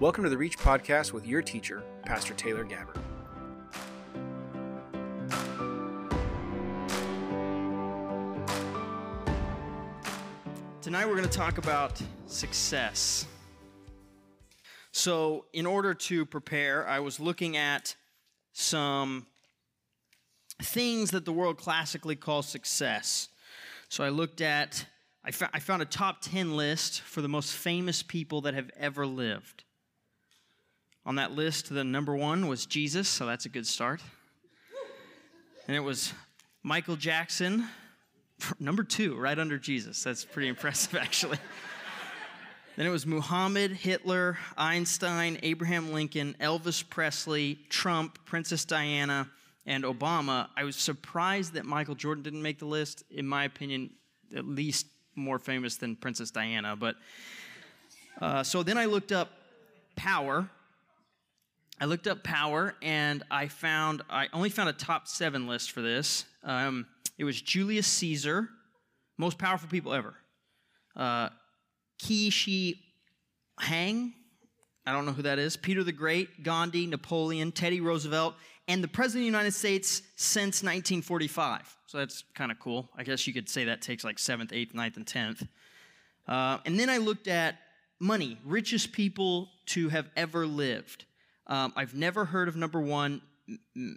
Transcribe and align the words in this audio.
Welcome 0.00 0.24
to 0.24 0.30
the 0.30 0.38
Reach 0.38 0.58
Podcast 0.58 1.12
with 1.12 1.26
your 1.26 1.42
teacher, 1.42 1.82
Pastor 2.06 2.32
Taylor 2.32 2.64
Gabbert. 2.64 2.96
Tonight 10.80 11.06
we're 11.06 11.16
going 11.16 11.28
to 11.28 11.36
talk 11.36 11.58
about 11.58 12.00
success. 12.24 13.26
So, 14.90 15.44
in 15.52 15.66
order 15.66 15.92
to 15.92 16.24
prepare, 16.24 16.88
I 16.88 17.00
was 17.00 17.20
looking 17.20 17.58
at 17.58 17.94
some 18.54 19.26
things 20.62 21.10
that 21.10 21.26
the 21.26 21.32
world 21.32 21.58
classically 21.58 22.16
calls 22.16 22.48
success. 22.48 23.28
So, 23.90 24.02
I 24.02 24.08
looked 24.08 24.40
at, 24.40 24.86
I, 25.26 25.30
found 25.30 25.82
a 25.82 25.84
top 25.84 26.22
10 26.22 26.56
list 26.56 27.02
for 27.02 27.20
the 27.20 27.28
most 27.28 27.52
famous 27.52 28.02
people 28.02 28.40
that 28.40 28.54
have 28.54 28.70
ever 28.78 29.06
lived. 29.06 29.64
On 31.06 31.14
that 31.14 31.32
list, 31.32 31.72
the 31.72 31.82
number 31.82 32.14
one 32.14 32.46
was 32.46 32.66
Jesus, 32.66 33.08
so 33.08 33.24
that's 33.24 33.46
a 33.46 33.48
good 33.48 33.66
start. 33.66 34.02
And 35.66 35.74
it 35.74 35.80
was 35.80 36.12
Michael 36.62 36.96
Jackson, 36.96 37.66
number 38.60 38.82
two, 38.82 39.16
right 39.16 39.38
under 39.38 39.56
Jesus. 39.56 40.02
That's 40.02 40.26
pretty 40.26 40.48
impressive, 40.48 40.94
actually. 41.00 41.38
then 42.76 42.86
it 42.86 42.90
was 42.90 43.06
Muhammad, 43.06 43.70
Hitler, 43.72 44.36
Einstein, 44.58 45.38
Abraham 45.42 45.92
Lincoln, 45.92 46.36
Elvis 46.38 46.86
Presley, 46.86 47.58
Trump, 47.70 48.18
Princess 48.26 48.66
Diana, 48.66 49.30
and 49.64 49.84
Obama. 49.84 50.48
I 50.54 50.64
was 50.64 50.76
surprised 50.76 51.54
that 51.54 51.64
Michael 51.64 51.94
Jordan 51.94 52.22
didn't 52.22 52.42
make 52.42 52.58
the 52.58 52.66
list. 52.66 53.04
In 53.10 53.26
my 53.26 53.44
opinion, 53.44 53.90
at 54.36 54.44
least 54.44 54.86
more 55.14 55.38
famous 55.38 55.76
than 55.76 55.96
Princess 55.96 56.30
Diana. 56.30 56.76
But 56.76 56.96
uh, 58.20 58.42
so 58.42 58.62
then 58.62 58.76
I 58.76 58.84
looked 58.84 59.12
up 59.12 59.30
power 59.96 60.48
I 61.80 61.86
looked 61.86 62.06
up 62.06 62.22
power 62.22 62.74
and 62.82 63.22
I 63.30 63.48
found, 63.48 64.02
I 64.10 64.28
only 64.34 64.50
found 64.50 64.68
a 64.68 64.74
top 64.74 65.08
seven 65.08 65.46
list 65.46 65.72
for 65.72 65.80
this. 65.80 66.26
Um, 66.44 66.86
it 67.16 67.24
was 67.24 67.40
Julius 67.40 67.86
Caesar, 67.86 68.50
most 69.16 69.38
powerful 69.38 69.68
people 69.68 69.94
ever. 69.94 70.14
Uh, 70.94 71.30
Hang, 73.58 74.14
I 74.86 74.92
don't 74.92 75.06
know 75.06 75.12
who 75.12 75.22
that 75.22 75.38
is. 75.38 75.56
Peter 75.56 75.84
the 75.84 75.92
Great, 75.92 76.42
Gandhi, 76.42 76.86
Napoleon, 76.86 77.52
Teddy 77.52 77.80
Roosevelt, 77.80 78.34
and 78.68 78.84
the 78.84 78.88
President 78.88 79.22
of 79.22 79.32
the 79.32 79.38
United 79.38 79.52
States 79.52 80.02
since 80.16 80.62
1945. 80.62 81.76
So 81.86 81.98
that's 81.98 82.24
kind 82.34 82.50
of 82.50 82.58
cool. 82.58 82.88
I 82.96 83.04
guess 83.04 83.26
you 83.26 83.32
could 83.32 83.48
say 83.48 83.64
that 83.64 83.82
takes 83.82 84.04
like 84.04 84.16
7th, 84.16 84.50
8th, 84.52 84.72
9th, 84.72 84.96
and 84.96 85.06
10th. 85.06 85.48
Uh, 86.28 86.58
and 86.64 86.78
then 86.78 86.88
I 86.88 86.98
looked 86.98 87.28
at 87.28 87.56
money, 87.98 88.38
richest 88.44 88.92
people 88.92 89.50
to 89.66 89.88
have 89.88 90.08
ever 90.16 90.46
lived. 90.46 91.04
Um, 91.50 91.72
I've 91.74 91.94
never 91.94 92.24
heard 92.24 92.46
of 92.46 92.54
number 92.54 92.80
one, 92.80 93.20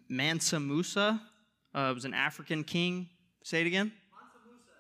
Mansa 0.10 0.60
Musa. 0.60 1.22
Uh, 1.76 1.92
was 1.94 2.04
an 2.04 2.14
African 2.14 2.64
king. 2.64 3.08
Say 3.44 3.62
it 3.62 3.68
again. 3.68 3.92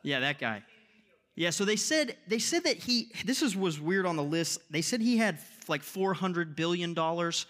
Yeah, 0.02 0.20
that 0.22 0.40
guy. 0.40 0.64
Yeah, 1.36 1.52
so 1.52 1.66
they 1.66 1.76
said 1.76 2.18
they 2.28 2.40
said 2.40 2.64
that 2.66 2.78
he. 2.78 3.12
This 3.26 3.42
is, 3.42 3.56
was 3.56 3.80
weird 3.80 4.06
on 4.06 4.16
the 4.16 4.24
list. 4.24 4.60
They 4.72 4.82
said 4.82 5.02
he 5.02 5.18
had 5.18 5.38
like 5.68 5.84
four 5.84 6.14
hundred 6.14 6.56
billion 6.56 6.94
dollars, 6.94 7.46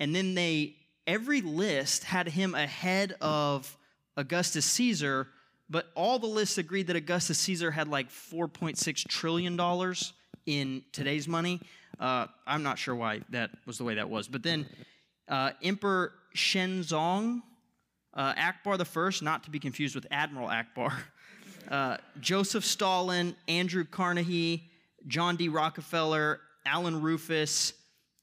and 0.00 0.14
then 0.14 0.34
they 0.34 0.76
every 1.06 1.40
list 1.40 2.04
had 2.04 2.28
him 2.28 2.54
ahead 2.54 3.14
of 3.20 3.76
Augustus 4.16 4.64
Caesar, 4.64 5.28
but 5.68 5.86
all 5.94 6.18
the 6.18 6.26
lists 6.26 6.58
agreed 6.58 6.86
that 6.88 6.96
Augustus 6.96 7.38
Caesar 7.38 7.70
had 7.70 7.88
like 7.88 8.10
four 8.10 8.48
point 8.48 8.78
six 8.78 9.02
trillion 9.02 9.56
dollars 9.56 10.12
in 10.46 10.82
today's 10.92 11.28
money. 11.28 11.60
Uh, 11.98 12.26
I'm 12.46 12.62
not 12.62 12.78
sure 12.78 12.94
why 12.94 13.22
that 13.30 13.50
was 13.66 13.78
the 13.78 13.84
way 13.84 13.94
that 13.94 14.08
was. 14.08 14.28
But 14.28 14.42
then 14.42 14.66
uh, 15.28 15.50
Emperor 15.62 16.12
Shenzong, 16.36 17.42
uh, 18.14 18.34
Akbar 18.36 18.76
the 18.76 18.84
First, 18.84 19.22
not 19.22 19.44
to 19.44 19.50
be 19.50 19.58
confused 19.58 19.94
with 19.94 20.06
Admiral 20.10 20.48
Ackbar, 20.48 20.92
uh, 21.70 21.96
Joseph 22.20 22.64
Stalin, 22.64 23.34
Andrew 23.48 23.84
Carnegie, 23.84 24.70
John 25.06 25.36
D. 25.36 25.48
Rockefeller, 25.48 26.40
Alan 26.64 27.00
Rufus, 27.00 27.72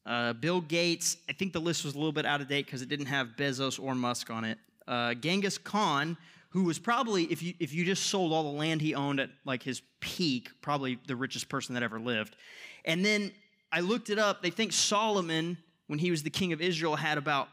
uh, 0.06 0.34
Bill 0.34 0.62
Gates. 0.62 1.18
I 1.30 1.34
think 1.34 1.54
the 1.54 1.62
list 1.62 1.84
was 1.84 1.96
a 1.96 1.98
little 1.98 2.12
bit 2.12 2.26
out 2.26 2.42
of 2.42 2.48
date 2.48 2.66
because 2.66 2.82
it 2.82 2.90
didn't 2.90 3.08
have 3.08 3.30
Bezos 3.38 3.82
or 3.82 3.96
Musk 3.96 4.30
on 4.30 4.46
it. 4.46 4.58
Uh, 4.88 5.16
Genghis 5.16 5.58
Khan, 5.58 6.16
who 6.50 6.64
was 6.64 6.78
probably, 6.78 7.24
if 7.26 7.42
you, 7.42 7.54
if 7.60 7.74
you 7.74 7.84
just 7.84 8.04
sold 8.04 8.32
all 8.32 8.44
the 8.44 8.58
land 8.58 8.82
he 8.82 8.94
owned 8.94 9.20
at 9.20 9.30
like 9.46 9.64
his 9.64 9.82
peak, 10.00 10.50
probably 10.62 11.00
the 11.08 11.16
richest 11.16 11.50
person 11.50 11.74
that 11.74 11.84
ever 11.84 12.00
lived. 12.00 12.36
And 12.86 13.04
then 13.04 13.32
I 13.76 13.82
looked 13.82 14.10
it 14.10 14.18
up. 14.18 14.42
They 14.42 14.52
think 14.52 14.72
Solomon, 14.72 15.58
when 15.88 16.00
he 16.00 16.10
was 16.10 16.24
the 16.24 16.30
king 16.30 16.54
of 16.54 16.62
Israel, 16.62 16.96
had 16.96 17.18
about 17.18 17.50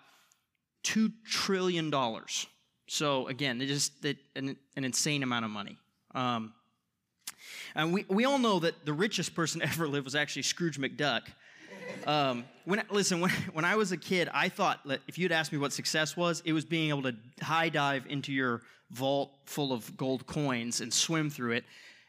$2 0.85 1.13
trillion. 1.29 1.93
So 2.87 3.27
again, 3.27 3.61
it 3.61 3.67
just 3.67 4.05
an, 4.05 4.57
an 4.77 4.85
insane 4.85 5.25
amount 5.25 5.47
of 5.47 5.51
money. 5.51 5.79
Um, 6.15 6.53
and 7.75 7.93
we, 7.93 8.07
we 8.09 8.25
all 8.25 8.39
know 8.39 8.61
that 8.61 8.87
the 8.87 8.93
richest 8.93 9.35
person 9.35 9.63
ever 9.65 9.89
lived 9.89 10.05
was 10.05 10.15
actually 10.15 10.43
Scrooge 10.43 10.79
McDuck. 10.79 11.23
Um, 12.07 12.45
when 12.67 12.81
listen, 12.89 13.21
when, 13.21 13.33
when 13.53 13.65
I 13.65 13.75
was 13.75 13.91
a 13.91 13.97
kid, 13.97 14.29
I 14.33 14.49
thought 14.49 14.79
that 14.87 15.01
if 15.09 15.19
you'd 15.19 15.33
asked 15.33 15.51
me 15.51 15.59
what 15.59 15.73
success 15.73 16.17
was, 16.17 16.41
it 16.45 16.53
was 16.53 16.65
being 16.65 16.91
able 16.91 17.03
to 17.03 17.17
high 17.43 17.69
dive 17.69 18.07
into 18.09 18.33
your 18.33 18.63
vault 18.93 19.33
full 19.45 19.73
of 19.73 19.97
gold 19.97 20.25
coins 20.29 20.81
and 20.81 20.95
swim 20.95 21.31
through 21.31 21.53
it. 21.53 21.65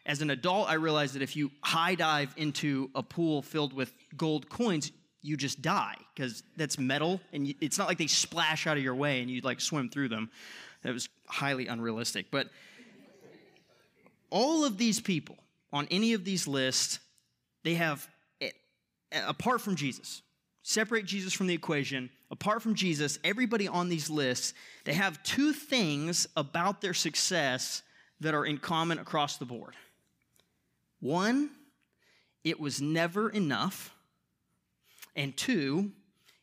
As 0.05 0.21
an 0.21 0.29
adult, 0.29 0.69
I 0.69 0.73
realized 0.73 1.15
that 1.15 1.21
if 1.21 1.35
you 1.35 1.51
high 1.61 1.95
dive 1.95 2.33
into 2.35 2.89
a 2.93 3.01
pool 3.01 3.41
filled 3.41 3.73
with 3.73 3.93
gold 4.17 4.49
coins, 4.49 4.91
you 5.21 5.37
just 5.37 5.61
die 5.61 5.95
because 6.13 6.43
that's 6.57 6.77
metal 6.77 7.21
and 7.31 7.55
it's 7.61 7.77
not 7.77 7.87
like 7.87 7.97
they 7.97 8.07
splash 8.07 8.67
out 8.67 8.75
of 8.75 8.83
your 8.83 8.95
way 8.95 9.21
and 9.21 9.31
you 9.31 9.39
like 9.41 9.61
swim 9.61 9.89
through 9.89 10.09
them. 10.09 10.29
That 10.83 10.93
was 10.93 11.07
highly 11.27 11.67
unrealistic. 11.67 12.27
But 12.29 12.49
all 14.29 14.65
of 14.65 14.77
these 14.77 14.99
people 14.99 15.37
on 15.71 15.87
any 15.89 16.13
of 16.13 16.25
these 16.25 16.47
lists, 16.47 16.99
they 17.63 17.75
have, 17.75 18.07
eh, 18.41 18.51
apart 19.25 19.61
from 19.61 19.75
Jesus, 19.75 20.21
separate 20.61 21.05
Jesus 21.05 21.31
from 21.33 21.47
the 21.47 21.53
equation, 21.53 22.09
apart 22.29 22.61
from 22.61 22.75
Jesus, 22.75 23.17
everybody 23.23 23.67
on 23.67 23.87
these 23.87 24.09
lists, 24.09 24.53
they 24.83 24.93
have 24.93 25.23
two 25.23 25.53
things 25.53 26.27
about 26.35 26.81
their 26.81 26.93
success 26.93 27.81
that 28.19 28.33
are 28.33 28.45
in 28.45 28.57
common 28.57 28.99
across 28.99 29.37
the 29.37 29.45
board. 29.45 29.75
One, 31.03 31.49
it 32.45 32.61
was 32.61 32.81
never 32.81 33.29
enough. 33.29 33.93
And 35.17 35.35
two, 35.35 35.91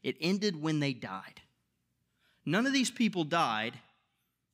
it 0.03 0.17
ended 0.21 0.61
when 0.61 0.81
they 0.81 0.93
died. 0.93 1.41
None 2.45 2.67
of 2.67 2.75
these 2.75 2.91
people 2.91 3.25
died 3.25 3.73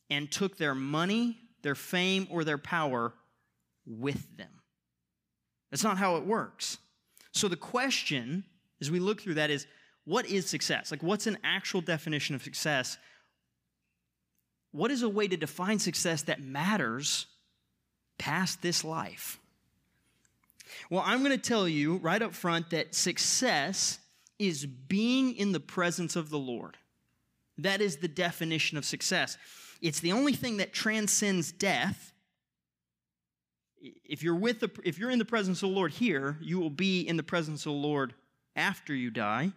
and 0.09 0.31
took 0.31 0.59
their 0.59 0.77
money, 0.77 1.37
their 1.63 1.75
fame, 1.75 2.29
or 2.31 2.45
their 2.45 2.57
power 2.57 3.15
with 3.85 4.37
them. 4.37 4.63
That's 5.73 5.83
not 5.83 5.99
how 5.99 6.19
it 6.19 6.25
works. 6.25 6.79
So 7.33 7.49
the 7.49 7.57
question, 7.57 8.45
as 8.81 8.93
we 8.93 9.01
look 9.01 9.21
through 9.21 9.35
that, 9.35 9.51
is 9.51 9.67
what 10.05 10.27
is 10.27 10.47
success? 10.47 10.93
Like, 10.93 11.03
what's 11.03 11.27
an 11.27 11.39
actual 11.43 11.81
definition 11.81 12.37
of 12.37 12.45
success? 12.45 12.97
What 14.71 14.93
is 14.93 15.03
a 15.03 15.09
way 15.09 15.27
to 15.27 15.37
define 15.37 15.81
success 15.81 16.23
that 16.23 16.41
matters 16.41 17.27
past 18.19 18.63
this 18.63 18.85
life? 18.85 19.41
Well, 20.91 21.03
I'm 21.05 21.21
going 21.21 21.33
to 21.33 21.39
tell 21.39 21.69
you 21.69 21.97
right 21.97 22.21
up 22.21 22.35
front 22.35 22.71
that 22.71 22.95
success 22.95 23.99
is 24.39 24.67
being 24.67 25.35
in 25.35 25.53
the 25.53 25.61
presence 25.61 26.17
of 26.17 26.31
the 26.31 26.39
Lord. 26.39 26.77
That 27.59 27.81
is 27.81 27.99
the 27.99 28.09
definition 28.09 28.77
of 28.77 28.85
success. 28.85 29.39
It's 29.81 30.01
the 30.01 30.13
only 30.13 30.33
thing 30.33 30.59
that 30.59 30.73
transcends 30.73 31.53
death. 31.53 32.13
If 33.81 34.23
you're 34.23 34.35
with 34.35 34.61
the, 34.61 34.71
if 34.85 34.99
you're 34.99 35.11
in 35.11 35.19
the 35.19 35.25
presence 35.25 35.63
of 35.63 35.71
the 35.71 35.75
Lord 35.75 35.93
here, 35.93 36.39
you 36.41 36.59
will 36.59 36.71
be 36.71 37.03
in 37.03 37.17
the 37.17 37.23
presence 37.23 37.65
of 37.67 37.73
the 37.73 37.79
Lord 37.79 38.15
after 38.55 38.95
you 38.95 39.11
die. 39.11 39.53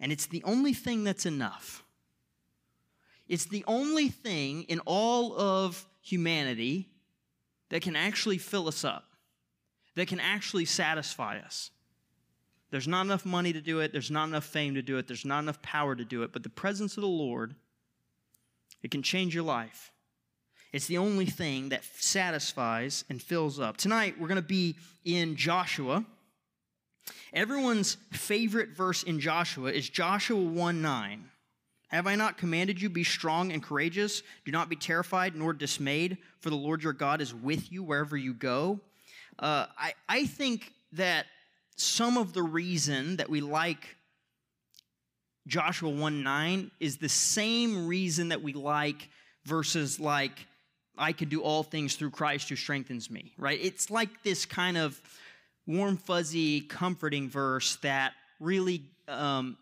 And 0.00 0.12
it's 0.12 0.26
the 0.26 0.42
only 0.44 0.72
thing 0.72 1.04
that's 1.04 1.26
enough. 1.26 1.82
It's 3.28 3.46
the 3.46 3.64
only 3.66 4.08
thing 4.08 4.62
in 4.64 4.80
all 4.80 5.38
of 5.38 5.86
humanity 6.00 6.88
that 7.68 7.82
can 7.82 7.96
actually 7.96 8.38
fill 8.38 8.68
us 8.68 8.84
up 8.84 9.07
that 9.98 10.06
can 10.06 10.20
actually 10.20 10.64
satisfy 10.64 11.38
us. 11.38 11.70
There's 12.70 12.86
not 12.86 13.06
enough 13.06 13.26
money 13.26 13.52
to 13.52 13.60
do 13.60 13.80
it, 13.80 13.92
there's 13.92 14.12
not 14.12 14.28
enough 14.28 14.44
fame 14.44 14.74
to 14.74 14.82
do 14.82 14.96
it, 14.96 15.08
there's 15.08 15.24
not 15.24 15.40
enough 15.40 15.60
power 15.60 15.96
to 15.96 16.04
do 16.04 16.22
it, 16.22 16.32
but 16.32 16.44
the 16.44 16.48
presence 16.48 16.96
of 16.96 17.00
the 17.00 17.08
Lord, 17.08 17.56
it 18.82 18.92
can 18.92 19.02
change 19.02 19.34
your 19.34 19.42
life. 19.42 19.92
It's 20.72 20.86
the 20.86 20.98
only 20.98 21.26
thing 21.26 21.70
that 21.70 21.82
satisfies 21.98 23.04
and 23.08 23.20
fills 23.20 23.58
up. 23.58 23.76
Tonight, 23.76 24.20
we're 24.20 24.28
going 24.28 24.36
to 24.36 24.42
be 24.42 24.76
in 25.04 25.34
Joshua. 25.34 26.04
Everyone's 27.32 27.96
favorite 28.12 28.70
verse 28.76 29.02
in 29.02 29.18
Joshua 29.18 29.72
is 29.72 29.88
Joshua 29.88 30.40
1 30.40 30.80
9. 30.80 31.24
Have 31.88 32.06
I 32.06 32.14
not 32.14 32.36
commanded 32.36 32.80
you, 32.80 32.88
be 32.88 33.02
strong 33.02 33.50
and 33.50 33.62
courageous? 33.62 34.22
Do 34.44 34.52
not 34.52 34.68
be 34.68 34.76
terrified 34.76 35.34
nor 35.34 35.54
dismayed, 35.54 36.18
for 36.38 36.50
the 36.50 36.56
Lord 36.56 36.84
your 36.84 36.92
God 36.92 37.20
is 37.20 37.34
with 37.34 37.72
you 37.72 37.82
wherever 37.82 38.16
you 38.16 38.34
go. 38.34 38.78
Uh, 39.38 39.66
I, 39.78 39.94
I 40.08 40.26
think 40.26 40.72
that 40.92 41.26
some 41.76 42.16
of 42.16 42.32
the 42.32 42.42
reason 42.42 43.16
that 43.16 43.30
we 43.30 43.40
like 43.40 43.96
Joshua 45.46 45.90
1 45.90 46.22
9 46.22 46.70
is 46.80 46.98
the 46.98 47.08
same 47.08 47.86
reason 47.86 48.28
that 48.28 48.42
we 48.42 48.52
like 48.52 49.08
verses 49.44 49.98
like, 49.98 50.46
I 50.96 51.12
can 51.12 51.28
do 51.28 51.42
all 51.42 51.62
things 51.62 51.96
through 51.96 52.10
Christ 52.10 52.48
who 52.48 52.56
strengthens 52.56 53.10
me, 53.10 53.32
right? 53.38 53.58
It's 53.62 53.90
like 53.90 54.22
this 54.22 54.44
kind 54.44 54.76
of 54.76 55.00
warm, 55.66 55.96
fuzzy, 55.96 56.60
comforting 56.60 57.28
verse 57.28 57.76
that 57.76 58.12
really 58.40 58.82
um, 59.06 59.56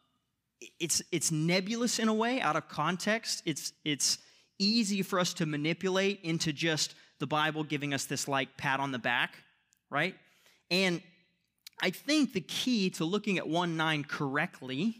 it's 0.80 1.02
it's 1.12 1.30
nebulous 1.30 1.98
in 1.98 2.08
a 2.08 2.14
way, 2.14 2.40
out 2.40 2.56
of 2.56 2.68
context. 2.68 3.42
It's 3.44 3.72
it's 3.84 4.18
easy 4.58 5.02
for 5.02 5.18
us 5.18 5.34
to 5.34 5.46
manipulate 5.46 6.20
into 6.22 6.52
just 6.52 6.94
the 7.18 7.26
Bible 7.26 7.64
giving 7.64 7.94
us 7.94 8.04
this 8.04 8.26
like 8.26 8.56
pat 8.56 8.80
on 8.80 8.92
the 8.92 8.98
back, 8.98 9.36
right? 9.96 10.14
And 10.70 11.00
I 11.80 11.88
think 11.88 12.34
the 12.34 12.42
key 12.42 12.90
to 12.90 13.06
looking 13.06 13.38
at 13.38 13.48
1 13.48 13.78
9 13.78 14.04
correctly 14.04 14.94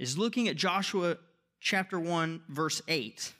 is 0.00 0.18
looking 0.18 0.48
at 0.48 0.56
Joshua 0.56 1.16
chapter 1.60 2.00
1, 2.00 2.42
verse 2.48 2.82
8. 2.88 3.32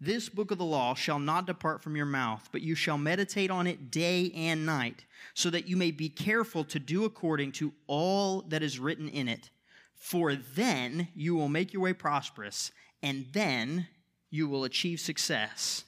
This 0.00 0.28
book 0.28 0.50
of 0.50 0.58
the 0.58 0.64
law 0.64 0.94
shall 0.94 1.20
not 1.20 1.46
depart 1.46 1.84
from 1.84 1.94
your 1.94 2.04
mouth, 2.04 2.48
but 2.50 2.62
you 2.62 2.74
shall 2.74 2.98
meditate 2.98 3.48
on 3.48 3.68
it 3.68 3.92
day 3.92 4.32
and 4.34 4.66
night, 4.66 5.04
so 5.34 5.50
that 5.50 5.68
you 5.68 5.76
may 5.76 5.92
be 5.92 6.08
careful 6.08 6.64
to 6.64 6.80
do 6.80 7.04
according 7.04 7.52
to 7.52 7.72
all 7.86 8.42
that 8.48 8.64
is 8.64 8.80
written 8.80 9.08
in 9.08 9.28
it. 9.28 9.50
For 9.94 10.34
then 10.34 11.06
you 11.14 11.36
will 11.36 11.48
make 11.48 11.72
your 11.72 11.82
way 11.82 11.92
prosperous, 11.92 12.72
and 13.04 13.26
then 13.32 13.86
you 14.30 14.48
will 14.48 14.64
achieve 14.64 14.98
success. 14.98 15.84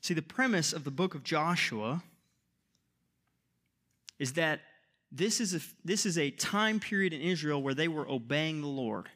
See, 0.00 0.14
the 0.14 0.22
premise 0.22 0.72
of 0.72 0.84
the 0.84 0.90
book 0.90 1.14
of 1.14 1.24
Joshua 1.24 2.02
is 4.22 4.34
that 4.34 4.60
this 5.10 5.40
is 5.40 5.52
a, 5.52 5.60
this 5.84 6.06
is 6.06 6.16
a 6.16 6.30
time 6.30 6.78
period 6.78 7.12
in 7.12 7.20
Israel 7.20 7.60
where 7.60 7.74
they 7.74 7.88
were 7.88 8.08
obeying 8.08 8.60
the 8.60 8.68
Lord, 8.68 9.08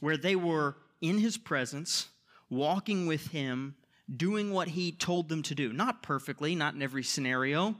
where 0.00 0.18
they 0.18 0.36
were 0.36 0.76
in 1.00 1.16
his 1.16 1.38
presence, 1.38 2.10
walking 2.50 3.06
with 3.06 3.28
him, 3.28 3.76
doing 4.14 4.52
what 4.52 4.68
he 4.68 4.92
told 4.92 5.30
them 5.30 5.42
to 5.44 5.54
do. 5.54 5.72
Not 5.72 6.02
perfectly, 6.02 6.54
not 6.54 6.74
in 6.74 6.82
every 6.82 7.02
scenario, 7.02 7.76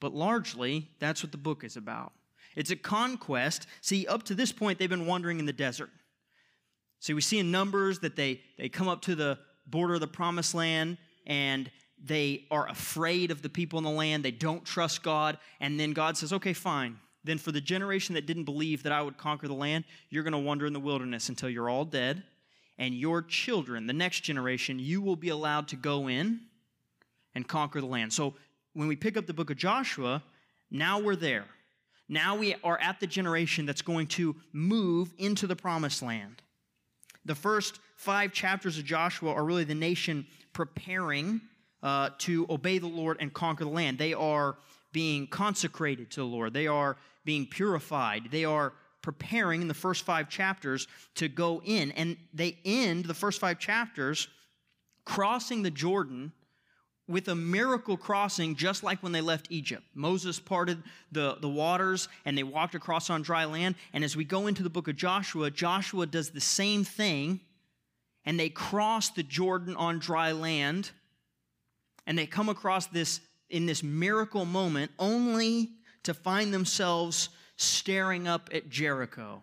but 0.00 0.14
largely, 0.14 0.88
that's 0.98 1.22
what 1.22 1.30
the 1.30 1.36
book 1.36 1.62
is 1.62 1.76
about. 1.76 2.14
It's 2.56 2.70
a 2.70 2.76
conquest. 2.76 3.66
See, 3.82 4.06
up 4.06 4.22
to 4.22 4.34
this 4.34 4.50
point, 4.50 4.78
they've 4.78 4.88
been 4.88 5.06
wandering 5.06 5.40
in 5.40 5.44
the 5.44 5.52
desert. 5.52 5.90
See, 7.00 7.12
we 7.12 7.20
see 7.20 7.38
in 7.38 7.50
Numbers 7.50 7.98
that 7.98 8.16
they, 8.16 8.40
they 8.56 8.70
come 8.70 8.88
up 8.88 9.02
to 9.02 9.14
the 9.14 9.38
border 9.66 9.92
of 9.92 10.00
the 10.00 10.06
promised 10.06 10.54
land 10.54 10.96
and 11.26 11.70
they 12.02 12.44
are 12.50 12.68
afraid 12.68 13.30
of 13.30 13.42
the 13.42 13.48
people 13.48 13.78
in 13.78 13.84
the 13.84 13.90
land. 13.90 14.24
They 14.24 14.30
don't 14.30 14.64
trust 14.64 15.02
God. 15.02 15.38
And 15.60 15.78
then 15.78 15.92
God 15.92 16.16
says, 16.16 16.32
okay, 16.32 16.52
fine. 16.52 16.98
Then 17.24 17.38
for 17.38 17.52
the 17.52 17.60
generation 17.60 18.14
that 18.14 18.26
didn't 18.26 18.44
believe 18.44 18.82
that 18.82 18.92
I 18.92 19.00
would 19.00 19.16
conquer 19.16 19.48
the 19.48 19.54
land, 19.54 19.84
you're 20.10 20.24
going 20.24 20.32
to 20.32 20.38
wander 20.38 20.66
in 20.66 20.74
the 20.74 20.80
wilderness 20.80 21.28
until 21.30 21.48
you're 21.48 21.70
all 21.70 21.84
dead. 21.84 22.22
And 22.76 22.94
your 22.94 23.22
children, 23.22 23.86
the 23.86 23.92
next 23.92 24.20
generation, 24.20 24.78
you 24.78 25.00
will 25.00 25.16
be 25.16 25.28
allowed 25.28 25.68
to 25.68 25.76
go 25.76 26.08
in 26.08 26.40
and 27.34 27.46
conquer 27.46 27.80
the 27.80 27.86
land. 27.86 28.12
So 28.12 28.34
when 28.74 28.88
we 28.88 28.96
pick 28.96 29.16
up 29.16 29.26
the 29.26 29.32
book 29.32 29.50
of 29.50 29.56
Joshua, 29.56 30.22
now 30.70 30.98
we're 31.00 31.16
there. 31.16 31.46
Now 32.08 32.36
we 32.36 32.56
are 32.62 32.78
at 32.78 33.00
the 33.00 33.06
generation 33.06 33.64
that's 33.64 33.80
going 33.80 34.08
to 34.08 34.36
move 34.52 35.14
into 35.16 35.46
the 35.46 35.56
promised 35.56 36.02
land. 36.02 36.42
The 37.24 37.34
first 37.34 37.80
five 37.96 38.32
chapters 38.32 38.76
of 38.76 38.84
Joshua 38.84 39.32
are 39.32 39.44
really 39.44 39.64
the 39.64 39.74
nation 39.74 40.26
preparing 40.52 41.40
uh, 41.84 42.10
to 42.18 42.46
obey 42.50 42.78
the 42.78 42.88
Lord 42.88 43.18
and 43.20 43.32
conquer 43.32 43.64
the 43.64 43.70
land. 43.70 43.98
They 43.98 44.14
are 44.14 44.56
being 44.92 45.26
consecrated 45.26 46.10
to 46.12 46.20
the 46.20 46.26
Lord, 46.26 46.52
they 46.52 46.66
are 46.66 46.96
being 47.24 47.46
purified, 47.46 48.28
they 48.30 48.44
are 48.44 48.72
preparing 49.02 49.60
in 49.60 49.68
the 49.68 49.74
first 49.74 50.04
five 50.04 50.30
chapters 50.30 50.88
to 51.14 51.28
go 51.28 51.60
in. 51.62 51.92
And 51.92 52.16
they 52.32 52.58
end 52.64 53.04
the 53.04 53.14
first 53.14 53.38
five 53.38 53.58
chapters 53.58 54.28
crossing 55.04 55.62
the 55.62 55.70
Jordan 55.70 56.32
with 57.06 57.28
a 57.28 57.34
miracle 57.34 57.98
crossing, 57.98 58.56
just 58.56 58.82
like 58.82 59.02
when 59.02 59.12
they 59.12 59.20
left 59.20 59.48
Egypt. 59.50 59.82
Moses 59.94 60.40
parted 60.40 60.82
the, 61.12 61.36
the 61.42 61.48
waters 61.50 62.08
and 62.24 62.38
they 62.38 62.42
walked 62.42 62.74
across 62.74 63.10
on 63.10 63.20
dry 63.20 63.44
land. 63.44 63.74
And 63.92 64.02
as 64.02 64.16
we 64.16 64.24
go 64.24 64.46
into 64.46 64.62
the 64.62 64.70
book 64.70 64.88
of 64.88 64.96
Joshua, 64.96 65.50
Joshua 65.50 66.06
does 66.06 66.30
the 66.30 66.40
same 66.40 66.82
thing 66.82 67.40
and 68.24 68.40
they 68.40 68.48
cross 68.48 69.10
the 69.10 69.22
Jordan 69.22 69.76
on 69.76 69.98
dry 69.98 70.32
land 70.32 70.92
and 72.06 72.18
they 72.18 72.26
come 72.26 72.48
across 72.48 72.86
this 72.86 73.20
in 73.50 73.66
this 73.66 73.82
miracle 73.82 74.44
moment 74.44 74.90
only 74.98 75.70
to 76.02 76.14
find 76.14 76.52
themselves 76.52 77.28
staring 77.56 78.26
up 78.26 78.50
at 78.52 78.68
Jericho. 78.68 79.42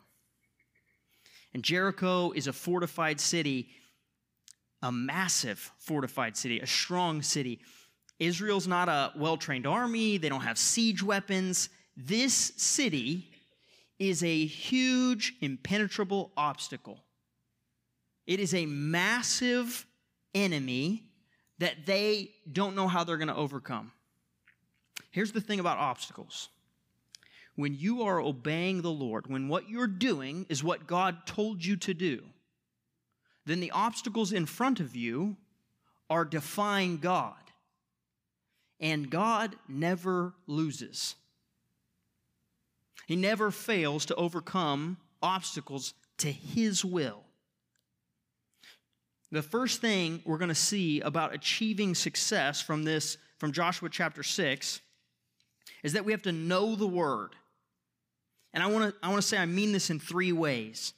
And 1.53 1.63
Jericho 1.63 2.31
is 2.31 2.47
a 2.47 2.53
fortified 2.53 3.19
city, 3.19 3.69
a 4.81 4.91
massive 4.91 5.71
fortified 5.79 6.37
city, 6.37 6.59
a 6.59 6.67
strong 6.67 7.21
city. 7.21 7.59
Israel's 8.19 8.67
not 8.67 8.89
a 8.89 9.11
well 9.15 9.37
trained 9.37 9.67
army, 9.67 10.17
they 10.17 10.29
don't 10.29 10.41
have 10.41 10.57
siege 10.57 11.03
weapons. 11.03 11.69
This 11.97 12.53
city 12.57 13.29
is 13.99 14.23
a 14.23 14.45
huge, 14.45 15.33
impenetrable 15.41 16.31
obstacle. 16.35 17.03
It 18.25 18.39
is 18.39 18.53
a 18.53 18.65
massive 18.65 19.85
enemy 20.33 21.10
that 21.61 21.85
they 21.85 22.31
don't 22.51 22.75
know 22.75 22.87
how 22.87 23.03
they're 23.03 23.17
going 23.17 23.27
to 23.27 23.35
overcome. 23.35 23.91
Here's 25.11 25.31
the 25.31 25.41
thing 25.41 25.59
about 25.59 25.77
obstacles 25.77 26.49
when 27.55 27.75
you 27.75 28.01
are 28.01 28.19
obeying 28.19 28.81
the 28.81 28.91
Lord, 28.91 29.27
when 29.27 29.47
what 29.47 29.69
you're 29.69 29.85
doing 29.85 30.47
is 30.49 30.63
what 30.63 30.87
God 30.87 31.27
told 31.27 31.63
you 31.63 31.75
to 31.75 31.93
do, 31.93 32.23
then 33.45 33.59
the 33.59 33.69
obstacles 33.69 34.31
in 34.31 34.47
front 34.47 34.79
of 34.79 34.95
you 34.95 35.37
are 36.09 36.25
defying 36.25 36.97
God. 36.97 37.35
And 38.79 39.11
God 39.11 39.55
never 39.67 40.33
loses. 40.47 41.15
He 43.05 43.15
never 43.15 43.51
fails 43.51 44.07
to 44.07 44.15
overcome 44.15 44.97
obstacles 45.21 45.93
to 46.17 46.31
His 46.31 46.83
will. 46.83 47.21
The 49.31 49.41
first 49.41 49.79
thing 49.79 50.21
we're 50.25 50.37
going 50.37 50.49
to 50.49 50.55
see 50.55 50.99
about 50.99 51.33
achieving 51.33 51.95
success 51.95 52.61
from 52.61 52.83
this, 52.83 53.17
from 53.37 53.53
Joshua 53.53 53.89
chapter 53.89 54.23
6, 54.23 54.81
is 55.83 55.93
that 55.93 56.03
we 56.03 56.11
have 56.11 56.23
to 56.23 56.33
know 56.33 56.75
the 56.75 56.87
word. 56.87 57.31
And 58.53 58.61
I 58.61 58.67
want 58.67 58.91
to 58.91 58.95
I 59.01 59.09
want 59.09 59.21
to 59.21 59.27
say 59.27 59.37
I 59.37 59.45
mean 59.45 59.71
this 59.71 59.89
in 59.89 59.99
three 59.99 60.33
ways. 60.33 60.93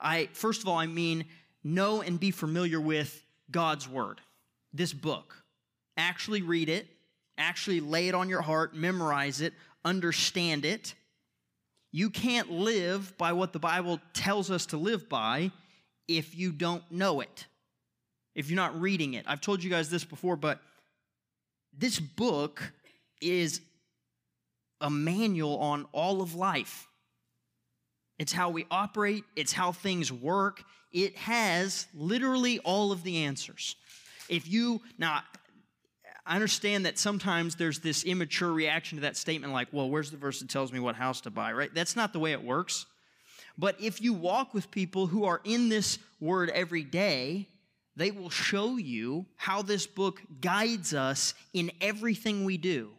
I 0.00 0.28
first 0.32 0.62
of 0.62 0.68
all 0.68 0.76
I 0.76 0.86
mean 0.86 1.26
know 1.62 2.02
and 2.02 2.18
be 2.18 2.32
familiar 2.32 2.80
with 2.80 3.24
God's 3.52 3.88
word. 3.88 4.20
This 4.72 4.92
book. 4.92 5.44
Actually 5.96 6.42
read 6.42 6.68
it, 6.68 6.88
actually 7.38 7.80
lay 7.80 8.08
it 8.08 8.14
on 8.14 8.28
your 8.28 8.42
heart, 8.42 8.74
memorize 8.74 9.40
it, 9.40 9.54
understand 9.84 10.64
it. 10.64 10.94
You 11.92 12.10
can't 12.10 12.50
live 12.50 13.16
by 13.16 13.32
what 13.32 13.52
the 13.52 13.58
Bible 13.60 14.00
tells 14.12 14.50
us 14.50 14.66
to 14.66 14.76
live 14.76 15.08
by 15.08 15.52
if 16.08 16.36
you 16.36 16.50
don't 16.50 16.82
know 16.90 17.20
it 17.20 17.46
if 18.36 18.50
you're 18.50 18.56
not 18.56 18.78
reading 18.78 19.14
it. 19.14 19.24
I've 19.26 19.40
told 19.40 19.64
you 19.64 19.70
guys 19.70 19.88
this 19.88 20.04
before, 20.04 20.36
but 20.36 20.60
this 21.76 21.98
book 21.98 22.62
is 23.20 23.62
a 24.80 24.90
manual 24.90 25.58
on 25.58 25.86
all 25.90 26.20
of 26.20 26.34
life. 26.34 26.86
It's 28.18 28.32
how 28.32 28.50
we 28.50 28.66
operate, 28.70 29.24
it's 29.34 29.52
how 29.52 29.72
things 29.72 30.12
work. 30.12 30.62
It 30.92 31.16
has 31.16 31.86
literally 31.94 32.58
all 32.60 32.92
of 32.92 33.02
the 33.02 33.24
answers. 33.24 33.74
If 34.28 34.48
you, 34.48 34.82
now, 34.98 35.20
I 36.26 36.34
understand 36.34 36.84
that 36.86 36.98
sometimes 36.98 37.56
there's 37.56 37.78
this 37.78 38.04
immature 38.04 38.52
reaction 38.52 38.96
to 38.96 39.02
that 39.02 39.16
statement, 39.16 39.52
like, 39.52 39.68
well, 39.72 39.88
where's 39.88 40.10
the 40.10 40.16
verse 40.16 40.40
that 40.40 40.50
tells 40.50 40.72
me 40.72 40.80
what 40.80 40.94
house 40.94 41.22
to 41.22 41.30
buy, 41.30 41.52
right? 41.52 41.74
That's 41.74 41.96
not 41.96 42.12
the 42.12 42.18
way 42.18 42.32
it 42.32 42.42
works. 42.42 42.84
But 43.56 43.80
if 43.80 44.02
you 44.02 44.12
walk 44.12 44.52
with 44.52 44.70
people 44.70 45.06
who 45.06 45.24
are 45.24 45.40
in 45.44 45.70
this 45.70 45.98
word 46.20 46.50
every 46.50 46.82
day, 46.82 47.48
they 47.96 48.10
will 48.10 48.30
show 48.30 48.76
you 48.76 49.26
how 49.36 49.62
this 49.62 49.86
book 49.86 50.20
guides 50.40 50.92
us 50.92 51.34
in 51.54 51.72
everything 51.80 52.44
we 52.44 52.58
do. 52.58 52.90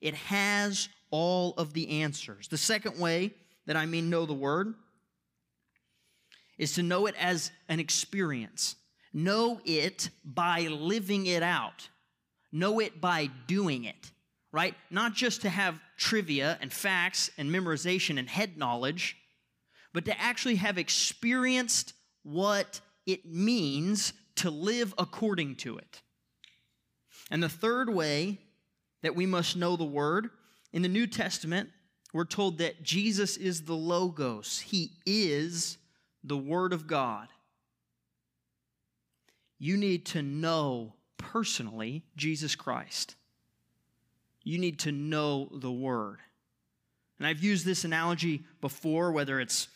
It 0.00 0.14
has 0.14 0.88
all 1.10 1.54
of 1.56 1.72
the 1.72 2.02
answers. 2.02 2.48
The 2.48 2.58
second 2.58 2.98
way 2.98 3.34
that 3.66 3.76
I 3.76 3.86
mean 3.86 4.10
know 4.10 4.26
the 4.26 4.32
word 4.32 4.74
is 6.58 6.74
to 6.74 6.82
know 6.82 7.06
it 7.06 7.14
as 7.18 7.52
an 7.68 7.78
experience. 7.78 8.74
Know 9.12 9.60
it 9.64 10.10
by 10.24 10.62
living 10.62 11.26
it 11.26 11.42
out. 11.42 11.88
Know 12.50 12.80
it 12.80 13.00
by 13.00 13.30
doing 13.46 13.84
it, 13.84 14.10
right? 14.50 14.74
Not 14.90 15.14
just 15.14 15.42
to 15.42 15.48
have 15.48 15.80
trivia 15.96 16.58
and 16.60 16.72
facts 16.72 17.30
and 17.38 17.50
memorization 17.50 18.18
and 18.18 18.28
head 18.28 18.58
knowledge, 18.58 19.16
but 19.92 20.04
to 20.06 20.20
actually 20.20 20.56
have 20.56 20.78
experienced 20.78 21.92
what 22.22 22.80
it 23.06 23.24
means 23.26 24.12
to 24.36 24.50
live 24.50 24.94
according 24.98 25.56
to 25.56 25.78
it. 25.78 26.02
And 27.30 27.42
the 27.42 27.48
third 27.48 27.88
way 27.88 28.38
that 29.02 29.16
we 29.16 29.26
must 29.26 29.56
know 29.56 29.76
the 29.76 29.84
word 29.84 30.30
In 30.72 30.82
the 30.82 30.88
New 30.88 31.06
Testament, 31.06 31.68
we're 32.12 32.24
told 32.24 32.58
that 32.58 32.82
Jesus 32.82 33.36
is 33.36 33.62
the 33.62 33.74
Logos, 33.74 34.60
He 34.60 34.92
is 35.06 35.78
the 36.24 36.36
Word 36.36 36.72
of 36.72 36.86
God. 36.86 37.28
You 39.58 39.76
need 39.76 40.06
to 40.06 40.22
know 40.22 40.94
personally 41.18 42.04
Jesus 42.16 42.54
Christ. 42.54 43.16
You 44.42 44.58
need 44.58 44.80
to 44.80 44.92
know 44.92 45.48
the 45.52 45.72
Word. 45.72 46.18
And 47.18 47.26
I've 47.26 47.42
used 47.42 47.64
this 47.64 47.84
analogy 47.84 48.42
before, 48.60 49.12
whether 49.12 49.38
it's 49.40 49.68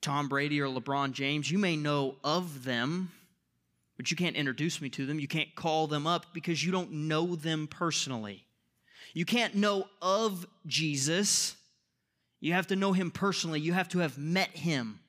Tom 0.00 0.28
Brady 0.28 0.60
or 0.60 0.66
LeBron 0.66 1.12
James. 1.12 1.50
You 1.50 1.58
may 1.58 1.76
know 1.76 2.16
of 2.24 2.64
them, 2.64 3.12
but 3.96 4.10
you 4.10 4.16
can't 4.16 4.36
introduce 4.36 4.80
me 4.80 4.88
to 4.90 5.06
them. 5.06 5.18
You 5.18 5.28
can't 5.28 5.54
call 5.54 5.86
them 5.86 6.06
up 6.06 6.26
because 6.32 6.64
you 6.64 6.72
don't 6.72 6.92
know 6.92 7.36
them 7.36 7.66
personally. 7.66 8.46
You 9.14 9.24
can't 9.24 9.54
know 9.54 9.86
of 10.00 10.46
Jesus. 10.66 11.56
You 12.40 12.54
have 12.54 12.68
to 12.68 12.76
know 12.76 12.92
him 12.92 13.10
personally. 13.10 13.60
You 13.60 13.72
have 13.72 13.88
to 13.90 13.98
have 13.98 14.18
met 14.18 14.50
him, 14.50 15.00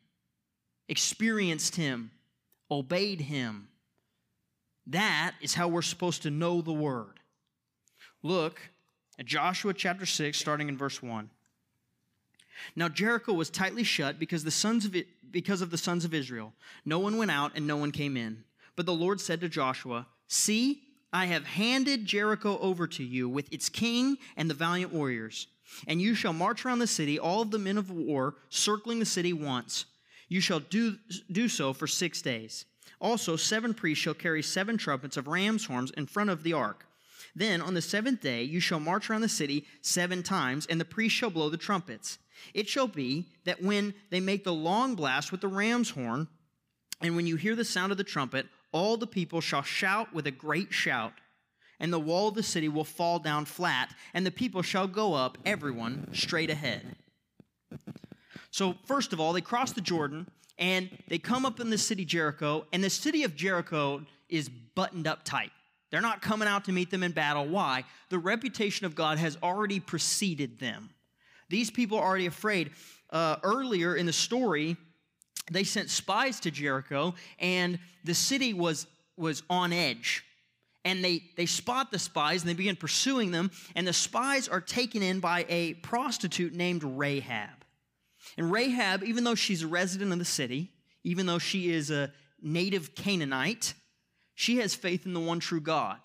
experienced 0.90 1.76
him, 1.76 2.12
obeyed 2.70 3.22
him. 3.22 3.70
That 4.88 5.34
is 5.42 5.54
how 5.54 5.70
we're 5.70 5.82
supposed 5.82 6.24
to 6.24 6.30
know 6.30 6.62
the 6.62 6.74
word. 6.74 7.20
Look 8.22 8.60
at 9.18 9.26
Joshua 9.26 9.74
chapter 9.74 10.06
6, 10.06 10.38
starting 10.38 10.68
in 10.68 10.78
verse 10.78 11.02
1. 11.02 11.30
Now 12.76 12.90
Jericho 12.90 13.34
was 13.34 13.50
tightly 13.50 13.84
shut 13.84 14.20
because, 14.20 14.44
the 14.44 14.52
sons 14.52 14.86
of 14.86 14.96
because 15.32 15.62
of 15.62 15.72
the 15.72 15.78
sons 15.78 16.06
of 16.06 16.14
Israel. 16.14 16.54
No 16.86 17.00
one 17.00 17.18
went 17.18 17.32
out 17.32 17.54
and 17.56 17.66
no 17.66 17.78
one 17.78 17.92
came 17.92 18.16
in. 18.16 18.44
But 18.76 18.86
the 18.86 18.94
Lord 18.94 19.22
said 19.22 19.42
to 19.42 19.50
Joshua, 19.50 20.08
See, 20.28 20.82
I 21.12 21.26
have 21.28 21.46
handed 21.46 22.06
Jericho 22.06 22.58
over 22.60 22.88
to 22.88 23.04
you 23.04 23.30
with 23.30 23.52
its 23.54 23.70
king 23.70 24.18
and 24.36 24.50
the 24.50 24.56
valiant 24.56 24.92
warriors. 24.92 25.48
And 25.88 26.02
you 26.02 26.16
shall 26.16 26.34
march 26.34 26.66
around 26.66 26.80
the 26.80 26.88
city, 26.88 27.20
all 27.20 27.42
of 27.42 27.52
the 27.52 27.60
men 27.60 27.78
of 27.78 27.92
war, 27.92 28.36
circling 28.50 29.00
the 29.00 29.06
city 29.06 29.34
once. 29.34 29.86
You 30.28 30.42
shall 30.42 30.60
do, 30.60 30.98
do 31.32 31.48
so 31.48 31.74
for 31.74 31.88
six 31.88 32.22
days. 32.22 32.66
Also, 33.00 33.36
seven 33.36 33.74
priests 33.74 34.04
shall 34.04 34.14
carry 34.14 34.42
seven 34.42 34.78
trumpets 34.78 35.18
of 35.18 35.28
ram's 35.28 35.66
horns 35.66 35.92
in 35.92 36.06
front 36.06 36.30
of 36.30 36.44
the 36.44 36.54
ark. 36.54 36.86
Then 37.36 37.62
on 37.62 37.74
the 37.74 37.82
seventh 37.82 38.22
day 38.22 38.44
you 38.44 38.60
shall 38.60 38.80
march 38.80 39.10
around 39.10 39.22
the 39.22 39.30
city 39.30 39.66
seven 39.82 40.24
times, 40.24 40.66
and 40.66 40.80
the 40.80 40.86
priests 40.86 41.18
shall 41.18 41.30
blow 41.30 41.50
the 41.50 41.58
trumpets. 41.58 42.18
It 42.54 42.68
shall 42.68 42.88
be 42.88 43.28
that 43.46 43.62
when 43.62 43.94
they 44.10 44.20
make 44.20 44.44
the 44.44 44.54
long 44.54 44.96
blast 44.96 45.32
with 45.32 45.42
the 45.42 45.48
ram's 45.48 45.92
horn, 45.92 46.28
and 47.02 47.16
when 47.16 47.28
you 47.28 47.36
hear 47.36 47.56
the 47.56 47.66
sound 47.66 47.92
of 47.92 47.98
the 47.98 48.04
trumpet, 48.04 48.48
all 48.74 48.98
the 48.98 49.08
people 49.08 49.40
shall 49.40 49.62
shout 49.62 50.14
with 50.14 50.28
a 50.28 50.32
great 50.32 50.74
shout, 50.74 51.14
and 51.80 51.94
the 51.94 52.00
wall 52.00 52.28
of 52.28 52.36
the 52.36 52.44
city 52.44 52.68
will 52.68 52.84
fall 52.84 53.20
down 53.20 53.46
flat, 53.46 53.94
and 54.14 54.26
the 54.26 54.32
people 54.32 54.62
shall 54.62 54.88
go 54.88 55.14
up, 55.14 55.38
everyone 55.46 56.10
straight 56.14 56.50
ahead. 56.50 56.96
So, 58.52 58.76
first 58.86 59.14
of 59.14 59.20
all, 59.20 59.34
they 59.34 59.42
cross 59.42 59.72
the 59.72 59.82
Jordan 59.82 60.28
and 60.60 60.90
they 61.08 61.18
come 61.18 61.44
up 61.44 61.60
in 61.60 61.72
the 61.72 61.78
city 61.78 62.06
Jericho, 62.06 62.68
and 62.72 62.84
the 62.84 62.90
city 62.90 63.24
of 63.24 63.36
Jericho 63.36 64.06
is 64.30 64.48
buttoned 64.48 65.08
up 65.08 65.24
tight. 65.24 65.52
They're 65.90 66.02
not 66.02 66.22
coming 66.22 66.48
out 66.48 66.66
to 66.66 66.72
meet 66.72 66.92
them 66.92 67.02
in 67.02 67.12
battle. 67.12 67.48
Why? 67.48 67.84
The 68.10 68.20
reputation 68.20 68.86
of 68.86 68.94
God 68.94 69.18
has 69.18 69.38
already 69.42 69.80
preceded 69.80 70.60
them. 70.60 70.92
These 71.50 71.72
people 71.72 71.98
are 71.98 72.06
already 72.06 72.28
afraid. 72.28 72.72
Uh, 73.10 73.38
earlier 73.44 73.96
in 73.96 74.06
the 74.06 74.14
story, 74.14 74.78
they 75.52 75.64
sent 75.64 75.90
spies 75.90 76.40
to 76.42 76.52
Jericho, 76.52 77.16
and 77.40 77.80
the 78.04 78.14
city 78.14 78.54
was, 78.54 78.88
was 79.18 79.44
on 79.50 79.74
edge. 79.74 80.24
And 80.86 81.04
they, 81.04 81.24
they 81.38 81.46
spot 81.46 81.92
the 81.92 82.00
spies 82.00 82.42
and 82.42 82.50
they 82.50 82.54
begin 82.54 82.76
pursuing 82.76 83.32
them, 83.32 83.52
and 83.76 83.88
the 83.88 83.94
spies 83.94 84.48
are 84.48 84.62
taken 84.62 85.02
in 85.02 85.20
by 85.20 85.46
a 85.50 85.76
prostitute 85.76 86.54
named 86.54 86.84
Rahab. 86.84 87.64
And 88.38 88.52
Rahab, 88.52 89.04
even 89.04 89.24
though 89.24 89.36
she's 89.36 89.64
a 89.64 89.68
resident 89.68 90.12
of 90.12 90.20
the 90.20 90.26
city, 90.26 90.72
even 91.04 91.26
though 91.26 91.40
she 91.40 91.72
is 91.72 91.92
a 91.92 92.12
native 92.42 92.96
Canaanite, 92.96 93.74
she 94.36 94.58
has 94.58 94.76
faith 94.76 95.06
in 95.06 95.14
the 95.14 95.20
one 95.20 95.40
true 95.40 95.62
God. 95.62 95.98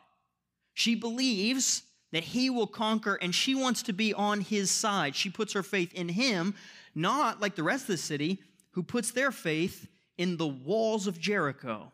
She 0.74 0.94
believes 0.94 1.82
that 2.12 2.22
he 2.24 2.50
will 2.50 2.66
conquer 2.66 3.14
and 3.20 3.34
she 3.34 3.54
wants 3.54 3.82
to 3.84 3.92
be 3.92 4.14
on 4.14 4.40
his 4.40 4.70
side. 4.70 5.14
She 5.14 5.30
puts 5.30 5.52
her 5.52 5.62
faith 5.62 5.92
in 5.94 6.08
him, 6.08 6.54
not 6.94 7.40
like 7.40 7.54
the 7.54 7.62
rest 7.62 7.82
of 7.84 7.88
the 7.88 7.96
city 7.98 8.40
who 8.78 8.84
puts 8.84 9.10
their 9.10 9.32
faith 9.32 9.88
in 10.18 10.36
the 10.36 10.46
walls 10.46 11.08
of 11.08 11.18
Jericho. 11.18 11.90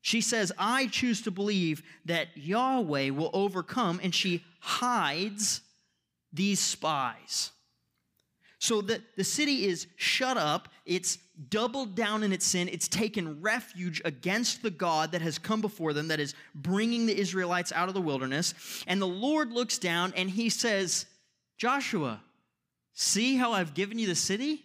She 0.00 0.20
says, 0.20 0.50
I 0.58 0.88
choose 0.88 1.22
to 1.22 1.30
believe 1.30 1.84
that 2.06 2.26
Yahweh 2.34 3.10
will 3.10 3.30
overcome, 3.32 4.00
and 4.02 4.12
she 4.12 4.42
hides 4.58 5.60
these 6.32 6.58
spies. 6.58 7.52
So 8.58 8.80
the, 8.80 9.00
the 9.16 9.22
city 9.22 9.66
is 9.66 9.86
shut 9.94 10.36
up, 10.36 10.70
it's 10.84 11.18
doubled 11.50 11.94
down 11.94 12.24
in 12.24 12.32
its 12.32 12.46
sin, 12.46 12.68
it's 12.68 12.88
taken 12.88 13.40
refuge 13.40 14.02
against 14.04 14.64
the 14.64 14.72
God 14.72 15.12
that 15.12 15.22
has 15.22 15.38
come 15.38 15.60
before 15.60 15.92
them, 15.92 16.08
that 16.08 16.18
is 16.18 16.34
bringing 16.52 17.06
the 17.06 17.16
Israelites 17.16 17.70
out 17.70 17.86
of 17.86 17.94
the 17.94 18.00
wilderness. 18.00 18.54
And 18.88 19.00
the 19.00 19.06
Lord 19.06 19.52
looks 19.52 19.78
down 19.78 20.12
and 20.16 20.28
he 20.28 20.48
says, 20.48 21.06
Joshua, 21.58 22.20
see 22.92 23.36
how 23.36 23.52
I've 23.52 23.74
given 23.74 24.00
you 24.00 24.08
the 24.08 24.16
city? 24.16 24.64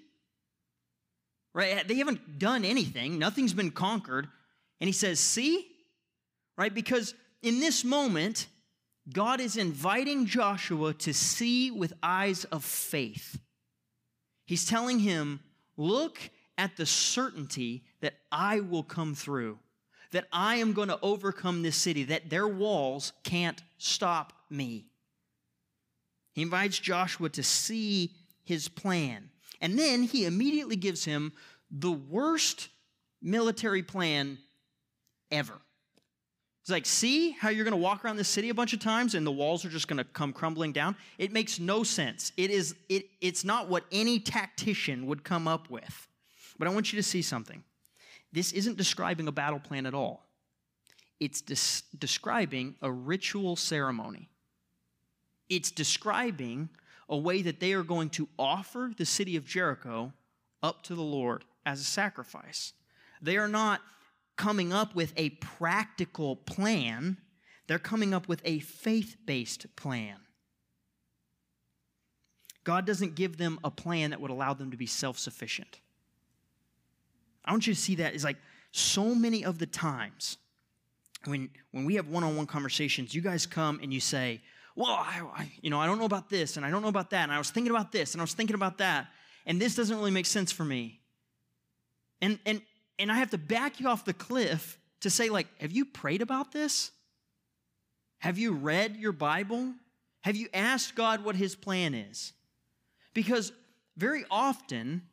Right? 1.53 1.88
They 1.88 1.96
haven't 1.96 2.39
done 2.39 2.63
anything, 2.63 3.20
nothing's 3.20 3.53
been 3.53 3.72
conquered. 3.72 4.27
And 4.79 4.88
he 4.88 4.93
says, 4.93 5.20
See? 5.20 5.67
Right? 6.58 6.74
Because 6.74 7.13
in 7.41 7.60
this 7.60 7.84
moment, 7.84 8.48
God 9.12 9.39
is 9.39 9.58
inviting 9.58 10.25
Joshua 10.25 10.93
to 10.96 11.13
see 11.13 11.72
with 11.72 11.93
eyes 12.03 12.46
of 12.46 12.63
faith. 12.63 13.39
He's 14.46 14.65
telling 14.65 15.00
him, 15.00 15.39
Look 15.77 16.20
at 16.58 16.77
the 16.77 16.86
certainty 16.86 17.84
that 18.01 18.13
I 18.31 18.60
will 18.60 18.84
come 18.84 19.15
through, 19.15 19.58
that 20.12 20.27
I 20.31 20.58
am 20.58 20.74
going 20.74 20.89
to 20.89 21.00
overcome 21.01 21.63
this 21.63 21.75
city, 21.75 22.03
that 22.03 22.29
their 22.29 22.48
walls 22.48 23.13
can't 23.24 23.62
stop 23.79 24.34
me. 24.50 24.86
He 26.34 26.43
invites 26.43 26.77
Joshua 26.77 27.29
to 27.29 27.41
see 27.41 28.12
his 28.43 28.67
plan. 28.67 29.30
And 29.62 29.77
then 29.77 30.03
he 30.03 30.25
immediately 30.25 30.75
gives 30.75 31.06
him 31.06 31.32
the 31.70 31.91
worst 31.91 32.68
military 33.22 33.84
plan 33.84 34.39
ever. 35.32 35.53
It's 36.62 36.70
like, 36.70 36.86
see 36.86 37.32
how 37.32 37.50
you're 37.50 37.63
going 37.63 37.72
to 37.72 37.77
walk 37.77 38.06
around 38.06 38.18
the 38.18 38.24
city 38.24 38.50
a 38.50 38.53
bunch 38.53 38.74
of 38.74 38.80
times 38.80 39.15
and 39.15 39.25
the 39.25 39.32
walls 39.32 39.65
are 39.65 39.70
just 39.70 39.88
going 39.88 39.98
to 39.98 40.03
come 40.03 40.32
crumbling 40.34 40.74
down? 40.74 40.96
It 41.18 41.32
makes 41.32 41.60
no 41.60 41.84
sense. 41.84 42.32
It 42.38 42.51
is, 42.51 42.75
it, 42.89 43.06
it's 43.20 43.44
not 43.44 43.68
what 43.68 43.86
any 43.91 44.20
tactician 44.20 45.08
would 45.08 45.24
come 45.24 45.48
up 45.48 45.70
with. 45.70 46.08
But 46.60 46.68
I 46.68 46.72
want 46.72 46.94
you 46.94 46.98
to 46.98 47.03
see 47.03 47.24
something. 47.24 47.63
This 48.32 48.51
isn't 48.51 48.77
describing 48.77 49.27
a 49.27 49.32
battle 49.32 49.60
plan 49.60 49.86
at 49.86 49.94
all, 49.94 50.25
it's 51.20 51.41
des- 51.41 51.86
describing 51.98 52.75
a 52.82 52.91
ritual 52.91 53.56
ceremony. 53.56 54.30
It's 55.50 55.70
describing 55.70 56.70
a 57.12 57.18
way 57.18 57.41
that 57.41 57.60
they 57.60 57.74
are 57.74 57.84
going 57.84 58.10
to 58.10 58.27
offer 58.39 58.91
the 58.98 59.06
city 59.06 59.36
of 59.36 59.46
Jericho 59.46 60.13
up 60.63 60.82
to 60.84 60.96
the 60.96 61.01
Lord 61.01 61.44
as 61.65 61.82
a 61.82 61.84
sacrifice. 61.84 62.74
They 63.22 63.38
are 63.38 63.50
not 63.50 63.82
coming 64.38 64.74
up 64.74 64.96
with 64.96 65.13
a 65.18 65.32
practical 65.32 66.38
plan, 66.38 67.18
they're 67.68 67.77
coming 67.77 68.13
up 68.13 68.27
with 68.27 68.41
a 68.46 68.60
faith 68.60 69.18
based 69.25 69.68
plan. 69.75 70.15
God 72.63 72.86
doesn't 72.86 73.15
give 73.15 73.38
them 73.38 73.60
a 73.63 73.72
plan 73.72 74.12
that 74.12 74.22
would 74.22 74.32
allow 74.32 74.53
them 74.53 74.72
to 74.72 74.77
be 74.77 74.86
self 74.86 75.20
sufficient. 75.20 75.80
I 77.44 77.51
want 77.51 77.68
you 77.68 77.74
to 77.74 77.80
see 77.80 77.96
that 77.96 78.13
is 78.13 78.24
like 78.24 78.38
so 78.72 79.13
many 79.13 79.44
of 79.44 79.58
the 79.58 79.65
times 79.65 80.38
when, 81.25 81.50
when 81.72 81.86
we 81.86 81.96
have 81.96 82.08
one 82.08 82.24
on 82.24 82.36
one 82.36 82.46
conversations, 82.46 83.13
you 83.13 83.22
guys 83.22 83.46
come 83.46 83.80
and 83.84 83.94
you 83.94 84.00
say, 84.00 84.41
Well, 84.81 84.89
I, 84.89 85.21
I, 85.35 85.51
you 85.61 85.69
know, 85.69 85.79
I 85.79 85.85
don't 85.85 86.00
know 86.00 86.05
about 86.05 86.27
this 86.27 86.57
and 86.57 86.65
I 86.65 86.71
don't 86.71 86.81
know 86.81 86.88
about 86.88 87.11
that, 87.11 87.21
and 87.21 87.31
I 87.31 87.38
was 87.38 87.51
thinking 87.51 87.69
about 87.69 87.91
this 87.91 88.15
and 88.15 88.21
I 88.21 88.23
was 88.23 88.33
thinking 88.33 88.55
about 88.55 88.79
that, 88.79 89.09
and 89.45 89.61
this 89.61 89.75
doesn't 89.75 89.95
really 89.95 90.09
make 90.09 90.25
sense 90.25 90.51
for 90.51 90.65
me. 90.65 91.00
And, 92.19 92.39
and 92.47 92.63
and 92.97 93.11
I 93.11 93.15
have 93.15 93.29
to 93.29 93.38
back 93.38 93.79
you 93.79 93.88
off 93.88 94.05
the 94.05 94.13
cliff 94.13 94.79
to 95.01 95.11
say, 95.11 95.29
like, 95.29 95.45
have 95.59 95.71
you 95.71 95.85
prayed 95.85 96.23
about 96.23 96.51
this? 96.51 96.89
Have 98.19 98.39
you 98.39 98.53
read 98.53 98.95
your 98.95 99.11
Bible? 99.11 99.71
Have 100.21 100.35
you 100.35 100.47
asked 100.51 100.95
God 100.95 101.23
what 101.23 101.35
his 101.35 101.55
plan 101.55 101.93
is? 101.93 102.33
Because 103.13 103.51
very 103.97 104.25
often 104.31 105.03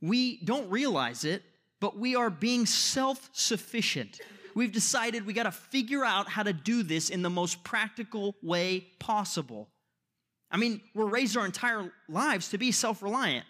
we 0.00 0.42
don't 0.42 0.70
realize 0.70 1.24
it, 1.24 1.42
but 1.80 1.98
we 1.98 2.16
are 2.16 2.30
being 2.30 2.64
self 2.64 3.28
sufficient. 3.34 4.20
We've 4.58 4.72
decided 4.72 5.24
we 5.24 5.34
got 5.34 5.44
to 5.44 5.52
figure 5.52 6.04
out 6.04 6.28
how 6.28 6.42
to 6.42 6.52
do 6.52 6.82
this 6.82 7.10
in 7.10 7.22
the 7.22 7.30
most 7.30 7.62
practical 7.62 8.34
way 8.42 8.88
possible. 8.98 9.68
I 10.50 10.56
mean, 10.56 10.80
we're 10.94 11.06
raised 11.06 11.36
our 11.36 11.46
entire 11.46 11.92
lives 12.08 12.48
to 12.48 12.58
be 12.58 12.72
self 12.72 13.00
reliant. 13.00 13.46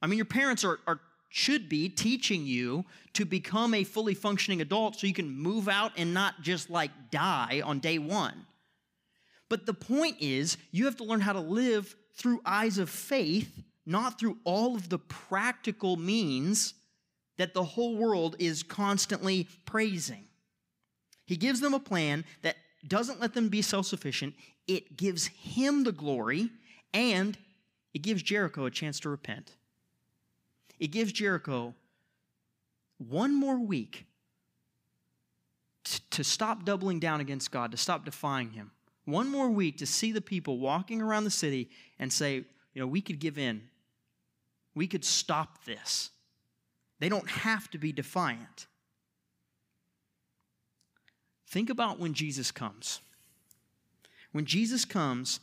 I 0.00 0.06
mean, 0.06 0.16
your 0.16 0.24
parents 0.24 0.62
are, 0.62 0.78
are 0.86 1.00
should 1.30 1.68
be 1.68 1.88
teaching 1.88 2.46
you 2.46 2.84
to 3.14 3.24
become 3.24 3.74
a 3.74 3.82
fully 3.82 4.14
functioning 4.14 4.60
adult 4.60 4.94
so 4.94 5.08
you 5.08 5.12
can 5.12 5.36
move 5.36 5.68
out 5.68 5.90
and 5.96 6.14
not 6.14 6.42
just 6.42 6.70
like 6.70 6.92
die 7.10 7.60
on 7.64 7.80
day 7.80 7.98
one. 7.98 8.46
But 9.48 9.66
the 9.66 9.74
point 9.74 10.18
is, 10.20 10.56
you 10.70 10.84
have 10.84 10.96
to 10.98 11.04
learn 11.04 11.22
how 11.22 11.32
to 11.32 11.40
live 11.40 11.92
through 12.14 12.40
eyes 12.46 12.78
of 12.78 12.88
faith, 12.88 13.64
not 13.84 14.20
through 14.20 14.38
all 14.44 14.76
of 14.76 14.90
the 14.90 14.98
practical 15.00 15.96
means 15.96 16.74
that 17.36 17.54
the 17.54 17.64
whole 17.64 17.96
world 17.96 18.36
is 18.38 18.62
constantly 18.62 19.48
praising. 19.64 20.24
He 21.26 21.36
gives 21.36 21.60
them 21.60 21.74
a 21.74 21.80
plan 21.80 22.24
that 22.42 22.56
doesn't 22.86 23.20
let 23.20 23.34
them 23.34 23.48
be 23.48 23.62
self 23.62 23.86
sufficient, 23.86 24.34
it 24.66 24.96
gives 24.96 25.26
him 25.26 25.84
the 25.84 25.92
glory, 25.92 26.50
and 26.92 27.36
it 27.92 28.02
gives 28.02 28.22
Jericho 28.22 28.66
a 28.66 28.70
chance 28.70 29.00
to 29.00 29.08
repent. 29.08 29.52
It 30.78 30.88
gives 30.88 31.12
Jericho 31.12 31.74
one 32.98 33.34
more 33.34 33.58
week 33.58 34.06
to 36.10 36.24
stop 36.24 36.64
doubling 36.64 36.98
down 36.98 37.20
against 37.20 37.50
God, 37.50 37.70
to 37.72 37.76
stop 37.76 38.04
defying 38.04 38.50
Him. 38.50 38.70
One 39.04 39.28
more 39.28 39.50
week 39.50 39.78
to 39.78 39.86
see 39.86 40.12
the 40.12 40.20
people 40.20 40.58
walking 40.58 41.02
around 41.02 41.24
the 41.24 41.30
city 41.30 41.70
and 41.98 42.12
say, 42.12 42.36
you 42.36 42.80
know, 42.80 42.86
we 42.86 43.00
could 43.00 43.18
give 43.18 43.38
in. 43.38 43.62
We 44.74 44.86
could 44.86 45.04
stop 45.04 45.64
this. 45.64 46.10
They 47.04 47.10
don't 47.10 47.28
have 47.28 47.70
to 47.72 47.76
be 47.76 47.92
defiant. 47.92 48.66
Think 51.46 51.68
about 51.68 52.00
when 52.00 52.14
Jesus 52.14 52.50
comes. 52.50 53.02
When 54.32 54.46
Jesus 54.46 54.86
comes, 54.86 55.40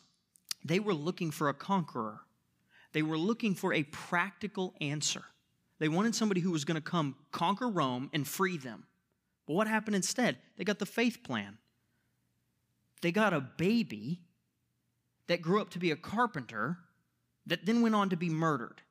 they 0.65 0.79
were 0.79 0.95
looking 0.95 1.29
for 1.29 1.49
a 1.49 1.53
conqueror. 1.53 2.21
They 2.93 3.03
were 3.03 3.15
looking 3.15 3.53
for 3.53 3.75
a 3.75 3.83
practical 3.83 4.73
answer. 4.81 5.21
They 5.77 5.87
wanted 5.87 6.15
somebody 6.15 6.41
who 6.41 6.49
was 6.49 6.65
going 6.65 6.77
to 6.77 6.81
come 6.81 7.15
conquer 7.31 7.69
Rome 7.69 8.09
and 8.11 8.27
free 8.27 8.57
them. 8.57 8.87
But 9.45 9.53
what 9.53 9.67
happened 9.67 9.95
instead? 9.95 10.39
They 10.57 10.63
got 10.63 10.79
the 10.79 10.87
faith 10.87 11.21
plan. 11.21 11.59
They 13.03 13.11
got 13.11 13.33
a 13.33 13.39
baby 13.39 14.21
that 15.27 15.43
grew 15.43 15.61
up 15.61 15.69
to 15.69 15.77
be 15.77 15.91
a 15.91 15.95
carpenter 15.95 16.79
that 17.45 17.67
then 17.67 17.83
went 17.83 17.93
on 17.93 18.09
to 18.09 18.17
be 18.17 18.29
murdered. 18.29 18.81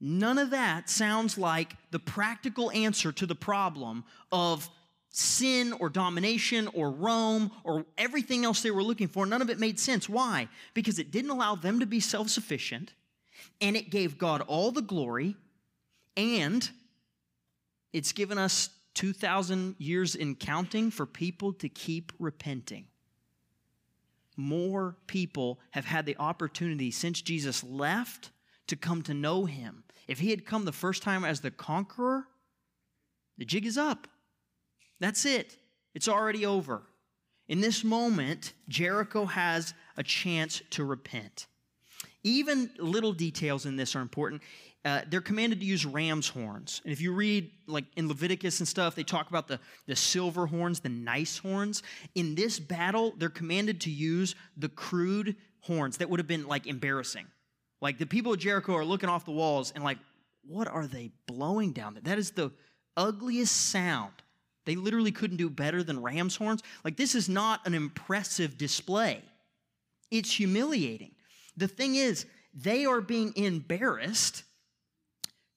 None 0.00 0.38
of 0.38 0.50
that 0.50 0.88
sounds 0.88 1.36
like 1.36 1.74
the 1.90 1.98
practical 1.98 2.70
answer 2.70 3.12
to 3.12 3.26
the 3.26 3.34
problem 3.34 4.04
of 4.32 4.70
sin 5.10 5.72
or 5.74 5.88
domination 5.88 6.68
or 6.68 6.90
Rome 6.90 7.50
or 7.64 7.84
everything 7.98 8.44
else 8.44 8.62
they 8.62 8.70
were 8.70 8.82
looking 8.82 9.08
for. 9.08 9.26
None 9.26 9.42
of 9.42 9.50
it 9.50 9.58
made 9.58 9.78
sense. 9.78 10.08
Why? 10.08 10.48
Because 10.72 10.98
it 10.98 11.10
didn't 11.10 11.30
allow 11.30 11.54
them 11.54 11.80
to 11.80 11.86
be 11.86 12.00
self 12.00 12.30
sufficient 12.30 12.94
and 13.60 13.76
it 13.76 13.90
gave 13.90 14.18
God 14.18 14.40
all 14.42 14.70
the 14.70 14.82
glory 14.82 15.36
and 16.16 16.68
it's 17.92 18.12
given 18.12 18.38
us 18.38 18.70
2,000 18.94 19.76
years 19.78 20.14
in 20.14 20.34
counting 20.34 20.90
for 20.90 21.06
people 21.06 21.52
to 21.54 21.68
keep 21.68 22.12
repenting. 22.18 22.86
More 24.36 24.96
people 25.06 25.58
have 25.70 25.84
had 25.84 26.06
the 26.06 26.16
opportunity 26.18 26.90
since 26.90 27.20
Jesus 27.20 27.62
left 27.64 28.30
to 28.68 28.76
come 28.76 29.02
to 29.02 29.14
know 29.14 29.44
him. 29.44 29.84
If 30.08 30.18
he 30.18 30.30
had 30.30 30.44
come 30.44 30.64
the 30.64 30.72
first 30.72 31.02
time 31.02 31.24
as 31.24 31.40
the 31.40 31.50
conqueror, 31.50 32.24
the 33.38 33.44
jig 33.44 33.66
is 33.66 33.78
up. 33.78 34.06
That's 34.98 35.24
it. 35.24 35.56
It's 35.94 36.08
already 36.08 36.46
over. 36.46 36.82
In 37.48 37.60
this 37.60 37.82
moment, 37.82 38.52
Jericho 38.68 39.24
has 39.24 39.74
a 39.96 40.02
chance 40.02 40.62
to 40.70 40.84
repent. 40.84 41.46
Even 42.22 42.70
little 42.78 43.12
details 43.12 43.66
in 43.66 43.76
this 43.76 43.96
are 43.96 44.02
important. 44.02 44.42
Uh, 44.84 45.02
they're 45.08 45.20
commanded 45.20 45.60
to 45.60 45.66
use 45.66 45.84
ram's 45.84 46.28
horns. 46.28 46.80
And 46.84 46.92
if 46.92 47.00
you 47.00 47.12
read, 47.12 47.50
like 47.66 47.84
in 47.96 48.08
Leviticus 48.08 48.60
and 48.60 48.68
stuff, 48.68 48.94
they 48.94 49.02
talk 49.02 49.28
about 49.28 49.48
the, 49.48 49.58
the 49.86 49.96
silver 49.96 50.46
horns, 50.46 50.80
the 50.80 50.88
nice 50.88 51.38
horns. 51.38 51.82
In 52.14 52.34
this 52.34 52.58
battle, 52.58 53.12
they're 53.18 53.28
commanded 53.28 53.80
to 53.82 53.90
use 53.90 54.34
the 54.56 54.68
crude 54.68 55.36
horns 55.60 55.98
that 55.98 56.08
would 56.08 56.20
have 56.20 56.26
been 56.26 56.46
like 56.46 56.66
embarrassing. 56.66 57.26
Like 57.80 57.98
the 57.98 58.06
people 58.06 58.32
of 58.32 58.38
Jericho 58.38 58.76
are 58.76 58.84
looking 58.84 59.08
off 59.08 59.24
the 59.24 59.30
walls 59.30 59.72
and 59.74 59.82
like, 59.82 59.98
what 60.46 60.68
are 60.68 60.86
they 60.86 61.10
blowing 61.26 61.72
down 61.72 61.94
there? 61.94 62.02
That 62.02 62.18
is 62.18 62.32
the 62.32 62.50
ugliest 62.96 63.70
sound. 63.70 64.12
They 64.66 64.76
literally 64.76 65.12
couldn't 65.12 65.38
do 65.38 65.50
better 65.50 65.82
than 65.82 66.02
ram's 66.02 66.36
horns. 66.36 66.62
Like, 66.84 66.96
this 66.96 67.14
is 67.14 67.28
not 67.28 67.66
an 67.66 67.74
impressive 67.74 68.58
display, 68.58 69.22
it's 70.10 70.32
humiliating. 70.32 71.12
The 71.56 71.68
thing 71.68 71.96
is, 71.96 72.26
they 72.54 72.86
are 72.86 73.00
being 73.00 73.32
embarrassed, 73.36 74.44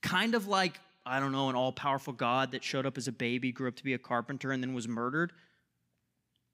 kind 0.02 0.36
of 0.36 0.48
like, 0.48 0.80
I 1.06 1.20
don't 1.20 1.32
know, 1.32 1.50
an 1.50 1.56
all 1.56 1.72
powerful 1.72 2.14
God 2.14 2.52
that 2.52 2.64
showed 2.64 2.86
up 2.86 2.98
as 2.98 3.08
a 3.08 3.12
baby, 3.12 3.52
grew 3.52 3.68
up 3.68 3.76
to 3.76 3.84
be 3.84 3.94
a 3.94 4.00
carpenter, 4.00 4.52
and 4.52 4.64
then 4.64 4.74
was 4.74 4.88
murdered. 4.88 5.32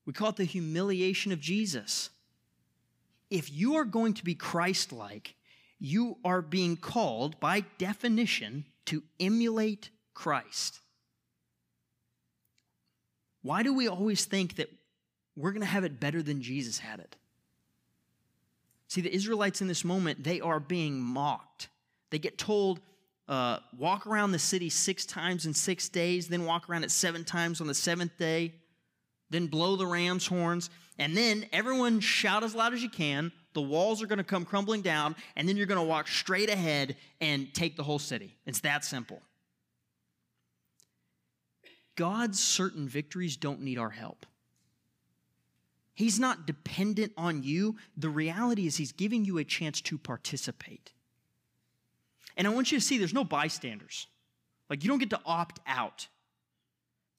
We 0.06 0.14
call 0.14 0.30
it 0.30 0.38
the 0.38 0.44
humiliation 0.44 1.32
of 1.32 1.40
Jesus. 1.40 2.10
If 3.30 3.52
you 3.52 3.76
are 3.76 3.86
going 3.86 4.14
to 4.16 4.24
be 4.24 4.34
Christ 4.34 4.92
like, 4.92 5.36
you 5.80 6.18
are 6.26 6.42
being 6.42 6.76
called 6.76 7.40
by 7.40 7.64
definition 7.78 8.66
to 8.86 9.04
emulate 9.20 9.90
Christ. 10.14 10.80
Why 13.42 13.64
do 13.64 13.74
we 13.74 13.88
always 13.88 14.26
think 14.26 14.58
that 14.58 14.70
we're 15.36 15.52
going 15.52 15.62
to 15.62 15.68
have 15.68 15.86
it 15.86 16.00
better 16.00 16.22
than 16.22 16.42
Jesus 16.42 16.80
had 16.80 17.00
it? 17.00 17.16
See, 18.90 19.02
the 19.02 19.14
Israelites 19.14 19.62
in 19.62 19.68
this 19.68 19.86
moment, 19.86 20.24
they 20.24 20.42
are 20.42 20.60
being 20.60 21.00
mocked. 21.00 21.70
They 22.10 22.20
get 22.20 22.38
told, 22.38 22.82
uh, 23.28 23.60
walk 23.78 24.08
around 24.08 24.32
the 24.32 24.40
city 24.40 24.70
six 24.70 25.06
times 25.06 25.46
in 25.46 25.54
six 25.54 25.88
days, 25.88 26.28
then 26.28 26.46
walk 26.46 26.70
around 26.70 26.84
it 26.84 26.92
seven 26.92 27.24
times 27.24 27.62
on 27.62 27.68
the 27.68 27.74
seventh 27.74 28.18
day, 28.18 28.56
then 29.30 29.48
blow 29.48 29.76
the 29.76 29.86
ram's 29.86 30.26
horns, 30.26 30.70
and 30.98 31.16
then 31.16 31.46
everyone 31.54 32.00
shout 32.00 32.44
as 32.44 32.56
loud 32.56 32.74
as 32.74 32.82
you 32.82 32.90
can. 32.90 33.32
The 33.54 33.62
walls 33.62 34.02
are 34.02 34.08
going 34.08 34.18
to 34.18 34.24
come 34.24 34.46
crumbling 34.46 34.82
down, 34.82 35.16
and 35.36 35.48
then 35.48 35.58
you're 35.58 35.66
going 35.66 35.80
to 35.80 35.86
walk 35.86 36.08
straight 36.08 36.50
ahead 36.50 36.96
and 37.20 37.54
take 37.54 37.76
the 37.76 37.84
whole 37.84 38.00
city. 38.00 38.36
It's 38.46 38.60
that 38.62 38.86
simple. 38.86 39.22
God's 41.96 42.40
certain 42.40 42.88
victories 42.88 43.36
don't 43.36 43.62
need 43.62 43.78
our 43.78 43.90
help. 43.90 44.26
He's 45.94 46.18
not 46.18 46.48
dependent 46.48 47.12
on 47.18 47.44
you. 47.44 47.76
The 47.98 48.08
reality 48.08 48.68
is, 48.68 48.78
He's 48.78 48.94
giving 48.94 49.26
you 49.26 49.38
a 49.38 49.44
chance 49.44 49.82
to 49.82 49.98
participate. 49.98 50.94
And 52.38 52.48
I 52.48 52.52
want 52.52 52.72
you 52.72 52.80
to 52.80 52.86
see 52.86 52.98
there's 52.98 53.14
no 53.14 53.26
bystanders. 53.26 54.08
Like, 54.70 54.82
you 54.84 54.90
don't 54.90 55.00
get 55.00 55.10
to 55.10 55.20
opt 55.26 55.60
out. 55.68 56.08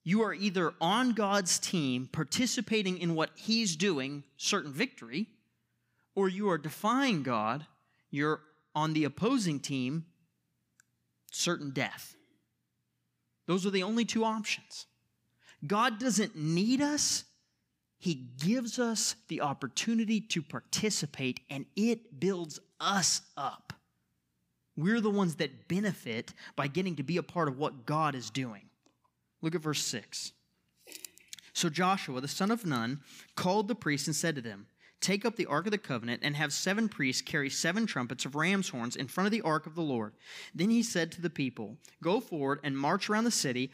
You 0.03 0.23
are 0.23 0.33
either 0.33 0.73
on 0.81 1.13
God's 1.13 1.59
team, 1.59 2.09
participating 2.11 2.97
in 2.97 3.15
what 3.15 3.31
He's 3.35 3.77
doing, 3.77 4.25
certain 4.39 4.73
victory, 4.73 5.27
or 6.15 6.29
you 6.29 6.51
are 6.51 6.59
defying 6.59 7.23
God, 7.23 7.67
you're 8.11 8.41
on 8.75 8.93
the 8.93 9.05
opposing 9.05 9.61
team, 9.61 10.07
certain 11.31 11.71
death. 11.71 12.17
Those 13.47 13.67
are 13.67 13.71
the 13.71 13.83
only 13.83 14.05
two 14.05 14.25
options. 14.25 14.87
God 15.67 15.99
doesn't 15.99 16.37
need 16.37 16.81
us, 16.81 17.25
He 17.99 18.15
gives 18.15 18.79
us 18.79 19.17
the 19.29 19.41
opportunity 19.41 20.21
to 20.21 20.43
participate, 20.43 21.41
and 21.51 21.67
it 21.77 22.21
builds 22.21 22.61
us 22.81 23.23
up. 23.37 23.73
We're 24.77 25.01
the 25.01 25.11
ones 25.11 25.35
that 25.37 25.69
benefit 25.69 26.33
by 26.57 26.69
getting 26.69 26.97
to 26.97 27.03
be 27.03 27.19
a 27.19 27.23
part 27.23 27.49
of 27.49 27.59
what 27.59 27.85
God 27.85 28.15
is 28.15 28.31
doing. 28.31 28.63
Look 29.43 29.55
at 29.55 29.61
verse 29.61 29.83
6. 29.85 30.33
So 31.53 31.69
Joshua, 31.69 32.21
the 32.21 32.29
son 32.29 32.51
of 32.51 32.65
Nun, 32.65 33.01
called 33.35 33.69
the 33.69 33.75
priests 33.75 34.07
and 34.07 34.17
said 34.17 34.37
to 34.37 34.41
them, 34.41 34.67
Take 35.01 35.25
up 35.25 35.37
the 35.37 35.47
Ark 35.47 35.67
of 35.67 35.73
the 35.73 35.79
Covenant 35.79 36.21
and 36.23 36.37
have 36.37 36.53
seven 36.53 36.89
priests 36.89 37.23
carry 37.23 37.49
seven 37.49 37.87
trumpets 37.87 38.27
of 38.27 38.35
ram's 38.35 38.69
horns 38.69 38.97
in 38.97 39.09
front 39.09 39.27
of 39.27 39.33
the 39.33 39.41
Ark 39.41 39.67
of 39.67 39.75
the 39.75 39.81
Lord. 39.83 40.13
Then 40.55 40.69
he 40.69 40.83
said 40.83 41.11
to 41.13 41.23
the 41.23 41.31
people, 41.31 41.77
Go 42.03 42.21
forward 42.21 42.61
and 42.63 42.77
march 42.77 43.09
around 43.09 43.25
the 43.25 43.31
city, 43.31 43.71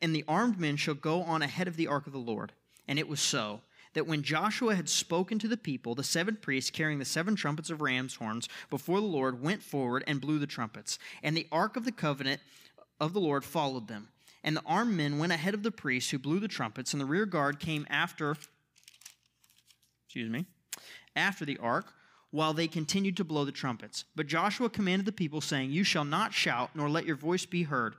and 0.00 0.14
the 0.14 0.24
armed 0.28 0.60
men 0.60 0.76
shall 0.76 0.94
go 0.94 1.22
on 1.22 1.42
ahead 1.42 1.66
of 1.66 1.76
the 1.76 1.88
Ark 1.88 2.06
of 2.06 2.12
the 2.12 2.18
Lord. 2.18 2.52
And 2.86 2.98
it 2.98 3.08
was 3.08 3.20
so 3.20 3.60
that 3.94 4.06
when 4.06 4.22
Joshua 4.22 4.76
had 4.76 4.88
spoken 4.88 5.38
to 5.40 5.48
the 5.48 5.56
people, 5.56 5.94
the 5.96 6.04
seven 6.04 6.36
priests 6.36 6.70
carrying 6.70 7.00
the 7.00 7.04
seven 7.04 7.34
trumpets 7.34 7.70
of 7.70 7.80
ram's 7.80 8.14
horns 8.14 8.48
before 8.68 9.00
the 9.00 9.06
Lord 9.06 9.42
went 9.42 9.62
forward 9.62 10.04
and 10.06 10.20
blew 10.20 10.38
the 10.38 10.46
trumpets. 10.46 10.98
And 11.22 11.36
the 11.36 11.48
Ark 11.50 11.76
of 11.76 11.84
the 11.84 11.92
Covenant 11.92 12.40
of 13.00 13.12
the 13.12 13.20
Lord 13.20 13.44
followed 13.44 13.88
them. 13.88 14.08
And 14.44 14.56
the 14.56 14.62
armed 14.64 14.96
men 14.96 15.18
went 15.18 15.32
ahead 15.32 15.54
of 15.54 15.64
the 15.64 15.72
priests 15.72 16.10
who 16.10 16.18
blew 16.18 16.38
the 16.38 16.48
trumpets, 16.48 16.92
and 16.92 17.00
the 17.00 17.06
rear 17.06 17.26
guard 17.26 17.58
came 17.58 17.86
after 17.90 18.36
excuse 20.10 20.28
me, 20.28 20.44
after 21.14 21.44
the 21.44 21.56
ark, 21.58 21.94
while 22.32 22.52
they 22.52 22.66
continued 22.66 23.16
to 23.16 23.22
blow 23.22 23.44
the 23.44 23.52
trumpets. 23.52 24.04
But 24.16 24.26
Joshua 24.26 24.68
commanded 24.68 25.06
the 25.06 25.12
people, 25.12 25.40
saying, 25.40 25.70
You 25.70 25.84
shall 25.84 26.04
not 26.04 26.34
shout, 26.34 26.70
nor 26.74 26.90
let 26.90 27.06
your 27.06 27.14
voice 27.14 27.46
be 27.46 27.62
heard, 27.62 27.94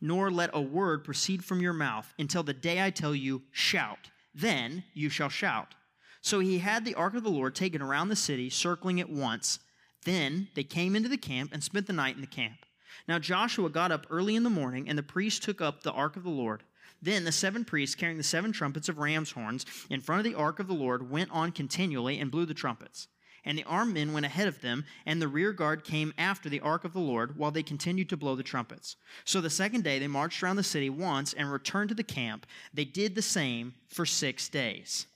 nor 0.00 0.30
let 0.30 0.50
a 0.52 0.60
word 0.60 1.02
proceed 1.02 1.44
from 1.44 1.60
your 1.60 1.72
mouth, 1.72 2.14
until 2.20 2.44
the 2.44 2.54
day 2.54 2.80
I 2.80 2.90
tell 2.90 3.16
you, 3.16 3.42
Shout. 3.50 4.10
Then 4.32 4.84
you 4.94 5.08
shall 5.08 5.28
shout. 5.28 5.74
So 6.20 6.38
he 6.38 6.58
had 6.58 6.84
the 6.84 6.94
ark 6.94 7.14
of 7.14 7.24
the 7.24 7.30
Lord 7.30 7.56
taken 7.56 7.82
around 7.82 8.10
the 8.10 8.16
city, 8.16 8.48
circling 8.48 8.98
it 8.98 9.10
once. 9.10 9.58
Then 10.04 10.46
they 10.54 10.62
came 10.62 10.94
into 10.94 11.08
the 11.08 11.16
camp 11.16 11.50
and 11.52 11.64
spent 11.64 11.88
the 11.88 11.92
night 11.92 12.14
in 12.14 12.20
the 12.20 12.28
camp. 12.28 12.64
Now 13.08 13.18
Joshua 13.18 13.70
got 13.70 13.90
up 13.90 14.06
early 14.08 14.36
in 14.36 14.44
the 14.44 14.50
morning, 14.50 14.88
and 14.88 14.96
the 14.96 15.02
priests 15.02 15.44
took 15.44 15.60
up 15.60 15.82
the 15.82 15.90
ark 15.90 16.14
of 16.14 16.22
the 16.22 16.30
Lord. 16.30 16.62
Then 17.02 17.24
the 17.24 17.32
seven 17.32 17.64
priests 17.64 17.94
carrying 17.94 18.18
the 18.18 18.24
seven 18.24 18.52
trumpets 18.52 18.88
of 18.88 18.98
ram's 18.98 19.32
horns 19.32 19.66
in 19.90 20.00
front 20.00 20.20
of 20.20 20.24
the 20.24 20.38
ark 20.38 20.58
of 20.58 20.66
the 20.66 20.74
Lord 20.74 21.10
went 21.10 21.30
on 21.30 21.52
continually 21.52 22.18
and 22.18 22.30
blew 22.30 22.46
the 22.46 22.54
trumpets. 22.54 23.08
And 23.44 23.56
the 23.56 23.64
armed 23.64 23.94
men 23.94 24.12
went 24.12 24.26
ahead 24.26 24.48
of 24.48 24.60
them, 24.60 24.84
and 25.06 25.22
the 25.22 25.28
rear 25.28 25.52
guard 25.52 25.84
came 25.84 26.12
after 26.18 26.48
the 26.48 26.60
ark 26.60 26.84
of 26.84 26.92
the 26.92 26.98
Lord 26.98 27.38
while 27.38 27.52
they 27.52 27.62
continued 27.62 28.08
to 28.08 28.16
blow 28.16 28.34
the 28.34 28.42
trumpets. 28.42 28.96
So 29.24 29.40
the 29.40 29.50
second 29.50 29.84
day 29.84 30.00
they 30.00 30.08
marched 30.08 30.42
around 30.42 30.56
the 30.56 30.64
city 30.64 30.90
once 30.90 31.32
and 31.32 31.50
returned 31.50 31.90
to 31.90 31.94
the 31.94 32.02
camp. 32.02 32.44
They 32.74 32.84
did 32.84 33.14
the 33.14 33.22
same 33.22 33.74
for 33.88 34.04
six 34.04 34.48
days. 34.48 35.06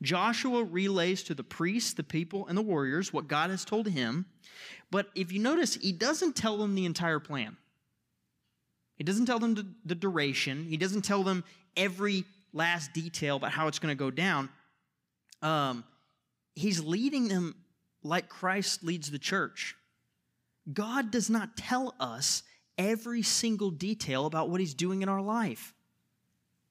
Joshua 0.00 0.64
relays 0.64 1.22
to 1.24 1.34
the 1.34 1.44
priests, 1.44 1.92
the 1.92 2.04
people, 2.04 2.46
and 2.46 2.56
the 2.56 2.62
warriors 2.62 3.12
what 3.12 3.28
God 3.28 3.50
has 3.50 3.64
told 3.64 3.88
him. 3.88 4.26
But 4.90 5.08
if 5.14 5.32
you 5.32 5.40
notice, 5.40 5.74
he 5.74 5.92
doesn't 5.92 6.36
tell 6.36 6.58
them 6.58 6.74
the 6.74 6.84
entire 6.84 7.20
plan. 7.20 7.56
He 9.02 9.04
doesn't 9.04 9.26
tell 9.26 9.40
them 9.40 9.74
the 9.84 9.96
duration. 9.96 10.62
He 10.62 10.76
doesn't 10.76 11.02
tell 11.02 11.24
them 11.24 11.42
every 11.76 12.22
last 12.52 12.92
detail 12.92 13.34
about 13.34 13.50
how 13.50 13.66
it's 13.66 13.80
going 13.80 13.90
to 13.90 13.98
go 13.98 14.12
down. 14.12 14.48
Um, 15.42 15.82
he's 16.54 16.78
leading 16.78 17.26
them 17.26 17.56
like 18.04 18.28
Christ 18.28 18.84
leads 18.84 19.10
the 19.10 19.18
church. 19.18 19.74
God 20.72 21.10
does 21.10 21.28
not 21.28 21.56
tell 21.56 21.96
us 21.98 22.44
every 22.78 23.22
single 23.22 23.72
detail 23.72 24.24
about 24.24 24.50
what 24.50 24.60
he's 24.60 24.72
doing 24.72 25.02
in 25.02 25.08
our 25.08 25.20
life. 25.20 25.74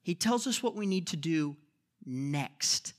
He 0.02 0.14
tells 0.14 0.46
us 0.46 0.62
what 0.62 0.74
we 0.74 0.86
need 0.86 1.08
to 1.08 1.18
do 1.18 1.54
next. 2.06 2.94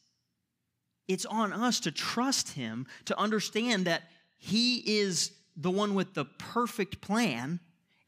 It's 1.07 1.25
on 1.25 1.51
us 1.51 1.79
to 1.79 1.91
trust 1.91 2.51
him, 2.51 2.85
to 3.05 3.17
understand 3.17 3.85
that 3.85 4.03
he 4.37 4.99
is 4.99 5.31
the 5.57 5.71
one 5.71 5.95
with 5.95 6.13
the 6.13 6.25
perfect 6.25 7.01
plan, 7.01 7.59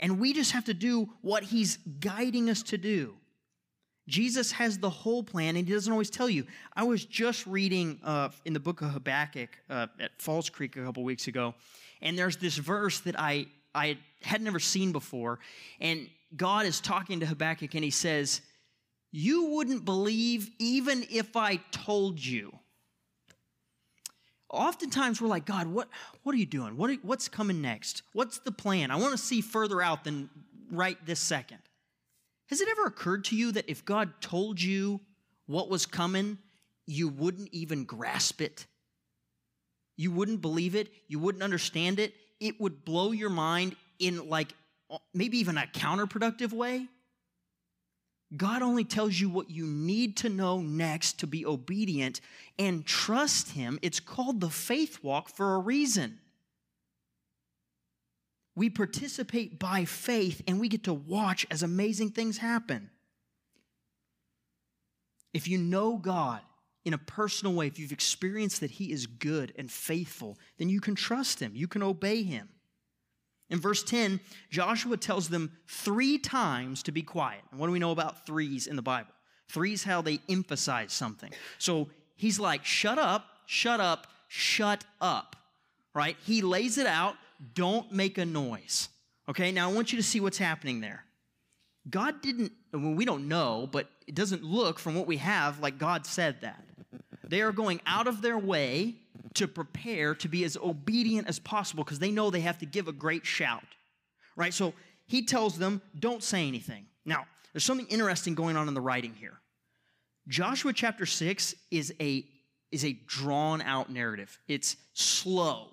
and 0.06 0.20
we 0.20 0.34
just 0.34 0.52
have 0.52 0.66
to 0.66 0.74
do 0.76 1.10
what 1.22 1.42
he's 1.42 1.80
guiding 2.00 2.48
us 2.48 2.62
to 2.62 2.78
do. 2.78 3.16
Jesus 4.08 4.52
has 4.52 4.78
the 4.78 4.90
whole 4.90 5.24
plan, 5.24 5.56
and 5.56 5.68
he 5.68 5.74
doesn't 5.74 5.92
always 5.92 6.12
tell 6.12 6.30
you. 6.30 6.46
I 6.76 6.84
was 6.84 7.06
just 7.06 7.48
reading 7.48 8.00
uh, 8.04 8.30
in 8.46 8.54
the 8.54 8.60
book 8.60 8.84
of 8.84 8.92
Habakkuk 8.92 9.50
uh, 9.68 9.88
at 10.00 10.12
Falls 10.22 10.48
Creek 10.48 10.78
a 10.78 10.84
couple 10.84 11.04
weeks 11.04 11.28
ago, 11.28 11.56
and 12.04 12.16
there's 12.16 12.38
this 12.38 12.56
verse 12.56 13.00
that 13.00 13.20
I, 13.20 13.48
I 13.74 13.98
had 14.22 14.44
never 14.44 14.60
seen 14.60 14.92
before. 14.92 15.40
And 15.82 16.08
God 16.38 16.68
is 16.68 16.80
talking 16.80 17.22
to 17.22 17.26
Habakkuk, 17.26 17.74
and 17.74 17.84
he 17.84 17.90
says, 17.90 18.42
You 19.12 19.46
wouldn't 19.46 19.86
believe 19.86 20.52
even 20.60 21.04
if 21.10 21.36
I 21.36 21.56
told 21.72 22.24
you. 22.24 22.52
Oftentimes 24.50 25.22
we're 25.22 25.28
like, 25.28 25.46
God, 25.46 25.68
what, 25.68 25.90
what 26.24 26.36
are 26.36 26.38
you 26.38 26.46
doing? 26.46 26.78
What 26.78 26.90
are, 26.90 26.96
what's 27.02 27.28
coming 27.28 27.62
next? 27.62 28.04
What's 28.14 28.40
the 28.40 28.52
plan? 28.52 28.92
I 28.92 28.96
want 28.96 29.12
to 29.12 29.18
see 29.18 29.42
further 29.42 29.82
out 29.82 30.04
than 30.04 30.30
right 30.72 30.98
this 31.06 31.20
second. 31.20 31.60
Has 32.50 32.62
it 32.62 32.70
ever 32.70 32.86
occurred 32.86 33.26
to 33.26 33.36
you 33.36 33.52
that 33.54 33.66
if 33.68 33.86
God 33.86 34.22
told 34.22 34.62
you 34.62 35.02
what 35.48 35.70
was 35.70 35.86
coming, 35.86 36.38
you 36.86 37.08
wouldn't 37.08 37.50
even 37.52 37.86
grasp 37.86 38.42
it? 38.42 38.68
You 39.98 40.12
wouldn't 40.12 40.42
believe 40.42 40.76
it? 40.76 40.92
You 41.08 41.20
wouldn't 41.20 41.44
understand 41.44 42.00
it? 42.00 42.14
It 42.40 42.60
would 42.62 42.86
blow 42.86 43.12
your 43.12 43.30
mind 43.30 43.76
in 43.98 44.30
like 44.30 44.54
maybe 45.14 45.40
even 45.40 45.58
a 45.58 45.68
counterproductive 45.74 46.54
way? 46.54 46.88
God 48.36 48.62
only 48.62 48.84
tells 48.84 49.20
you 49.20 49.30
what 49.30 49.50
you 49.50 49.66
need 49.66 50.18
to 50.18 50.30
know 50.30 50.60
next 50.60 51.20
to 51.20 51.28
be 51.28 51.46
obedient 51.46 52.22
and 52.58 52.86
trust 52.86 53.52
Him. 53.52 53.80
It's 53.82 54.00
called 54.00 54.42
the 54.42 54.50
faith 54.50 55.04
walk 55.04 55.30
for 55.30 55.56
a 55.56 55.60
reason. 55.60 56.20
We 58.56 58.70
participate 58.70 59.60
by 59.60 59.86
faith 59.86 60.42
and 60.48 60.60
we 60.60 60.70
get 60.70 60.86
to 60.86 60.94
watch 60.94 61.46
as 61.52 61.62
amazing 61.62 62.12
things 62.12 62.38
happen. 62.38 62.90
If 65.34 65.48
you 65.48 65.58
know 65.58 65.98
God 65.98 66.40
in 66.86 66.94
a 66.94 66.98
personal 66.98 67.54
way, 67.54 67.68
if 67.68 67.78
you've 67.78 67.92
experienced 67.92 68.62
that 68.62 68.72
He 68.72 68.92
is 68.92 69.06
good 69.06 69.54
and 69.58 69.70
faithful, 69.70 70.38
then 70.58 70.70
you 70.70 70.80
can 70.80 70.96
trust 70.96 71.42
Him, 71.42 71.52
you 71.56 71.68
can 71.68 71.84
obey 71.84 72.24
Him. 72.24 72.50
In 73.50 73.60
verse 73.60 73.84
10, 73.84 74.20
Joshua 74.50 74.98
tells 74.98 75.30
them 75.30 75.52
three 75.68 76.18
times 76.18 76.84
to 76.84 76.92
be 76.92 77.04
quiet. 77.04 77.42
And 77.52 77.60
what 77.60 77.68
do 77.68 77.74
we 77.74 77.80
know 77.80 77.92
about 77.92 78.26
threes 78.26 78.68
in 78.68 78.76
the 78.76 78.82
Bible? 78.82 79.12
Threes 79.50 79.84
how 79.84 80.02
they 80.02 80.20
emphasize 80.28 80.92
something. 80.92 81.32
So 81.60 81.90
he's 82.16 82.40
like, 82.40 82.66
shut 82.66 82.98
up, 82.98 83.26
shut 83.46 83.80
up, 83.80 84.08
shut 84.28 84.84
up, 85.00 85.36
right? 85.94 86.18
He 86.26 86.42
lays 86.42 86.78
it 86.78 86.88
out, 86.88 87.16
don't 87.54 87.92
make 87.92 88.18
a 88.18 88.26
noise. 88.26 88.90
Okay, 89.30 89.52
now 89.52 89.70
I 89.70 89.74
want 89.74 89.92
you 89.92 89.98
to 89.98 90.04
see 90.04 90.20
what's 90.20 90.38
happening 90.38 90.82
there. 90.82 91.04
God 91.90 92.22
didn't, 92.22 92.52
well, 92.74 92.94
we 92.94 93.06
don't 93.06 93.28
know, 93.28 93.70
but 93.72 93.88
it 94.08 94.16
doesn't 94.16 94.44
look 94.44 94.80
from 94.80 94.96
what 94.96 95.06
we 95.06 95.18
have 95.18 95.60
like 95.60 95.78
God 95.78 96.06
said 96.08 96.42
that. 96.42 96.64
They 97.24 97.42
are 97.42 97.52
going 97.52 97.82
out 97.86 98.08
of 98.08 98.22
their 98.22 98.38
way 98.38 98.96
to 99.34 99.48
prepare 99.48 100.16
to 100.16 100.28
be 100.28 100.44
as 100.44 100.58
obedient 100.58 101.28
as 101.28 101.40
possible 101.40 101.84
because 101.84 102.00
they 102.00 102.12
know 102.12 102.30
they 102.30 102.42
have 102.42 102.60
to 102.60 102.66
give 102.66 102.88
a 102.88 102.94
great 102.94 103.26
shout. 103.26 103.64
Right? 104.36 104.54
So 104.54 104.74
he 105.08 105.24
tells 105.24 105.58
them, 105.58 105.82
don't 106.00 106.24
say 106.24 106.48
anything. 106.48 106.86
Now, 107.06 107.26
there's 107.54 107.64
something 107.64 107.88
interesting 107.88 108.36
going 108.36 108.58
on 108.58 108.68
in 108.68 108.74
the 108.74 108.82
writing 108.82 109.14
here. 109.14 109.40
Joshua 110.28 110.74
chapter 110.74 111.06
6 111.06 111.56
is 111.72 111.94
a 112.00 112.26
is 112.72 112.84
a 112.84 112.94
drawn 113.08 113.62
out 113.62 113.90
narrative. 113.90 114.38
It's 114.48 114.76
slow. 114.94 115.70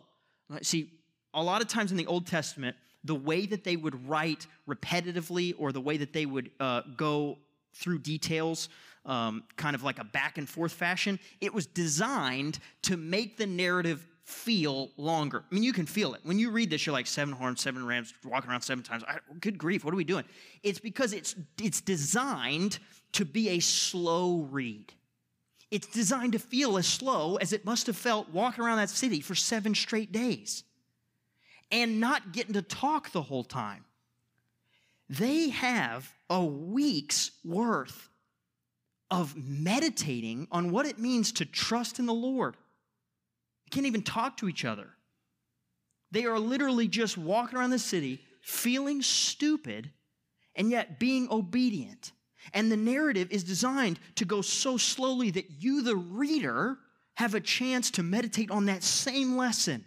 See, 0.60 0.90
a 1.34 1.42
lot 1.42 1.62
of 1.62 1.66
times 1.66 1.90
in 1.90 1.96
the 1.96 2.06
Old 2.06 2.26
Testament, 2.26 2.76
the 3.02 3.14
way 3.14 3.46
that 3.46 3.64
they 3.64 3.76
would 3.76 4.08
write 4.08 4.46
repetitively 4.68 5.54
or 5.58 5.72
the 5.72 5.80
way 5.80 5.96
that 5.96 6.12
they 6.12 6.26
would 6.26 6.50
uh, 6.60 6.82
go 6.96 7.38
through 7.74 7.98
details 8.00 8.68
um, 9.04 9.44
kind 9.56 9.74
of 9.74 9.82
like 9.82 9.98
a 9.98 10.04
back 10.04 10.38
and 10.38 10.48
forth 10.48 10.72
fashion. 10.72 11.18
It 11.40 11.52
was 11.52 11.66
designed 11.66 12.58
to 12.82 12.96
make 12.96 13.36
the 13.36 13.46
narrative 13.46 14.06
feel 14.24 14.90
longer. 14.96 15.44
I 15.50 15.54
mean, 15.54 15.64
you 15.64 15.72
can 15.72 15.86
feel 15.86 16.14
it. 16.14 16.20
When 16.22 16.38
you 16.38 16.50
read 16.50 16.70
this, 16.70 16.86
you're 16.86 16.92
like, 16.92 17.06
seven 17.06 17.34
horns, 17.34 17.60
seven 17.60 17.84
rams, 17.84 18.14
walking 18.24 18.50
around 18.50 18.62
seven 18.62 18.84
times. 18.84 19.02
I, 19.06 19.18
good 19.40 19.58
grief, 19.58 19.84
what 19.84 19.92
are 19.92 19.96
we 19.96 20.04
doing? 20.04 20.24
It's 20.62 20.78
because 20.78 21.12
it's, 21.12 21.34
it's 21.60 21.80
designed 21.80 22.78
to 23.12 23.24
be 23.24 23.50
a 23.50 23.60
slow 23.60 24.46
read. 24.50 24.92
It's 25.70 25.86
designed 25.86 26.32
to 26.32 26.38
feel 26.38 26.76
as 26.76 26.86
slow 26.86 27.36
as 27.36 27.52
it 27.52 27.64
must 27.64 27.86
have 27.86 27.96
felt 27.96 28.28
walking 28.30 28.62
around 28.62 28.76
that 28.76 28.90
city 28.90 29.20
for 29.20 29.34
seven 29.34 29.74
straight 29.74 30.12
days 30.12 30.64
and 31.70 31.98
not 31.98 32.32
getting 32.32 32.52
to 32.52 32.62
talk 32.62 33.10
the 33.10 33.22
whole 33.22 33.44
time. 33.44 33.84
They 35.08 35.48
have 35.48 36.12
a 36.30 36.44
week's 36.44 37.32
worth 37.44 38.08
of 39.12 39.37
meditating 39.37 40.48
on 40.51 40.70
what 40.70 40.87
it 40.87 40.98
means 40.98 41.33
to 41.33 41.44
trust 41.44 41.98
in 41.98 42.07
the 42.07 42.14
Lord. 42.14 42.57
They 43.66 43.75
can't 43.75 43.87
even 43.87 44.03
talk 44.03 44.38
to 44.38 44.48
each 44.48 44.64
other. 44.64 44.88
They 46.11 46.25
are 46.25 46.38
literally 46.38 46.88
just 46.88 47.18
walking 47.18 47.59
around 47.59 47.70
the 47.70 47.79
city 47.79 48.22
feeling 48.40 49.03
stupid 49.03 49.90
and 50.57 50.70
yet 50.70 50.98
being 50.98 51.29
obedient. 51.31 52.12
And 52.55 52.72
the 52.72 52.77
narrative 52.77 53.31
is 53.31 53.44
designed 53.44 54.01
to 54.16 54.25
go 54.25 54.40
so 54.40 54.79
slowly 54.79 55.31
that 55.33 55.51
you, 55.59 55.83
the 55.83 55.94
reader, 55.94 56.79
have 57.14 57.35
a 57.35 57.40
chance 57.40 57.90
to 57.92 58.03
meditate 58.03 58.51
on 58.51 58.64
that 58.66 58.83
same 58.83 59.37
lesson, 59.37 59.85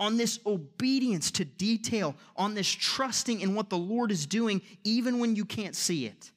on 0.00 0.16
this 0.16 0.40
obedience 0.44 1.30
to 1.30 1.44
detail, 1.44 2.16
on 2.36 2.54
this 2.54 2.68
trusting 2.68 3.40
in 3.40 3.54
what 3.54 3.70
the 3.70 3.78
Lord 3.78 4.10
is 4.10 4.26
doing, 4.26 4.60
even 4.82 5.20
when 5.20 5.36
you 5.36 5.44
can't 5.44 5.76
see 5.76 6.06
it. 6.06 6.32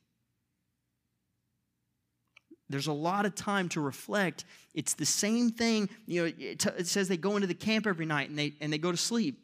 There's 2.69 2.87
a 2.87 2.93
lot 2.93 3.25
of 3.25 3.33
time 3.35 3.69
to 3.69 3.81
reflect. 3.81 4.45
It's 4.73 4.93
the 4.93 5.05
same 5.05 5.51
thing. 5.51 5.89
You 6.05 6.21
know, 6.21 6.33
it, 6.37 6.59
t- 6.59 6.69
it, 6.77 6.87
says 6.87 7.07
they 7.07 7.17
go 7.17 7.35
into 7.35 7.47
the 7.47 7.53
camp 7.53 7.87
every 7.87 8.05
night 8.05 8.29
and 8.29 8.37
they, 8.37 8.53
and 8.59 8.71
they 8.71 8.77
go 8.77 8.91
to 8.91 8.97
sleep. 8.97 9.39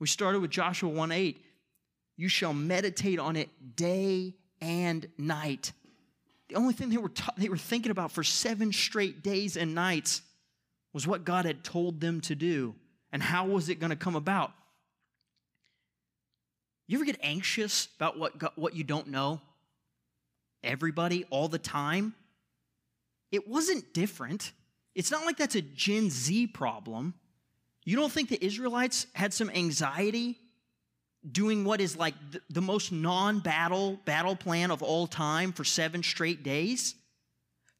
We 0.00 0.06
started 0.06 0.40
with 0.40 0.50
Joshua 0.50 0.88
1 0.88 1.12
8. 1.12 1.44
You 2.16 2.28
shall 2.28 2.54
meditate 2.54 3.18
on 3.18 3.36
it 3.36 3.48
day 3.76 4.34
and 4.60 5.06
night. 5.18 5.72
The 6.48 6.54
only 6.54 6.72
thing 6.72 6.88
they 6.88 6.96
were, 6.96 7.10
ta- 7.10 7.34
they 7.36 7.48
were 7.48 7.58
thinking 7.58 7.90
about 7.90 8.10
for 8.10 8.24
seven 8.24 8.72
straight 8.72 9.22
days 9.22 9.56
and 9.56 9.74
nights 9.74 10.22
was 10.92 11.06
what 11.06 11.24
God 11.24 11.44
had 11.44 11.62
told 11.62 12.00
them 12.00 12.20
to 12.22 12.34
do 12.34 12.74
and 13.12 13.22
how 13.22 13.46
was 13.46 13.68
it 13.68 13.76
going 13.80 13.90
to 13.90 13.96
come 13.96 14.16
about. 14.16 14.52
You 16.86 16.96
ever 16.96 17.04
get 17.04 17.18
anxious 17.22 17.88
about 17.96 18.18
what, 18.18 18.38
God, 18.38 18.52
what 18.56 18.74
you 18.74 18.82
don't 18.82 19.08
know? 19.08 19.42
Everybody 20.62 21.24
all 21.30 21.48
the 21.48 21.58
time. 21.58 22.14
It 23.30 23.48
wasn't 23.48 23.92
different. 23.92 24.52
It's 24.94 25.10
not 25.10 25.24
like 25.24 25.36
that's 25.36 25.54
a 25.54 25.62
Gen 25.62 26.10
Z 26.10 26.48
problem. 26.48 27.14
You 27.84 27.96
don't 27.96 28.12
think 28.12 28.28
the 28.28 28.44
Israelites 28.44 29.06
had 29.14 29.32
some 29.32 29.50
anxiety 29.50 30.38
doing 31.30 31.64
what 31.64 31.80
is 31.80 31.96
like 31.96 32.14
the, 32.30 32.40
the 32.50 32.60
most 32.60 32.92
non 32.92 33.40
battle 33.40 33.98
battle 34.04 34.36
plan 34.36 34.70
of 34.70 34.82
all 34.82 35.06
time 35.06 35.52
for 35.52 35.64
seven 35.64 36.02
straight 36.02 36.42
days? 36.42 36.94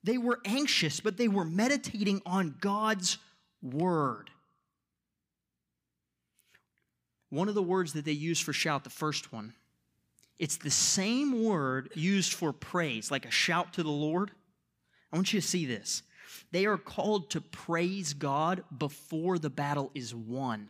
They 0.04 0.18
were 0.18 0.40
anxious, 0.44 1.00
but 1.00 1.16
they 1.16 1.28
were 1.28 1.44
meditating 1.44 2.22
on 2.24 2.54
God's 2.60 3.18
word. 3.62 4.30
One 7.30 7.48
of 7.48 7.54
the 7.54 7.62
words 7.62 7.92
that 7.92 8.04
they 8.04 8.12
use 8.12 8.40
for 8.40 8.52
shout, 8.52 8.84
the 8.84 8.90
first 8.90 9.32
one, 9.32 9.52
It's 10.38 10.57
the 10.57 10.70
same 10.70 11.42
word 11.44 11.90
used 11.94 12.33
for 12.33 12.53
praise, 12.53 13.11
like 13.11 13.27
a 13.27 13.31
shout 13.31 13.72
to 13.74 13.83
the 13.83 13.90
Lord. 13.90 14.31
I 15.12 15.16
want 15.16 15.33
you 15.33 15.40
to 15.40 15.46
see 15.46 15.66
this. 15.66 16.03
They 16.53 16.66
are 16.66 16.79
called 16.79 17.31
to 17.31 17.40
praise 17.40 18.12
God 18.14 18.62
before 18.77 19.38
the 19.38 19.51
battle 19.51 19.90
is 19.94 20.14
won. 20.14 20.68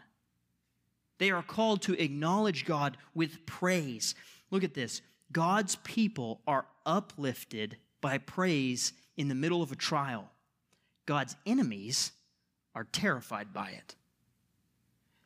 They 1.19 1.31
are 1.31 1.43
called 1.43 1.83
to 1.83 2.01
acknowledge 2.01 2.65
God 2.65 2.97
with 3.15 3.45
praise. 3.45 4.15
Look 4.51 4.65
at 4.65 4.75
this 4.75 5.03
God's 5.31 5.77
people 5.77 6.41
are 6.47 6.67
uplifted 6.87 7.77
by 8.01 8.19
praise 8.19 8.93
in 9.17 9.29
the 9.29 9.35
middle 9.35 9.63
of 9.63 9.73
a 9.73 9.77
trial. 9.77 10.31
God's 11.07 11.37
enemies 11.45 12.13
are 12.75 12.85
terrified 12.85 13.53
by 13.53 13.71
it. 13.71 13.95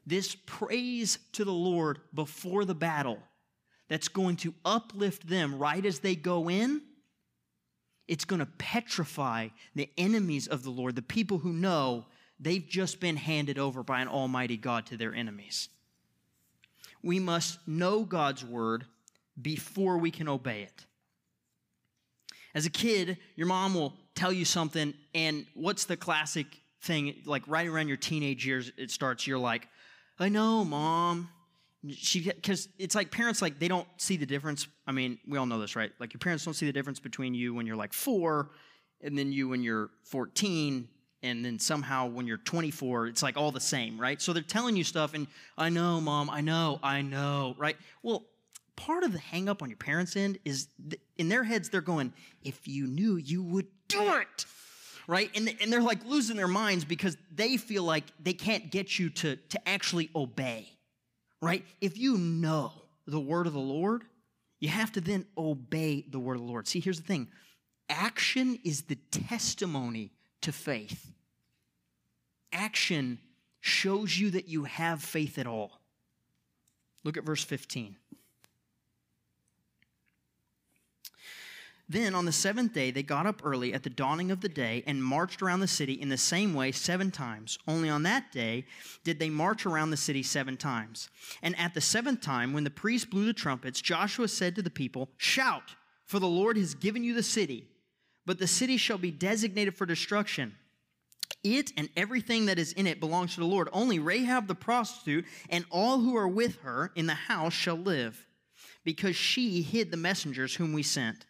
This 0.07 0.35
praise 0.46 1.18
to 1.33 1.44
the 1.44 1.52
Lord 1.52 2.00
before 2.12 2.64
the 2.64 2.74
battle 2.74 3.18
that's 3.92 4.09
going 4.09 4.37
to 4.37 4.55
uplift 4.64 5.28
them 5.28 5.59
right 5.59 5.85
as 5.85 5.98
they 5.98 6.14
go 6.14 6.48
in, 6.48 6.81
it's 8.09 8.24
going 8.24 8.40
to 8.40 8.46
petrify 8.46 9.48
the 9.74 9.87
enemies 9.98 10.48
of 10.48 10.62
the 10.62 10.70
Lord, 10.70 10.96
the 10.96 11.02
people 11.02 11.37
who 11.37 11.52
know 11.52 12.07
they've 12.40 12.66
just 12.66 13.00
been 13.00 13.16
handed 13.16 13.59
over 13.59 13.83
by 13.83 14.00
an 14.00 14.09
almighty 14.09 14.57
God 14.57 14.87
to 14.87 14.96
their 14.96 15.14
enemies. 15.14 15.68
We 17.02 17.18
must 17.18 17.59
know 17.68 18.05
God's 18.05 18.42
word 18.42 18.87
before 19.42 19.98
we 19.98 20.11
can 20.11 20.26
obey 20.26 20.62
it. 20.62 20.87
As 22.55 22.64
a 22.64 22.70
kid, 22.70 23.18
your 23.37 23.46
mom 23.46 23.74
will 23.74 23.92
tell 24.14 24.33
you 24.33 24.46
something, 24.46 24.94
and 25.14 25.44
what's 25.52 25.85
the 25.85 25.98
classic 25.98 26.46
thing? 26.81 27.16
Like 27.26 27.42
right 27.46 27.66
around 27.66 27.88
your 27.88 27.98
teenage 27.98 28.46
years, 28.46 28.72
it 28.78 28.90
starts, 28.90 29.26
you're 29.26 29.37
like, 29.37 29.68
I 30.18 30.31
know, 30.31 30.64
mom. 30.64 31.28
She, 31.90 32.20
because 32.20 32.68
it's 32.78 32.94
like 32.94 33.10
parents, 33.10 33.42
like, 33.42 33.58
they 33.58 33.68
don't 33.68 33.88
see 33.96 34.16
the 34.16 34.26
difference. 34.26 34.68
I 34.86 34.92
mean, 34.92 35.18
we 35.26 35.36
all 35.36 35.46
know 35.46 35.60
this, 35.60 35.74
right? 35.74 35.90
Like, 35.98 36.12
your 36.12 36.20
parents 36.20 36.44
don't 36.44 36.54
see 36.54 36.66
the 36.66 36.72
difference 36.72 37.00
between 37.00 37.34
you 37.34 37.54
when 37.54 37.66
you're 37.66 37.76
like 37.76 37.92
four, 37.92 38.50
and 39.00 39.18
then 39.18 39.32
you 39.32 39.48
when 39.48 39.62
you're 39.62 39.90
14, 40.04 40.88
and 41.24 41.44
then 41.44 41.58
somehow 41.58 42.06
when 42.06 42.26
you're 42.26 42.36
24 42.38 43.06
it's 43.06 43.22
like 43.22 43.36
all 43.36 43.52
the 43.52 43.60
same 43.60 43.96
right 43.96 44.20
so 44.20 44.32
they're 44.32 44.42
telling 44.42 44.74
you 44.74 44.82
stuff 44.82 45.14
and 45.14 45.28
i 45.56 45.68
know 45.68 46.00
mom 46.00 46.28
i 46.28 46.40
know 46.40 46.80
i 46.82 47.00
know 47.00 47.54
right 47.58 47.76
well 48.02 48.24
part 48.76 49.04
of 49.04 49.12
the 49.12 49.18
hang 49.18 49.48
up 49.48 49.62
on 49.62 49.68
your 49.68 49.76
parents' 49.76 50.16
end 50.16 50.38
is 50.44 50.68
th- 50.88 51.00
in 51.16 51.28
their 51.28 51.44
heads, 51.44 51.68
they're 51.68 51.80
going, 51.80 52.12
if 52.42 52.66
you 52.66 52.86
knew, 52.86 53.16
you 53.16 53.42
would 53.42 53.66
do 53.88 54.00
it. 54.16 54.46
Right? 55.06 55.30
And, 55.34 55.54
and 55.60 55.72
they're 55.72 55.82
like 55.82 56.04
losing 56.04 56.36
their 56.36 56.48
minds 56.48 56.84
because 56.84 57.16
they 57.34 57.56
feel 57.56 57.82
like 57.82 58.04
they 58.22 58.32
can't 58.32 58.70
get 58.70 58.98
you 58.98 59.10
to, 59.10 59.36
to 59.36 59.68
actually 59.68 60.10
obey. 60.14 60.71
Right? 61.42 61.66
If 61.81 61.98
you 61.98 62.16
know 62.16 62.72
the 63.07 63.20
word 63.20 63.46
of 63.46 63.52
the 63.52 63.59
Lord, 63.59 64.05
you 64.61 64.68
have 64.68 64.92
to 64.92 65.00
then 65.00 65.26
obey 65.37 66.07
the 66.09 66.20
word 66.20 66.37
of 66.37 66.42
the 66.42 66.46
Lord. 66.46 66.68
See, 66.68 66.81
here's 66.81 67.00
the 67.00 67.07
thing 67.07 67.28
action 67.90 68.59
is 68.64 68.83
the 68.83 68.96
testimony 69.11 70.12
to 70.42 70.52
faith. 70.52 71.12
Action 72.52 73.18
shows 73.61 74.18
you 74.18 74.31
that 74.31 74.48
you 74.48 74.64
have 74.64 75.02
faith 75.02 75.38
at 75.38 75.46
all. 75.46 75.81
Look 77.05 77.16
at 77.16 77.24
verse 77.24 77.42
15. 77.42 77.96
Then 81.92 82.14
on 82.14 82.24
the 82.24 82.33
seventh 82.33 82.72
day, 82.72 82.90
they 82.90 83.02
got 83.02 83.26
up 83.26 83.42
early 83.44 83.74
at 83.74 83.83
the 83.83 83.90
dawning 83.90 84.31
of 84.31 84.40
the 84.40 84.48
day 84.48 84.83
and 84.87 85.05
marched 85.05 85.42
around 85.42 85.61
the 85.61 85.68
city 85.68 85.92
in 85.92 86.09
the 86.09 86.16
same 86.16 86.55
way 86.55 86.72
seven 86.72 87.11
times. 87.11 87.59
Only 87.68 87.90
on 87.90 88.02
that 88.05 88.33
day 88.33 88.64
did 89.05 89.18
they 89.18 89.28
march 89.28 89.66
around 89.66 89.90
the 89.90 89.98
city 89.98 90.22
seven 90.22 90.57
times. 90.57 91.11
And 91.42 91.55
at 91.59 91.74
the 91.74 91.83
seventh 91.83 92.22
time, 92.22 92.55
when 92.55 92.64
the 92.64 92.70
priest 92.70 93.11
blew 93.11 93.26
the 93.26 93.35
trumpets, 93.35 93.83
Joshua 93.83 94.28
said 94.28 94.57
to 94.57 94.62
the 94.62 94.70
people, 94.70 95.11
Shout, 95.18 95.74
for 96.07 96.18
the 96.18 96.26
Lord 96.26 96.57
has 96.57 96.74
given 96.74 97.05
you 97.05 97.12
the 97.12 97.22
city, 97.22 97.68
but 98.24 98.38
the 98.38 98.46
city 98.46 98.78
shall 98.78 98.96
be 98.96 99.11
designated 99.11 99.76
for 99.76 99.85
destruction. 99.85 100.55
It 101.44 101.72
and 101.76 101.90
everything 101.94 102.46
that 102.46 102.59
is 102.59 102.72
in 102.72 102.87
it 102.87 103.00
belongs 103.00 103.35
to 103.35 103.40
the 103.40 103.46
Lord. 103.46 103.68
Only 103.70 103.98
Rahab 103.98 104.46
the 104.46 104.55
prostitute 104.55 105.26
and 105.50 105.66
all 105.70 106.00
who 106.00 106.16
are 106.16 106.28
with 106.28 106.59
her 106.62 106.90
in 106.94 107.07
the 107.07 107.12
house 107.12 107.52
shall 107.52 107.76
live, 107.76 108.26
because 108.83 109.14
she 109.14 109.61
hid 109.61 109.90
the 109.90 109.98
messengers 109.98 110.55
whom 110.55 110.72
we 110.72 110.83
sent. 110.83 111.26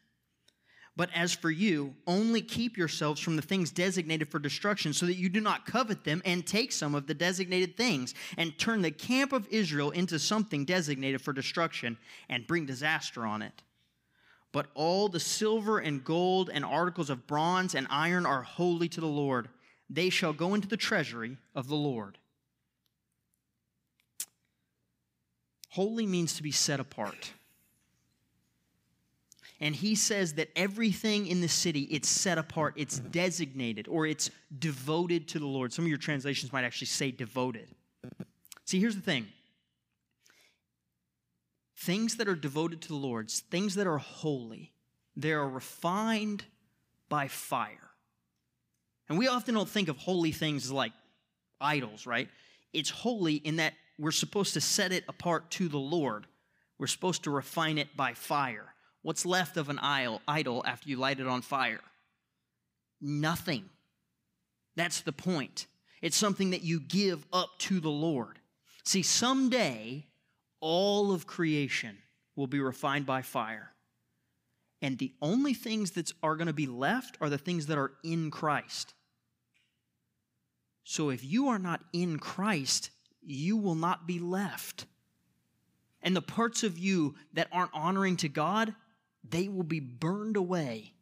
But 0.94 1.08
as 1.14 1.32
for 1.32 1.50
you, 1.50 1.94
only 2.06 2.42
keep 2.42 2.76
yourselves 2.76 3.20
from 3.20 3.36
the 3.36 3.42
things 3.42 3.70
designated 3.70 4.28
for 4.28 4.38
destruction, 4.38 4.92
so 4.92 5.06
that 5.06 5.16
you 5.16 5.30
do 5.30 5.40
not 5.40 5.64
covet 5.64 6.04
them 6.04 6.20
and 6.24 6.46
take 6.46 6.70
some 6.70 6.94
of 6.94 7.06
the 7.06 7.14
designated 7.14 7.76
things, 7.76 8.14
and 8.36 8.58
turn 8.58 8.82
the 8.82 8.90
camp 8.90 9.32
of 9.32 9.48
Israel 9.48 9.90
into 9.90 10.18
something 10.18 10.66
designated 10.66 11.22
for 11.22 11.32
destruction, 11.32 11.96
and 12.28 12.46
bring 12.46 12.66
disaster 12.66 13.24
on 13.24 13.40
it. 13.40 13.62
But 14.52 14.66
all 14.74 15.08
the 15.08 15.18
silver 15.18 15.78
and 15.78 16.04
gold 16.04 16.50
and 16.52 16.62
articles 16.62 17.08
of 17.08 17.26
bronze 17.26 17.74
and 17.74 17.86
iron 17.88 18.26
are 18.26 18.42
holy 18.42 18.88
to 18.90 19.00
the 19.00 19.06
Lord. 19.06 19.48
They 19.88 20.10
shall 20.10 20.34
go 20.34 20.52
into 20.52 20.68
the 20.68 20.76
treasury 20.76 21.38
of 21.54 21.68
the 21.68 21.74
Lord. 21.74 22.18
Holy 25.70 26.04
means 26.04 26.34
to 26.34 26.42
be 26.42 26.52
set 26.52 26.80
apart 26.80 27.32
and 29.62 29.76
he 29.76 29.94
says 29.94 30.34
that 30.34 30.50
everything 30.56 31.28
in 31.28 31.40
the 31.40 31.48
city 31.48 31.82
it's 31.82 32.08
set 32.08 32.36
apart 32.36 32.74
it's 32.76 32.98
designated 32.98 33.86
or 33.88 34.06
it's 34.06 34.28
devoted 34.58 35.28
to 35.28 35.38
the 35.38 35.46
lord. 35.46 35.72
Some 35.72 35.84
of 35.84 35.88
your 35.88 35.98
translations 35.98 36.52
might 36.52 36.64
actually 36.64 36.88
say 36.88 37.12
devoted. 37.12 37.68
See 38.64 38.80
here's 38.80 38.96
the 38.96 39.02
thing. 39.02 39.28
Things 41.76 42.16
that 42.16 42.28
are 42.28 42.34
devoted 42.34 42.82
to 42.82 42.88
the 42.88 42.96
lord 42.96 43.30
things 43.30 43.76
that 43.76 43.86
are 43.86 43.98
holy 43.98 44.72
they 45.16 45.32
are 45.32 45.48
refined 45.48 46.44
by 47.08 47.28
fire. 47.28 47.90
And 49.08 49.18
we 49.18 49.28
often 49.28 49.54
don't 49.54 49.68
think 49.68 49.88
of 49.88 49.96
holy 49.96 50.32
things 50.32 50.72
like 50.72 50.92
idols 51.60 52.04
right? 52.04 52.28
It's 52.72 52.90
holy 52.90 53.34
in 53.34 53.56
that 53.56 53.74
we're 53.96 54.10
supposed 54.10 54.54
to 54.54 54.60
set 54.60 54.90
it 54.90 55.04
apart 55.06 55.50
to 55.52 55.68
the 55.68 55.78
lord. 55.78 56.26
We're 56.78 56.86
supposed 56.88 57.24
to 57.24 57.30
refine 57.30 57.78
it 57.78 57.96
by 57.96 58.14
fire 58.14 58.71
What's 59.02 59.26
left 59.26 59.56
of 59.56 59.68
an 59.68 59.78
idol 59.78 60.62
after 60.66 60.88
you 60.88 60.96
light 60.96 61.20
it 61.20 61.26
on 61.26 61.42
fire? 61.42 61.80
Nothing. 63.00 63.68
That's 64.76 65.00
the 65.00 65.12
point. 65.12 65.66
It's 66.00 66.16
something 66.16 66.50
that 66.50 66.62
you 66.62 66.80
give 66.80 67.26
up 67.32 67.50
to 67.60 67.80
the 67.80 67.90
Lord. 67.90 68.38
See, 68.84 69.02
someday, 69.02 70.06
all 70.60 71.12
of 71.12 71.26
creation 71.26 71.98
will 72.36 72.46
be 72.46 72.60
refined 72.60 73.06
by 73.06 73.22
fire. 73.22 73.70
And 74.80 74.98
the 74.98 75.12
only 75.20 75.54
things 75.54 75.92
that 75.92 76.12
are 76.22 76.36
going 76.36 76.48
to 76.48 76.52
be 76.52 76.66
left 76.66 77.16
are 77.20 77.28
the 77.28 77.38
things 77.38 77.66
that 77.66 77.78
are 77.78 77.92
in 78.02 78.30
Christ. 78.30 78.94
So 80.84 81.10
if 81.10 81.24
you 81.24 81.48
are 81.48 81.58
not 81.58 81.80
in 81.92 82.18
Christ, 82.18 82.90
you 83.24 83.56
will 83.56 83.76
not 83.76 84.06
be 84.06 84.18
left. 84.18 84.86
And 86.02 86.16
the 86.16 86.22
parts 86.22 86.64
of 86.64 86.78
you 86.78 87.14
that 87.34 87.46
aren't 87.52 87.70
honoring 87.72 88.16
to 88.18 88.28
God, 88.28 88.74
they 89.28 89.48
will 89.48 89.62
be 89.62 89.80
burned 89.80 90.36
away. 90.36 90.92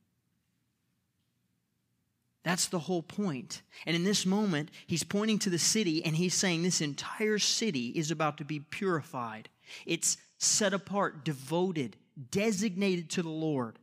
That's 2.43 2.69
the 2.69 2.79
whole 2.79 3.03
point. 3.03 3.63
And 3.85 3.95
in 3.95 4.05
this 4.05 4.25
moment, 4.25 4.71
he's 4.87 5.05
pointing 5.05 5.39
to 5.41 5.51
the 5.51 5.59
city 5.59 6.05
and 6.05 6.17
he's 6.17 6.35
saying 6.35 6.63
this 6.63 6.81
entire 6.81 7.39
city 7.39 7.89
is 7.89 8.11
about 8.11 8.39
to 8.39 8.45
be 8.45 8.61
purified. 8.61 9.49
It's 9.85 10.17
set 10.39 10.73
apart, 10.73 11.25
devoted, 11.25 11.97
designated 12.31 13.11
to 13.11 13.23
the 13.23 13.29
Lord. 13.29 13.79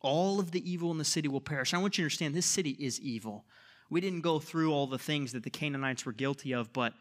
All 0.00 0.40
of 0.40 0.52
the 0.52 0.70
evil 0.70 0.90
in 0.90 0.98
the 0.98 1.04
city 1.04 1.28
will 1.28 1.40
perish. 1.40 1.74
I 1.74 1.78
want 1.78 1.98
you 1.98 2.02
to 2.02 2.06
understand 2.06 2.34
this 2.34 2.46
city 2.46 2.70
is 2.70 3.00
evil. 3.00 3.44
We 3.90 4.00
didn't 4.00 4.22
go 4.22 4.38
through 4.38 4.72
all 4.72 4.86
the 4.86 4.98
things 4.98 5.32
that 5.32 5.42
the 5.42 5.50
Canaanites 5.50 6.06
were 6.06 6.12
guilty 6.12 6.52
of, 6.54 6.72
but 6.72 6.94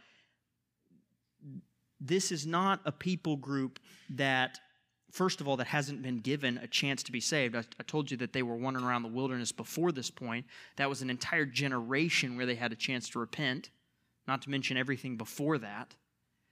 this 2.01 2.31
is 2.31 2.45
not 2.45 2.81
a 2.85 2.91
people 2.91 3.37
group 3.37 3.79
that 4.11 4.59
first 5.15 5.39
of 5.39 5.47
all, 5.47 5.55
that 5.55 5.67
hasn't 5.67 6.03
been 6.03 6.19
given 6.19 6.57
a 6.57 6.67
chance 6.67 7.01
to 7.01 7.11
be 7.11 7.21
saved. 7.21 7.55
I, 7.55 7.63
I, 7.79 7.83
told 7.83 8.11
you 8.11 8.17
that 8.17 8.33
they 8.33 8.43
were 8.43 8.57
wandering 8.57 8.85
around 8.85 9.03
the 9.03 9.07
wilderness 9.07 9.53
before 9.53 9.93
this 9.93 10.11
point. 10.11 10.45
That 10.75 10.89
was 10.89 11.01
an 11.01 11.09
entire 11.09 11.45
generation 11.45 12.35
where 12.35 12.45
they 12.45 12.55
had 12.55 12.73
a 12.73 12.75
chance 12.75 13.07
to 13.09 13.19
repent, 13.19 13.69
not 14.27 14.41
to 14.41 14.49
mention 14.49 14.75
everything 14.75 15.15
before 15.15 15.57
that. 15.59 15.95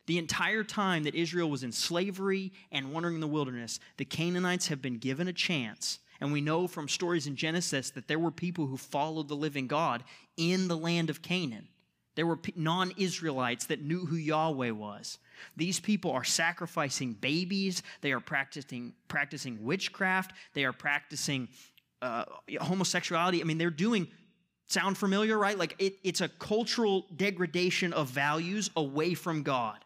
The 0.07 0.17
entire 0.17 0.63
time 0.63 1.03
that 1.03 1.13
Israel 1.13 1.49
was 1.49 1.63
in 1.63 1.73
slavery 1.73 2.53
and 2.71 2.93
wandering 2.93 3.15
in 3.15 3.21
the 3.21 3.27
wilderness, 3.27 3.81
the 3.97 4.05
Canaanites 4.05 4.67
have 4.69 4.81
been 4.81 4.97
given 4.97 5.27
a 5.27 5.33
chance. 5.33 5.99
And 6.21 6.31
we 6.31 6.39
know 6.39 6.67
from 6.67 6.87
stories 6.87 7.27
in 7.27 7.35
Genesis 7.35 7.89
that 7.91 8.07
there 8.07 8.19
were 8.19 8.31
people 8.31 8.67
who 8.67 8.77
followed 8.77 9.27
the 9.27 9.35
living 9.35 9.67
God 9.67 10.05
in 10.37 10.69
the 10.69 10.77
land 10.77 11.09
of 11.09 11.21
Canaan. 11.21 11.67
There 12.15 12.27
were 12.27 12.39
non 12.55 12.91
Israelites 12.97 13.65
that 13.67 13.81
knew 13.81 14.05
who 14.05 14.15
Yahweh 14.15 14.71
was. 14.71 15.17
These 15.57 15.79
people 15.79 16.11
are 16.11 16.23
sacrificing 16.23 17.13
babies. 17.13 17.81
They 18.01 18.11
are 18.11 18.19
practicing, 18.19 18.93
practicing 19.07 19.63
witchcraft. 19.63 20.33
They 20.53 20.65
are 20.65 20.73
practicing 20.73 21.49
uh, 22.01 22.25
homosexuality. 22.61 23.41
I 23.41 23.45
mean, 23.45 23.57
they're 23.57 23.69
doing, 23.69 24.07
sound 24.67 24.97
familiar, 24.97 25.37
right? 25.37 25.57
Like 25.57 25.75
it, 25.79 25.95
it's 26.03 26.21
a 26.21 26.29
cultural 26.29 27.05
degradation 27.15 27.93
of 27.93 28.09
values 28.09 28.69
away 28.75 29.13
from 29.15 29.43
God. 29.43 29.77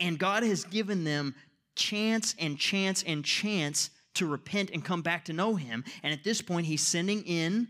And 0.00 0.18
God 0.18 0.42
has 0.42 0.64
given 0.64 1.04
them 1.04 1.34
chance 1.74 2.34
and 2.38 2.58
chance 2.58 3.02
and 3.06 3.24
chance 3.24 3.90
to 4.14 4.26
repent 4.26 4.70
and 4.72 4.84
come 4.84 5.02
back 5.02 5.24
to 5.26 5.32
know 5.32 5.54
him. 5.54 5.84
And 6.02 6.12
at 6.12 6.24
this 6.24 6.42
point, 6.42 6.66
he's 6.66 6.82
sending 6.82 7.22
in 7.22 7.68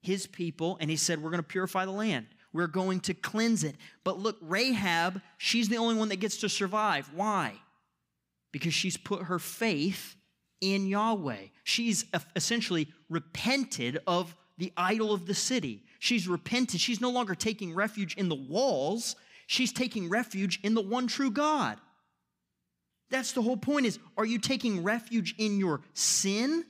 his 0.00 0.26
people 0.26 0.76
and 0.80 0.90
he 0.90 0.96
said, 0.96 1.22
We're 1.22 1.30
going 1.30 1.42
to 1.42 1.48
purify 1.48 1.84
the 1.84 1.92
land. 1.92 2.26
We're 2.52 2.66
going 2.66 3.00
to 3.00 3.14
cleanse 3.14 3.64
it. 3.64 3.76
But 4.04 4.18
look, 4.18 4.36
Rahab, 4.40 5.20
she's 5.36 5.68
the 5.68 5.76
only 5.76 5.94
one 5.94 6.08
that 6.08 6.16
gets 6.16 6.38
to 6.38 6.48
survive. 6.48 7.10
Why? 7.14 7.54
Because 8.52 8.72
she's 8.72 8.96
put 8.96 9.24
her 9.24 9.38
faith 9.38 10.16
in 10.60 10.86
Yahweh. 10.86 11.48
She's 11.64 12.06
essentially 12.34 12.88
repented 13.08 13.98
of 14.06 14.34
the 14.56 14.72
idol 14.76 15.12
of 15.12 15.26
the 15.26 15.34
city. 15.34 15.84
She's 15.98 16.26
repented. 16.26 16.80
She's 16.80 17.00
no 17.00 17.10
longer 17.10 17.34
taking 17.34 17.74
refuge 17.74 18.16
in 18.16 18.28
the 18.28 18.34
walls. 18.34 19.14
She's 19.46 19.72
taking 19.72 20.08
refuge 20.08 20.60
in 20.62 20.74
the 20.74 20.80
one 20.80 21.06
true 21.06 21.30
God. 21.30 21.78
That's 23.10 23.32
the 23.32 23.42
whole 23.42 23.56
point 23.56 23.86
is 23.86 23.98
are 24.16 24.26
you 24.26 24.38
taking 24.38 24.82
refuge 24.82 25.34
in 25.38 25.58
your 25.58 25.80
sin? 25.94 26.64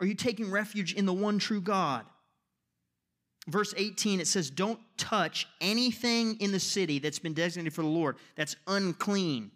Are 0.00 0.06
you 0.06 0.14
taking 0.14 0.50
refuge 0.50 0.94
in 0.94 1.06
the 1.06 1.12
one 1.12 1.38
true 1.38 1.60
God? 1.60 2.04
Verse 3.48 3.72
18, 3.76 4.20
it 4.20 4.26
says, 4.26 4.50
Don't 4.50 4.78
touch 4.98 5.48
anything 5.60 6.36
in 6.38 6.52
the 6.52 6.60
city 6.60 6.98
that's 6.98 7.18
been 7.18 7.32
designated 7.32 7.72
for 7.72 7.82
the 7.82 7.88
Lord 7.88 8.16
that's 8.36 8.54
unclean. 8.66 9.50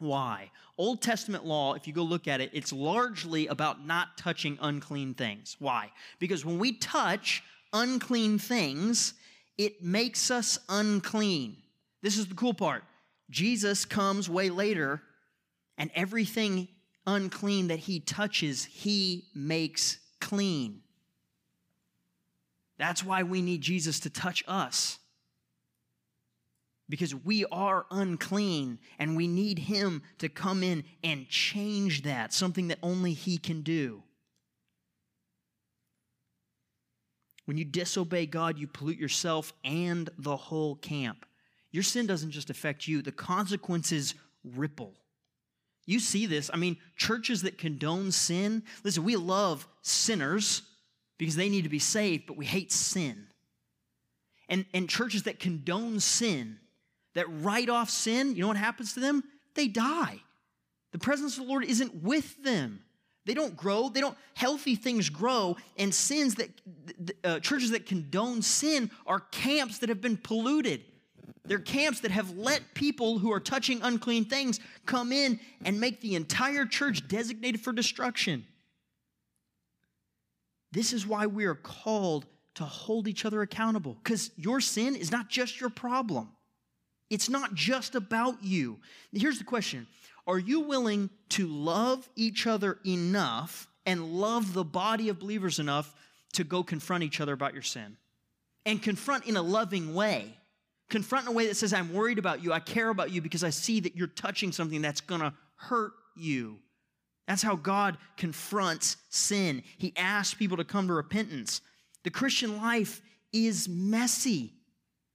Why? 0.00 0.50
Old 0.76 1.00
Testament 1.00 1.46
law, 1.46 1.74
if 1.74 1.86
you 1.86 1.92
go 1.92 2.02
look 2.02 2.26
at 2.26 2.40
it, 2.40 2.50
it's 2.52 2.72
largely 2.72 3.46
about 3.46 3.86
not 3.86 4.18
touching 4.18 4.58
unclean 4.60 5.14
things. 5.14 5.56
Why? 5.60 5.92
Because 6.18 6.44
when 6.44 6.58
we 6.58 6.72
touch 6.72 7.44
unclean 7.72 8.40
things, 8.40 9.14
it 9.56 9.80
makes 9.80 10.32
us 10.32 10.58
unclean. 10.68 11.56
This 12.02 12.18
is 12.18 12.26
the 12.26 12.34
cool 12.34 12.54
part. 12.54 12.82
Jesus 13.30 13.84
comes 13.84 14.28
way 14.28 14.50
later, 14.50 15.00
and 15.78 15.90
everything 15.94 16.66
unclean 17.06 17.68
that 17.68 17.78
he 17.78 18.00
touches, 18.00 18.64
he 18.64 19.26
makes 19.36 19.98
clean. 20.20 20.80
That's 22.78 23.04
why 23.04 23.22
we 23.22 23.42
need 23.42 23.60
Jesus 23.60 24.00
to 24.00 24.10
touch 24.10 24.42
us. 24.48 24.98
Because 26.88 27.14
we 27.14 27.44
are 27.46 27.86
unclean 27.90 28.78
and 28.98 29.16
we 29.16 29.26
need 29.26 29.58
Him 29.58 30.02
to 30.18 30.28
come 30.28 30.62
in 30.62 30.84
and 31.02 31.28
change 31.28 32.02
that, 32.02 32.32
something 32.32 32.68
that 32.68 32.78
only 32.82 33.12
He 33.12 33.38
can 33.38 33.62
do. 33.62 34.02
When 37.46 37.56
you 37.56 37.64
disobey 37.64 38.26
God, 38.26 38.58
you 38.58 38.66
pollute 38.66 38.98
yourself 38.98 39.52
and 39.64 40.08
the 40.18 40.36
whole 40.36 40.76
camp. 40.76 41.26
Your 41.72 41.82
sin 41.82 42.06
doesn't 42.06 42.30
just 42.30 42.50
affect 42.50 42.86
you, 42.86 43.02
the 43.02 43.12
consequences 43.12 44.14
ripple. 44.44 44.94
You 45.86 46.00
see 46.00 46.26
this. 46.26 46.50
I 46.52 46.56
mean, 46.56 46.78
churches 46.96 47.42
that 47.42 47.58
condone 47.58 48.12
sin, 48.12 48.62
listen, 48.82 49.04
we 49.04 49.16
love 49.16 49.68
sinners 49.82 50.62
because 51.18 51.36
they 51.36 51.48
need 51.48 51.62
to 51.62 51.68
be 51.68 51.78
saved, 51.78 52.26
but 52.26 52.36
we 52.36 52.44
hate 52.44 52.72
sin. 52.72 53.26
And, 54.48 54.66
and 54.74 54.88
churches 54.88 55.24
that 55.24 55.38
condone 55.38 56.00
sin, 56.00 56.58
that 57.14 57.26
write 57.28 57.68
off 57.68 57.88
sin, 57.88 58.34
you 58.34 58.42
know 58.42 58.48
what 58.48 58.56
happens 58.56 58.94
to 58.94 59.00
them? 59.00 59.22
They 59.54 59.68
die. 59.68 60.20
The 60.92 60.98
presence 60.98 61.38
of 61.38 61.44
the 61.44 61.48
Lord 61.50 61.64
isn't 61.64 62.02
with 62.02 62.42
them. 62.42 62.84
They 63.26 63.34
don't 63.34 63.56
grow. 63.56 63.88
They 63.88 64.00
don't, 64.00 64.16
healthy 64.34 64.74
things 64.74 65.08
grow. 65.08 65.56
And 65.78 65.94
sins 65.94 66.34
that, 66.34 66.50
uh, 67.24 67.40
churches 67.40 67.70
that 67.70 67.86
condone 67.86 68.42
sin 68.42 68.90
are 69.06 69.20
camps 69.20 69.78
that 69.78 69.88
have 69.88 70.00
been 70.00 70.16
polluted. 70.16 70.82
They're 71.46 71.58
camps 71.58 72.00
that 72.00 72.10
have 72.10 72.36
let 72.36 72.74
people 72.74 73.18
who 73.18 73.32
are 73.32 73.40
touching 73.40 73.80
unclean 73.82 74.26
things 74.26 74.60
come 74.86 75.12
in 75.12 75.40
and 75.64 75.80
make 75.80 76.00
the 76.00 76.14
entire 76.14 76.64
church 76.66 77.06
designated 77.08 77.60
for 77.60 77.72
destruction. 77.72 78.46
This 80.74 80.92
is 80.92 81.06
why 81.06 81.26
we 81.26 81.44
are 81.44 81.54
called 81.54 82.26
to 82.56 82.64
hold 82.64 83.06
each 83.06 83.24
other 83.24 83.42
accountable 83.42 83.96
because 84.02 84.32
your 84.36 84.60
sin 84.60 84.96
is 84.96 85.12
not 85.12 85.28
just 85.28 85.60
your 85.60 85.70
problem. 85.70 86.30
It's 87.10 87.28
not 87.28 87.54
just 87.54 87.94
about 87.94 88.42
you. 88.42 88.80
Here's 89.12 89.38
the 89.38 89.44
question 89.44 89.86
Are 90.26 90.38
you 90.38 90.60
willing 90.60 91.10
to 91.30 91.46
love 91.46 92.08
each 92.16 92.46
other 92.48 92.78
enough 92.84 93.68
and 93.86 94.14
love 94.14 94.52
the 94.52 94.64
body 94.64 95.08
of 95.10 95.20
believers 95.20 95.60
enough 95.60 95.94
to 96.32 96.42
go 96.42 96.64
confront 96.64 97.04
each 97.04 97.20
other 97.20 97.32
about 97.32 97.54
your 97.54 97.62
sin? 97.62 97.96
And 98.66 98.82
confront 98.82 99.26
in 99.26 99.36
a 99.36 99.42
loving 99.42 99.94
way. 99.94 100.36
Confront 100.90 101.26
in 101.26 101.32
a 101.32 101.36
way 101.36 101.46
that 101.46 101.56
says, 101.56 101.72
I'm 101.72 101.92
worried 101.92 102.18
about 102.18 102.42
you. 102.42 102.52
I 102.52 102.60
care 102.60 102.88
about 102.88 103.12
you 103.12 103.20
because 103.20 103.44
I 103.44 103.50
see 103.50 103.80
that 103.80 103.94
you're 103.94 104.06
touching 104.06 104.50
something 104.50 104.82
that's 104.82 105.00
to 105.00 105.34
hurt 105.56 105.92
you. 106.16 106.58
That's 107.26 107.42
how 107.42 107.56
God 107.56 107.96
confronts 108.16 108.96
sin. 109.08 109.62
He 109.78 109.92
asks 109.96 110.34
people 110.34 110.58
to 110.58 110.64
come 110.64 110.88
to 110.88 110.94
repentance. 110.94 111.60
The 112.02 112.10
Christian 112.10 112.58
life 112.58 113.00
is 113.32 113.68
messy. 113.68 114.52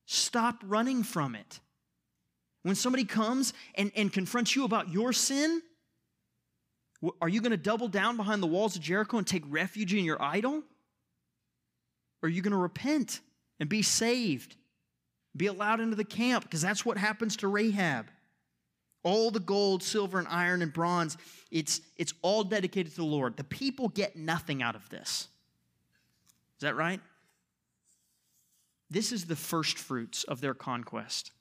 Stop 0.06 0.56
running 0.66 1.04
from 1.04 1.36
it. 1.36 1.60
When 2.64 2.76
somebody 2.76 3.06
comes 3.06 3.54
and, 3.76 3.92
and 3.96 4.12
confronts 4.12 4.56
you 4.56 4.66
about 4.66 4.90
your 4.90 5.14
sin, 5.14 5.62
are 7.22 7.30
you 7.30 7.42
going 7.42 7.52
to 7.52 7.58
double 7.58 7.88
down 7.88 8.18
behind 8.18 8.44
the 8.44 8.48
walls 8.48 8.76
of 8.76 8.82
Jericho 8.82 9.18
and 9.18 9.26
take 9.26 9.44
refuge 9.48 9.94
in 9.94 10.04
your 10.04 10.22
idol? 10.22 10.64
Or 12.22 12.28
are 12.28 12.30
you 12.30 12.42
going 12.42 12.52
to 12.52 12.58
repent 12.58 13.22
and 13.60 13.70
be 13.70 13.82
saved? 13.82 14.56
Be 15.38 15.48
allowed 15.48 15.80
into 15.80 15.96
the 15.96 16.04
camp 16.04 16.44
because 16.44 16.62
that's 16.62 16.86
what 16.86 16.98
happens 16.98 17.38
to 17.38 17.48
Rahab. 17.48 18.08
All 19.04 19.32
the 19.32 19.40
gold, 19.40 19.82
silver, 19.82 20.20
and 20.20 20.28
iron 20.28 20.62
and 20.62 20.74
bronze, 20.74 21.18
it's, 21.52 21.82
it's 21.98 22.14
all 22.22 22.44
dedicated 22.44 22.92
to 22.94 22.98
the 22.98 23.06
Lord. 23.06 23.38
The 23.38 23.44
people 23.44 23.90
get 23.90 24.16
nothing 24.16 24.62
out 24.62 24.76
of 24.76 24.90
this. 24.90 25.28
Is 26.58 26.62
that 26.62 26.76
right? 26.76 27.00
This 28.90 29.12
is 29.12 29.26
the 29.26 29.36
first 29.36 29.78
fruits 29.78 30.24
of 30.26 30.42
their 30.42 30.54
conquest. 30.54 31.32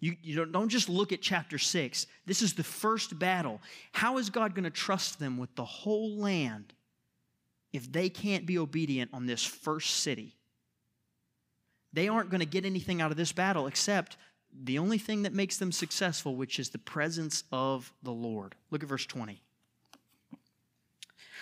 You, 0.00 0.16
you 0.22 0.36
don't, 0.36 0.52
don't 0.52 0.68
just 0.68 0.88
look 0.88 1.12
at 1.12 1.22
chapter 1.22 1.58
6. 1.58 2.06
This 2.26 2.42
is 2.42 2.54
the 2.54 2.64
first 2.64 3.18
battle. 3.18 3.60
How 3.92 4.18
is 4.18 4.30
God 4.30 4.54
going 4.54 4.64
to 4.64 4.70
trust 4.70 5.18
them 5.18 5.38
with 5.38 5.54
the 5.54 5.64
whole 5.64 6.16
land 6.16 6.72
if 7.72 7.90
they 7.90 8.08
can't 8.08 8.46
be 8.46 8.58
obedient 8.58 9.10
on 9.14 9.26
this 9.26 9.44
first 9.44 9.96
city? 9.96 10.34
They 11.92 12.08
aren't 12.08 12.28
going 12.30 12.40
to 12.40 12.46
get 12.46 12.64
anything 12.64 13.00
out 13.00 13.12
of 13.12 13.16
this 13.16 13.32
battle 13.32 13.66
except 13.66 14.16
the 14.62 14.78
only 14.78 14.98
thing 14.98 15.22
that 15.22 15.32
makes 15.32 15.56
them 15.56 15.72
successful, 15.72 16.36
which 16.36 16.58
is 16.58 16.70
the 16.70 16.78
presence 16.78 17.44
of 17.50 17.92
the 18.02 18.12
Lord. 18.12 18.54
Look 18.70 18.82
at 18.82 18.88
verse 18.88 19.06
20. 19.06 19.40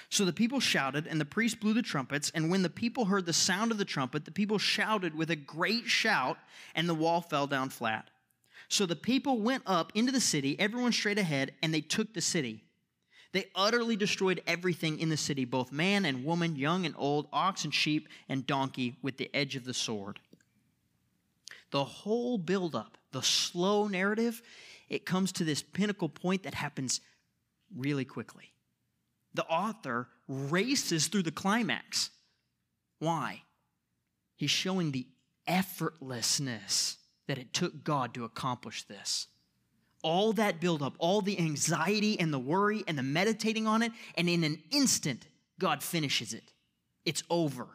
So 0.08 0.24
the 0.26 0.32
people 0.32 0.60
shouted, 0.60 1.06
and 1.06 1.20
the 1.20 1.24
priest 1.24 1.58
blew 1.58 1.72
the 1.72 1.80
trumpets. 1.80 2.30
And 2.34 2.50
when 2.50 2.62
the 2.62 2.68
people 2.68 3.06
heard 3.06 3.24
the 3.24 3.32
sound 3.32 3.72
of 3.72 3.78
the 3.78 3.84
trumpet, 3.84 4.26
the 4.26 4.30
people 4.30 4.58
shouted 4.58 5.14
with 5.16 5.30
a 5.30 5.36
great 5.36 5.86
shout, 5.86 6.36
and 6.74 6.88
the 6.88 6.94
wall 6.94 7.22
fell 7.22 7.46
down 7.46 7.70
flat. 7.70 8.10
So 8.68 8.84
the 8.84 8.96
people 8.96 9.40
went 9.40 9.62
up 9.66 9.90
into 9.94 10.12
the 10.12 10.20
city, 10.20 10.58
everyone 10.58 10.92
straight 10.92 11.18
ahead, 11.18 11.52
and 11.62 11.72
they 11.72 11.80
took 11.80 12.12
the 12.12 12.20
city. 12.20 12.64
They 13.32 13.46
utterly 13.54 13.96
destroyed 13.96 14.42
everything 14.46 14.98
in 14.98 15.08
the 15.08 15.16
city, 15.16 15.46
both 15.46 15.72
man 15.72 16.04
and 16.04 16.24
woman, 16.24 16.56
young 16.56 16.84
and 16.84 16.94
old, 16.98 17.28
ox 17.32 17.64
and 17.64 17.72
sheep 17.72 18.08
and 18.28 18.46
donkey, 18.46 18.96
with 19.02 19.16
the 19.16 19.30
edge 19.34 19.56
of 19.56 19.64
the 19.64 19.74
sword. 19.74 20.20
The 21.72 21.84
whole 21.84 22.38
buildup 22.38 22.98
the 23.12 23.22
slow 23.22 23.88
narrative, 23.88 24.42
it 24.88 25.04
comes 25.04 25.32
to 25.32 25.44
this 25.44 25.62
pinnacle 25.62 26.08
point 26.08 26.44
that 26.44 26.54
happens 26.54 27.00
really 27.76 28.04
quickly. 28.04 28.52
The 29.34 29.44
author 29.44 30.08
races 30.28 31.06
through 31.06 31.22
the 31.22 31.30
climax. 31.30 32.10
Why? 32.98 33.42
He's 34.36 34.50
showing 34.50 34.92
the 34.92 35.06
effortlessness 35.48 36.96
that 37.26 37.38
it 37.38 37.52
took 37.52 37.84
God 37.84 38.14
to 38.14 38.24
accomplish 38.24 38.82
this. 38.84 39.28
All 40.02 40.32
that 40.34 40.60
buildup, 40.60 40.94
all 40.98 41.22
the 41.22 41.38
anxiety 41.38 42.18
and 42.18 42.32
the 42.32 42.38
worry 42.38 42.82
and 42.88 42.98
the 42.98 43.02
meditating 43.02 43.66
on 43.66 43.82
it, 43.82 43.92
and 44.16 44.28
in 44.28 44.42
an 44.42 44.58
instant, 44.70 45.26
God 45.60 45.82
finishes 45.82 46.34
it. 46.34 46.52
It's 47.04 47.22
over. 47.30 47.68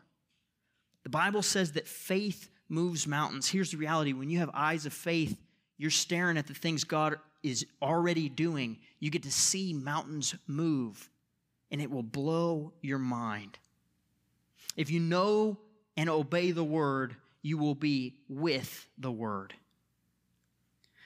The 1.03 1.09
Bible 1.09 1.41
says 1.41 1.71
that 1.73 1.87
faith 1.87 2.49
moves 2.69 3.07
mountains. 3.07 3.49
Here's 3.49 3.71
the 3.71 3.77
reality 3.77 4.13
when 4.13 4.29
you 4.29 4.39
have 4.39 4.49
eyes 4.53 4.85
of 4.85 4.93
faith, 4.93 5.39
you're 5.77 5.91
staring 5.91 6.37
at 6.37 6.47
the 6.47 6.53
things 6.53 6.83
God 6.83 7.17
is 7.43 7.65
already 7.81 8.29
doing. 8.29 8.77
You 8.99 9.09
get 9.09 9.23
to 9.23 9.31
see 9.31 9.73
mountains 9.73 10.35
move, 10.47 11.09
and 11.71 11.81
it 11.81 11.89
will 11.89 12.03
blow 12.03 12.73
your 12.81 12.99
mind. 12.99 13.57
If 14.75 14.91
you 14.91 14.99
know 14.99 15.57
and 15.95 16.09
obey 16.09 16.51
the 16.51 16.63
word, 16.63 17.15
you 17.41 17.57
will 17.57 17.75
be 17.75 18.15
with 18.27 18.87
the 18.97 19.11
word. 19.11 19.53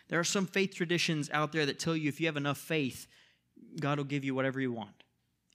There 0.09 0.19
are 0.19 0.25
some 0.25 0.45
faith 0.45 0.75
traditions 0.75 1.29
out 1.31 1.53
there 1.53 1.65
that 1.65 1.79
tell 1.79 1.95
you 1.95 2.09
if 2.09 2.19
you 2.19 2.27
have 2.27 2.37
enough 2.37 2.57
faith, 2.57 3.07
God 3.79 3.97
will 3.97 4.05
give 4.05 4.25
you 4.25 4.35
whatever 4.35 4.59
you 4.59 4.71
want. 4.71 5.03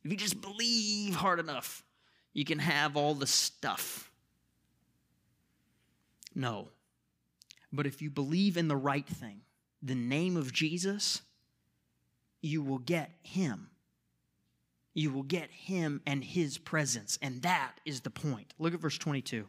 If 0.02 0.10
you 0.10 0.16
just 0.16 0.40
believe 0.40 1.14
hard 1.14 1.40
enough, 1.40 1.84
you 2.32 2.44
can 2.44 2.58
have 2.58 2.96
all 2.96 3.14
the 3.14 3.26
stuff. 3.26 4.10
No. 6.36 6.68
But 7.72 7.86
if 7.86 8.00
you 8.00 8.10
believe 8.10 8.56
in 8.56 8.68
the 8.68 8.76
right 8.76 9.06
thing, 9.06 9.40
the 9.82 9.94
name 9.94 10.36
of 10.36 10.52
Jesus, 10.52 11.22
you 12.42 12.62
will 12.62 12.78
get 12.78 13.10
him. 13.22 13.70
You 14.94 15.10
will 15.10 15.24
get 15.24 15.50
him 15.50 16.00
and 16.06 16.22
his 16.22 16.58
presence. 16.58 17.18
And 17.20 17.42
that 17.42 17.72
is 17.84 18.02
the 18.02 18.10
point. 18.10 18.54
Look 18.58 18.74
at 18.74 18.80
verse 18.80 18.98
22. 18.98 19.46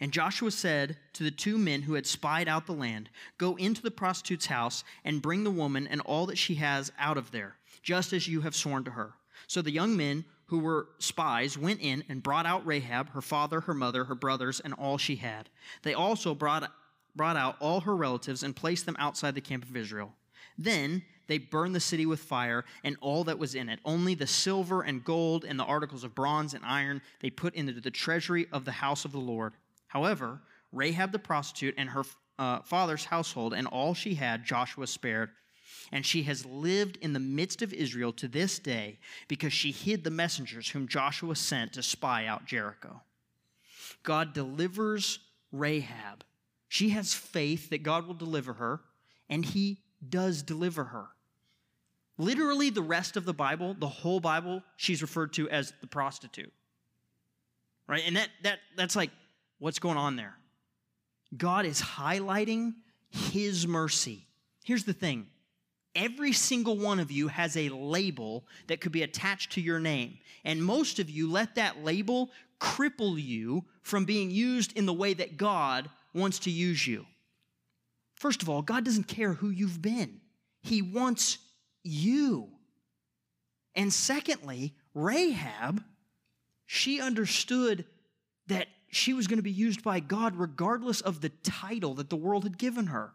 And 0.00 0.12
Joshua 0.12 0.50
said 0.50 0.96
to 1.12 1.22
the 1.22 1.30
two 1.30 1.56
men 1.56 1.82
who 1.82 1.94
had 1.94 2.06
spied 2.06 2.48
out 2.48 2.66
the 2.66 2.72
land, 2.72 3.10
Go 3.38 3.54
into 3.56 3.82
the 3.82 3.90
prostitute's 3.92 4.46
house 4.46 4.82
and 5.04 5.22
bring 5.22 5.44
the 5.44 5.50
woman 5.50 5.86
and 5.86 6.00
all 6.00 6.26
that 6.26 6.38
she 6.38 6.56
has 6.56 6.92
out 6.98 7.16
of 7.16 7.30
there, 7.30 7.56
just 7.82 8.12
as 8.12 8.26
you 8.26 8.40
have 8.40 8.56
sworn 8.56 8.84
to 8.84 8.90
her. 8.90 9.14
So 9.46 9.62
the 9.62 9.70
young 9.70 9.96
men 9.96 10.24
who 10.54 10.60
were 10.60 10.86
spies 11.00 11.58
went 11.58 11.80
in 11.80 12.04
and 12.08 12.22
brought 12.22 12.46
out 12.46 12.64
Rahab, 12.64 13.10
her 13.10 13.20
father, 13.20 13.62
her 13.62 13.74
mother, 13.74 14.04
her 14.04 14.14
brothers, 14.14 14.60
and 14.60 14.72
all 14.74 14.98
she 14.98 15.16
had. 15.16 15.48
They 15.82 15.94
also 15.94 16.32
brought, 16.32 16.70
brought 17.16 17.36
out 17.36 17.56
all 17.58 17.80
her 17.80 17.96
relatives 17.96 18.44
and 18.44 18.54
placed 18.54 18.86
them 18.86 18.94
outside 19.00 19.34
the 19.34 19.40
camp 19.40 19.64
of 19.64 19.76
Israel. 19.76 20.12
Then 20.56 21.02
they 21.26 21.38
burned 21.38 21.74
the 21.74 21.80
city 21.80 22.06
with 22.06 22.20
fire 22.20 22.64
and 22.84 22.96
all 23.00 23.24
that 23.24 23.36
was 23.36 23.56
in 23.56 23.68
it. 23.68 23.80
Only 23.84 24.14
the 24.14 24.28
silver 24.28 24.82
and 24.82 25.02
gold 25.02 25.44
and 25.44 25.58
the 25.58 25.64
articles 25.64 26.04
of 26.04 26.14
bronze 26.14 26.54
and 26.54 26.64
iron 26.64 27.02
they 27.18 27.30
put 27.30 27.56
into 27.56 27.72
the 27.72 27.90
treasury 27.90 28.46
of 28.52 28.64
the 28.64 28.70
house 28.70 29.04
of 29.04 29.10
the 29.10 29.18
Lord. 29.18 29.54
However, 29.88 30.40
Rahab 30.70 31.10
the 31.10 31.18
prostitute 31.18 31.74
and 31.76 31.88
her 31.88 32.04
uh, 32.38 32.60
father's 32.60 33.06
household 33.06 33.54
and 33.54 33.66
all 33.66 33.92
she 33.92 34.14
had, 34.14 34.44
Joshua 34.44 34.86
spared. 34.86 35.30
And 35.92 36.04
she 36.04 36.24
has 36.24 36.44
lived 36.46 36.96
in 37.00 37.12
the 37.12 37.20
midst 37.20 37.62
of 37.62 37.72
Israel 37.72 38.12
to 38.14 38.28
this 38.28 38.58
day 38.58 38.98
because 39.28 39.52
she 39.52 39.70
hid 39.70 40.04
the 40.04 40.10
messengers 40.10 40.68
whom 40.68 40.88
Joshua 40.88 41.36
sent 41.36 41.74
to 41.74 41.82
spy 41.82 42.26
out 42.26 42.46
Jericho. 42.46 43.02
God 44.02 44.32
delivers 44.32 45.18
Rahab. 45.52 46.24
She 46.68 46.90
has 46.90 47.14
faith 47.14 47.70
that 47.70 47.82
God 47.82 48.06
will 48.06 48.14
deliver 48.14 48.54
her, 48.54 48.80
and 49.28 49.44
he 49.44 49.78
does 50.06 50.42
deliver 50.42 50.84
her. 50.84 51.06
Literally, 52.18 52.70
the 52.70 52.82
rest 52.82 53.16
of 53.16 53.24
the 53.24 53.34
Bible, 53.34 53.74
the 53.78 53.88
whole 53.88 54.20
Bible, 54.20 54.62
she's 54.76 55.02
referred 55.02 55.32
to 55.34 55.48
as 55.50 55.72
the 55.80 55.86
prostitute. 55.86 56.52
Right? 57.86 58.02
And 58.06 58.16
that, 58.16 58.28
that, 58.42 58.58
that's 58.76 58.96
like 58.96 59.10
What's 59.64 59.78
going 59.78 59.96
on 59.96 60.16
there? 60.16 60.36
God 61.34 61.64
is 61.64 61.80
highlighting 61.80 62.74
his 63.08 63.66
mercy. 63.66 64.26
Here's 64.62 64.84
the 64.84 64.92
thing 64.92 65.26
every 65.94 66.32
single 66.32 66.76
one 66.76 67.00
of 67.00 67.10
you 67.10 67.28
has 67.28 67.56
a 67.56 67.68
label 67.68 68.44
that 68.66 68.80
could 68.80 68.92
be 68.92 69.02
attached 69.02 69.52
to 69.52 69.60
your 69.60 69.80
name. 69.80 70.18
And 70.44 70.64
most 70.64 70.98
of 70.98 71.08
you 71.08 71.30
let 71.30 71.54
that 71.54 71.82
label 71.82 72.30
cripple 72.60 73.22
you 73.22 73.64
from 73.82 74.04
being 74.04 74.30
used 74.30 74.76
in 74.76 74.86
the 74.86 74.92
way 74.92 75.14
that 75.14 75.36
God 75.36 75.90
wants 76.14 76.40
to 76.40 76.50
use 76.50 76.86
you. 76.86 77.06
First 78.14 78.42
of 78.42 78.48
all, 78.48 78.62
God 78.62 78.84
doesn't 78.84 79.08
care 79.08 79.32
who 79.32 79.50
you've 79.50 79.82
been, 79.82 80.20
He 80.62 80.82
wants 80.82 81.38
you. 81.82 82.48
And 83.74 83.92
secondly, 83.92 84.72
Rahab, 84.94 85.82
she 86.66 87.00
understood 87.00 87.84
that 88.46 88.68
she 88.88 89.12
was 89.12 89.26
going 89.26 89.38
to 89.38 89.42
be 89.42 89.50
used 89.50 89.82
by 89.82 89.98
God 89.98 90.36
regardless 90.36 91.00
of 91.00 91.20
the 91.20 91.30
title 91.42 91.94
that 91.94 92.10
the 92.10 92.16
world 92.16 92.44
had 92.44 92.56
given 92.56 92.86
her. 92.86 93.12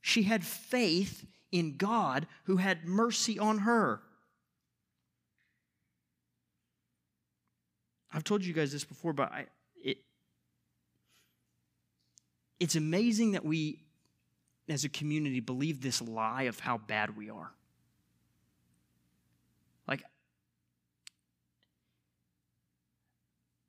She 0.00 0.22
had 0.22 0.44
faith 0.44 1.26
in 1.54 1.76
God 1.76 2.26
who 2.46 2.56
had 2.56 2.84
mercy 2.84 3.38
on 3.38 3.58
her. 3.58 4.00
I've 8.12 8.24
told 8.24 8.44
you 8.44 8.52
guys 8.52 8.72
this 8.72 8.82
before, 8.82 9.12
but 9.12 9.30
I, 9.30 9.46
it, 9.76 9.98
it's 12.58 12.74
amazing 12.74 13.32
that 13.32 13.44
we, 13.44 13.84
as 14.68 14.84
a 14.84 14.88
community, 14.88 15.38
believe 15.38 15.80
this 15.80 16.02
lie 16.02 16.42
of 16.42 16.58
how 16.58 16.76
bad 16.76 17.16
we 17.16 17.30
are. 17.30 17.52
Like, 19.86 20.02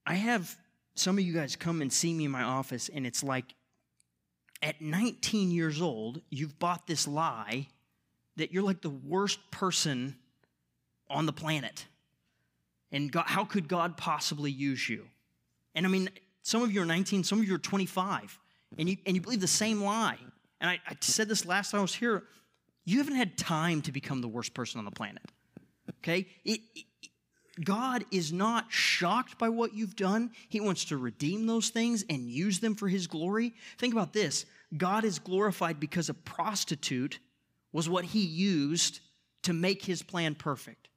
I 0.08 0.16
have 0.16 0.58
some 0.96 1.20
of 1.20 1.24
you 1.24 1.34
guys 1.34 1.56
come 1.56 1.84
and 1.84 1.94
see 1.94 2.16
me 2.16 2.26
in 2.26 2.32
my 2.32 2.44
office, 2.44 2.90
and 2.90 3.06
it's 3.06 3.24
like 3.24 3.54
at 4.64 4.82
19 4.82 5.52
years 5.52 5.84
old, 5.84 6.22
you've 6.32 6.58
bought 6.58 6.88
this 6.88 7.08
lie 7.08 7.68
that 8.38 8.52
you're 8.52 8.64
like 8.64 8.82
the 8.82 8.90
worst 8.90 9.40
person 9.52 10.16
on 11.10 11.26
the 11.26 11.34
planet. 11.34 11.86
And 12.92 13.12
God, 13.12 13.26
how 13.28 13.46
could 13.46 13.68
God 13.68 13.98
possibly 13.98 14.52
use 14.52 14.88
you? 14.88 15.06
And 15.74 15.86
I 15.86 15.90
mean, 15.90 16.10
some 16.44 16.62
of 16.62 16.72
you 16.72 16.82
are 16.82 16.86
19, 16.86 17.24
some 17.24 17.40
of 17.40 17.48
you 17.48 17.56
are 17.56 17.60
25, 17.60 18.40
and 18.78 18.90
you, 18.90 18.98
and 19.06 19.16
you 19.16 19.22
believe 19.22 19.42
the 19.42 19.48
same 19.48 19.82
lie. 19.82 20.18
And 20.62 20.70
I, 20.70 20.80
I 20.88 20.96
said 21.02 21.28
this 21.28 21.46
last 21.46 21.72
time 21.72 21.80
I 21.80 21.82
was 21.82 21.96
here. 21.96 22.24
You 22.86 23.00
haven't 23.00 23.16
had 23.16 23.38
time 23.38 23.82
to 23.84 23.92
become 23.92 24.22
the 24.22 24.28
worst 24.28 24.54
person 24.54 24.80
on 24.80 24.86
the 24.86 24.92
planet. 24.92 25.24
Okay? 26.00 26.28
It, 26.44 26.62
it, 26.76 26.86
God 27.64 28.06
is 28.12 28.32
not 28.32 28.66
shocked 28.70 29.38
by 29.38 29.50
what 29.50 29.74
you've 29.74 29.96
done. 29.96 30.32
He 30.50 30.60
wants 30.60 30.86
to 30.86 30.98
redeem 30.98 31.48
those 31.48 31.70
things 31.70 32.04
and 32.10 32.30
use 32.30 32.60
them 32.60 32.76
for 32.76 32.88
His 32.88 33.08
glory. 33.08 33.54
Think 33.78 33.94
about 33.94 34.14
this 34.14 34.46
God 34.78 35.04
is 35.04 35.20
glorified 35.20 35.80
because 35.80 36.10
a 36.10 36.14
prostitute 36.14 37.20
was 37.76 37.90
what 37.90 38.06
He 38.06 38.22
used 38.22 39.02
to 39.44 39.52
make 39.52 39.84
His 39.84 40.02
plan 40.02 40.34
perfect. 40.34 40.88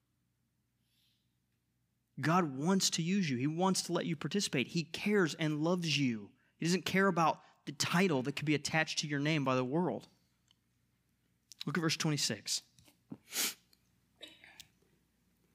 God 2.20 2.57
wants 2.57 2.91
to 2.91 3.03
use 3.03 3.29
you, 3.29 3.37
He 3.37 3.49
wants 3.49 3.83
to 3.83 3.93
let 3.93 4.07
you 4.07 4.14
participate. 4.14 4.68
He 4.68 4.85
cares 4.85 5.35
and 5.35 5.64
loves 5.64 5.99
you. 5.99 6.31
He 6.57 6.66
doesn't 6.66 6.85
care 6.85 7.09
about 7.09 7.41
the 7.66 7.72
title 7.72 8.22
that 8.22 8.37
could 8.37 8.47
be 8.47 8.55
attached 8.55 9.01
to 9.01 9.09
your 9.09 9.18
name 9.18 9.45
by 9.45 9.57
the 9.57 9.64
world. 9.64 10.07
Look 11.66 11.76
at 11.76 11.81
verse 11.81 11.97
26. 11.97 12.62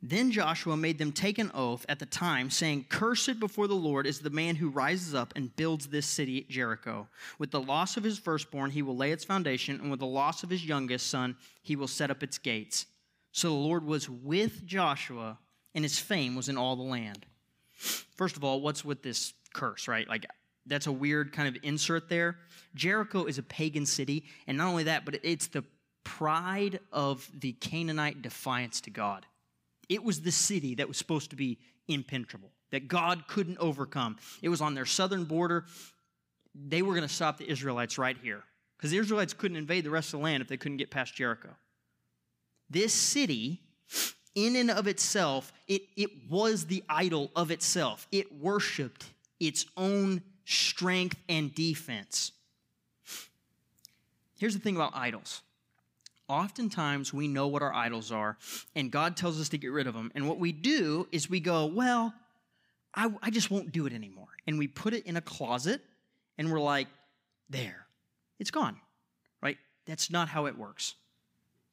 Then 0.05 0.31
Joshua 0.31 0.75
made 0.75 0.97
them 0.97 1.13
take 1.13 1.39
an 1.39 1.49
oath 1.53 1.85
at 1.87 1.97
the 1.97 2.05
time, 2.05 2.49
saying, 2.49 2.87
Cursed 2.89 3.39
before 3.39 3.67
the 3.67 3.73
Lord 3.73 4.05
is 4.05 4.19
the 4.19 4.29
man 4.29 4.57
who 4.57 4.67
rises 4.67 5.15
up 5.15 5.31
and 5.37 5.55
builds 5.55 5.87
this 5.87 6.05
city, 6.05 6.45
Jericho. 6.49 7.07
With 7.39 7.51
the 7.51 7.61
loss 7.61 7.95
of 7.95 8.03
his 8.03 8.19
firstborn, 8.19 8.71
he 8.71 8.81
will 8.81 8.97
lay 8.97 9.13
its 9.13 9.23
foundation, 9.23 9.79
and 9.79 9.89
with 9.89 10.01
the 10.01 10.05
loss 10.05 10.43
of 10.43 10.49
his 10.49 10.65
youngest 10.65 11.07
son, 11.07 11.37
he 11.61 11.77
will 11.77 11.87
set 11.87 12.11
up 12.11 12.21
its 12.21 12.37
gates. 12.37 12.85
So 13.31 13.47
the 13.47 13.53
Lord 13.53 13.85
was 13.85 14.09
with 14.09 14.65
Joshua, 14.65 15.37
and 15.73 15.85
his 15.85 15.97
fame 15.97 16.35
was 16.35 16.49
in 16.49 16.57
all 16.57 16.75
the 16.75 16.83
land. 16.83 17.25
First 17.71 18.35
of 18.35 18.43
all, 18.43 18.59
what's 18.59 18.83
with 18.83 19.03
this 19.03 19.31
curse, 19.53 19.87
right? 19.87 20.07
Like, 20.09 20.25
that's 20.65 20.87
a 20.87 20.91
weird 20.91 21.31
kind 21.31 21.47
of 21.47 21.63
insert 21.63 22.09
there. 22.09 22.39
Jericho 22.75 23.23
is 23.23 23.37
a 23.37 23.43
pagan 23.43 23.85
city, 23.85 24.25
and 24.47 24.57
not 24.57 24.67
only 24.67 24.83
that, 24.83 25.05
but 25.05 25.21
it's 25.23 25.47
the 25.47 25.63
pride 26.03 26.81
of 26.91 27.31
the 27.39 27.53
Canaanite 27.53 28.21
defiance 28.21 28.81
to 28.81 28.89
God. 28.89 29.25
It 29.89 30.03
was 30.03 30.21
the 30.21 30.31
city 30.31 30.75
that 30.75 30.87
was 30.87 30.97
supposed 30.97 31.29
to 31.31 31.35
be 31.35 31.59
impenetrable, 31.87 32.51
that 32.71 32.87
God 32.87 33.27
couldn't 33.27 33.57
overcome. 33.57 34.17
It 34.41 34.49
was 34.49 34.61
on 34.61 34.73
their 34.73 34.85
southern 34.85 35.25
border. 35.25 35.65
They 36.55 36.81
were 36.81 36.93
going 36.93 37.07
to 37.07 37.13
stop 37.13 37.37
the 37.37 37.49
Israelites 37.49 37.97
right 37.97 38.17
here 38.21 38.43
because 38.77 38.91
the 38.91 38.97
Israelites 38.97 39.33
couldn't 39.33 39.57
invade 39.57 39.83
the 39.83 39.89
rest 39.89 40.13
of 40.13 40.19
the 40.19 40.23
land 40.23 40.41
if 40.41 40.47
they 40.47 40.57
couldn't 40.57 40.77
get 40.77 40.91
past 40.91 41.15
Jericho. 41.15 41.49
This 42.69 42.93
city, 42.93 43.61
in 44.35 44.55
and 44.55 44.71
of 44.71 44.87
itself, 44.87 45.53
it, 45.67 45.83
it 45.95 46.09
was 46.29 46.65
the 46.65 46.83
idol 46.89 47.31
of 47.35 47.51
itself. 47.51 48.07
It 48.11 48.41
worshiped 48.41 49.05
its 49.39 49.65
own 49.77 50.21
strength 50.45 51.17
and 51.29 51.53
defense. 51.53 52.31
Here's 54.37 54.53
the 54.53 54.59
thing 54.59 54.75
about 54.75 54.95
idols 54.95 55.41
oftentimes 56.27 57.13
we 57.13 57.27
know 57.27 57.47
what 57.47 57.61
our 57.61 57.73
idols 57.73 58.11
are, 58.11 58.37
and 58.75 58.91
God 58.91 59.17
tells 59.17 59.39
us 59.39 59.49
to 59.49 59.57
get 59.57 59.71
rid 59.71 59.87
of 59.87 59.93
them. 59.93 60.11
And 60.15 60.27
what 60.27 60.39
we 60.39 60.51
do 60.51 61.07
is 61.11 61.29
we 61.29 61.39
go, 61.39 61.65
well, 61.65 62.13
I, 62.95 63.11
I 63.21 63.29
just 63.29 63.51
won't 63.51 63.71
do 63.71 63.85
it 63.85 63.93
anymore. 63.93 64.27
And 64.47 64.57
we 64.57 64.67
put 64.67 64.93
it 64.93 65.05
in 65.05 65.17
a 65.17 65.21
closet, 65.21 65.81
and 66.37 66.51
we're 66.51 66.59
like, 66.59 66.87
there, 67.49 67.85
it's 68.39 68.51
gone, 68.51 68.77
right? 69.41 69.57
That's 69.85 70.09
not 70.09 70.27
how 70.27 70.45
it 70.45 70.57
works. 70.57 70.95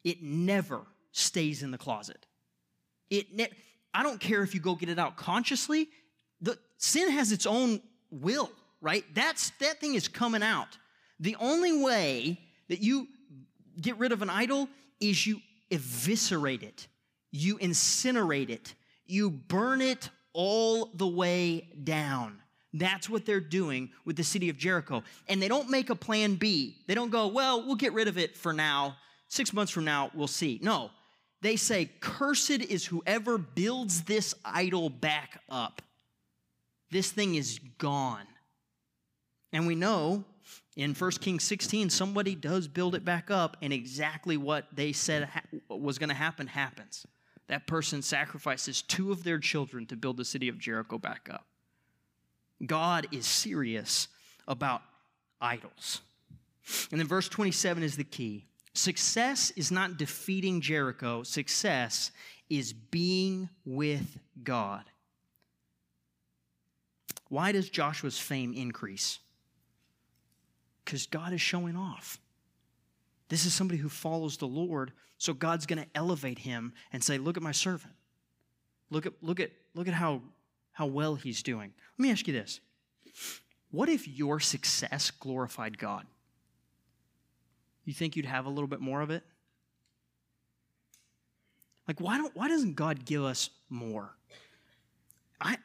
It 0.05 0.23
never 0.23 0.83
stays 1.13 1.63
in 1.63 1.71
the 1.71 1.79
closet. 1.79 2.27
It 3.11 3.35
ne- 3.35 3.51
I 3.93 4.03
don't 4.03 4.21
care 4.21 4.43
if 4.43 4.55
you 4.55 4.61
go 4.61 4.75
get 4.75 4.89
it 4.89 4.99
out 4.99 5.17
consciously. 5.17 5.89
The 6.41 6.59
sin 6.79 7.11
has 7.11 7.33
its 7.33 7.47
own 7.47 7.81
will, 8.11 8.51
right? 8.81 9.05
That's 9.15 9.51
that 9.61 9.81
thing 9.81 9.95
is 9.95 10.09
coming 10.09 10.43
out. 10.43 10.79
The 11.19 11.37
only 11.41 11.83
way 11.83 12.41
that 12.69 12.81
you 12.81 13.09
get 13.81 13.99
rid 13.99 14.13
of 14.13 14.23
an 14.23 14.31
idol 14.31 14.69
is 15.01 15.27
you 15.27 15.41
eviscerate 15.71 16.63
it, 16.63 16.87
you 17.31 17.59
incinerate 17.59 18.51
it, 18.51 18.75
you 19.07 19.31
burn 19.31 19.81
it 19.81 20.11
all 20.33 20.91
the 20.95 21.07
way 21.07 21.69
down. 21.85 22.41
That's 22.73 23.11
what 23.11 23.27
they're 23.27 23.41
doing 23.41 23.91
with 24.05 24.17
the 24.17 24.23
city 24.23 24.49
of 24.49 24.57
Jericho. 24.57 25.03
And 25.29 25.43
they 25.43 25.49
don't 25.49 25.71
make 25.71 25.91
a 25.91 25.97
plan 25.97 26.37
B. 26.37 26.77
They 26.87 26.95
don't 26.95 27.11
go, 27.11 27.27
well, 27.27 27.67
we'll 27.67 27.75
get 27.75 27.93
rid 27.93 28.07
of 28.07 28.17
it 28.17 28.37
for 28.37 28.53
now. 28.53 28.97
Six 29.27 29.53
months 29.53 29.73
from 29.73 29.85
now, 29.85 30.11
we'll 30.15 30.29
see. 30.29 30.61
No, 30.63 30.91
they 31.43 31.57
say, 31.57 31.91
cursed 32.01 32.51
is 32.51 32.87
whoever 32.87 33.39
builds 33.39 34.03
this 34.03 34.35
idol 34.45 34.89
back 34.89 35.41
up. 35.49 35.83
This 36.91 37.11
thing 37.11 37.35
is 37.35 37.59
gone. 37.79 38.27
And 39.53 39.67
we 39.67 39.75
know 39.75 40.25
In 40.77 40.95
1 40.95 41.11
Kings 41.13 41.45
16, 41.45 41.91
somebody 41.91 42.35
does 42.35 42.69
build 42.69 42.95
it 42.95 43.05
back 43.05 43.31
up, 43.31 43.57
and 43.61 43.73
exactly 43.73 44.37
what 44.37 44.67
they 44.73 44.93
said 44.93 45.25
ha- 45.25 45.77
was 45.77 45.99
going 45.99 46.09
to 46.09 46.15
happen 46.15 46.47
happens. 46.47 47.07
That 47.49 47.67
person 47.67 48.03
sacrifices 48.03 48.81
two 48.81 49.11
of 49.11 49.25
their 49.25 49.39
children 49.39 49.87
to 49.87 49.97
build 49.97 50.17
the 50.17 50.25
city 50.25 50.49
of 50.49 50.59
Jericho 50.59 50.99
back 50.99 51.29
up. 51.31 51.47
God 52.65 53.09
is 53.11 53.27
serious 53.27 54.09
about 54.47 54.83
idols. 55.41 56.01
And 56.91 57.01
then 57.01 57.09
verse 57.09 57.29
27 57.29 57.83
is 57.83 57.97
the 57.97 58.05
key. 58.05 58.45
Success 58.75 59.51
is 59.57 59.73
not 59.73 59.97
defeating 59.97 60.61
Jericho, 60.61 61.23
success 61.23 62.13
is 62.49 62.73
being 62.73 63.49
with 63.65 64.19
God. 64.43 64.85
Why 67.29 67.53
does 67.53 67.71
Joshua's 67.71 68.19
fame 68.19 68.53
increase? 68.53 69.19
Because 70.85 71.07
God 71.07 71.33
is 71.33 71.41
showing 71.41 71.77
off. 71.77 72.19
This 73.29 73.47
is 73.47 73.55
somebody 73.55 73.79
who 73.79 73.89
follows 73.89 74.37
the 74.37 74.47
Lord, 74.47 74.93
so 75.17 75.33
God's 75.33 75.67
going 75.67 75.81
to 75.81 75.89
elevate 75.95 76.41
him 76.41 76.73
and 76.93 77.03
say, 77.03 77.17
"Look 77.17 77.37
at 77.37 77.43
my 77.43 77.53
servant. 77.53 77.95
Look 78.91 79.07
at 79.07 79.13
look 79.23 79.39
at 79.39 79.53
look 79.75 79.87
at 79.87 79.95
how 79.95 80.23
how 80.73 80.87
well 80.87 81.15
he's 81.15 81.43
doing." 81.43 81.73
Let 81.97 82.03
me 82.03 82.11
ask 82.11 82.27
you 82.27 82.33
this. 82.33 82.61
What 83.71 83.89
if 83.89 84.09
your 84.09 84.41
success 84.41 85.13
glorified 85.13 85.79
God? 85.79 86.07
You 87.85 87.95
think 87.95 88.17
you'd 88.17 88.27
have 88.27 88.47
a 88.47 88.51
little 88.51 88.67
bit 88.67 88.81
more 88.81 89.01
of 89.01 89.11
it? 89.11 89.23
Like 91.87 92.01
why 92.01 92.19
don't 92.19 92.35
why 92.35 92.49
doesn't 92.49 92.75
God 92.75 93.05
give 93.05 93.23
us 93.23 93.51
more? 93.69 94.17
I 95.41 95.57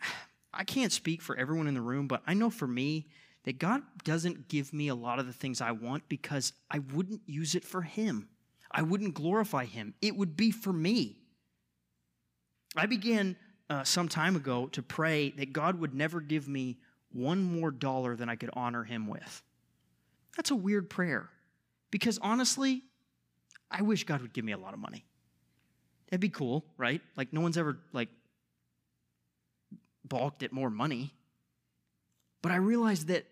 I 0.54 0.64
can't 0.64 0.92
speak 0.92 1.22
for 1.22 1.36
everyone 1.36 1.68
in 1.68 1.74
the 1.74 1.82
room, 1.82 2.08
but 2.08 2.22
I 2.28 2.34
know 2.34 2.50
for 2.50 2.68
me 2.68 3.08
that 3.46 3.60
God 3.60 3.84
doesn't 4.04 4.48
give 4.48 4.74
me 4.74 4.88
a 4.88 4.96
lot 4.96 5.20
of 5.20 5.28
the 5.28 5.34
things 5.34 5.62
I 5.62 5.72
want 5.72 6.10
because 6.10 6.54
I 6.70 6.80
wouldn't 6.80 7.22
use 7.28 7.56
it 7.56 7.64
for 7.64 7.84
him. 7.84 8.28
I 8.72 8.82
wouldn't 8.82 9.14
glorify 9.14 9.66
him. 9.66 9.94
It 10.02 10.16
would 10.16 10.36
be 10.36 10.52
for 10.52 10.74
me. 10.74 11.18
I 12.76 12.88
began 12.88 13.38
uh, 13.70 13.84
some 13.84 14.10
time 14.10 14.36
ago 14.36 14.68
to 14.68 14.82
pray 14.82 15.30
that 15.38 15.54
God 15.54 15.80
would 15.80 15.94
never 15.94 16.20
give 16.20 16.48
me 16.48 16.78
one 17.14 17.42
more 17.42 17.72
dollar 17.72 18.16
than 18.16 18.30
I 18.30 18.36
could 18.36 18.50
honor 18.54 18.84
him 18.84 19.08
with. 19.08 19.44
That's 20.36 20.52
a 20.52 20.56
weird 20.56 20.90
prayer 20.90 21.30
because 21.92 22.20
honestly, 22.22 22.82
I 23.72 23.84
wish 23.84 24.04
God 24.04 24.22
would 24.22 24.34
give 24.34 24.44
me 24.44 24.52
a 24.52 24.58
lot 24.58 24.74
of 24.74 24.80
money. 24.80 25.06
That'd 26.10 26.20
be 26.20 26.30
cool, 26.30 26.66
right? 26.78 27.02
Like 27.16 27.32
no 27.32 27.42
one's 27.42 27.58
ever 27.58 27.80
like 27.94 28.10
balked 30.04 30.44
at 30.44 30.52
more 30.52 30.70
money. 30.70 31.14
But 32.42 32.52
I 32.52 32.58
realized 32.58 33.08
that 33.08 33.26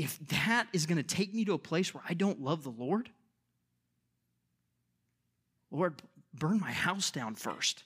if 0.00 0.18
that 0.28 0.66
is 0.72 0.86
going 0.86 0.96
to 0.96 1.02
take 1.02 1.34
me 1.34 1.44
to 1.44 1.52
a 1.52 1.58
place 1.58 1.92
where 1.92 2.02
I 2.08 2.14
don't 2.14 2.40
love 2.40 2.64
the 2.64 2.70
Lord, 2.70 3.10
Lord, 5.70 6.00
burn 6.32 6.58
my 6.58 6.72
house 6.72 7.10
down 7.10 7.34
first. 7.34 7.84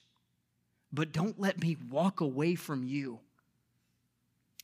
But 0.92 1.10
don't 1.10 1.40
let 1.40 1.60
me 1.60 1.76
walk 1.90 2.20
away 2.20 2.54
from 2.54 2.84
you. 2.84 3.18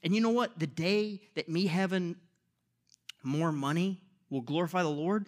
And 0.04 0.14
you 0.14 0.20
know 0.20 0.30
what? 0.30 0.60
The 0.60 0.68
day 0.68 1.22
that 1.34 1.48
me 1.48 1.66
having 1.66 2.14
more 3.24 3.50
money 3.50 4.00
will 4.30 4.42
glorify 4.42 4.84
the 4.84 4.88
Lord, 4.88 5.26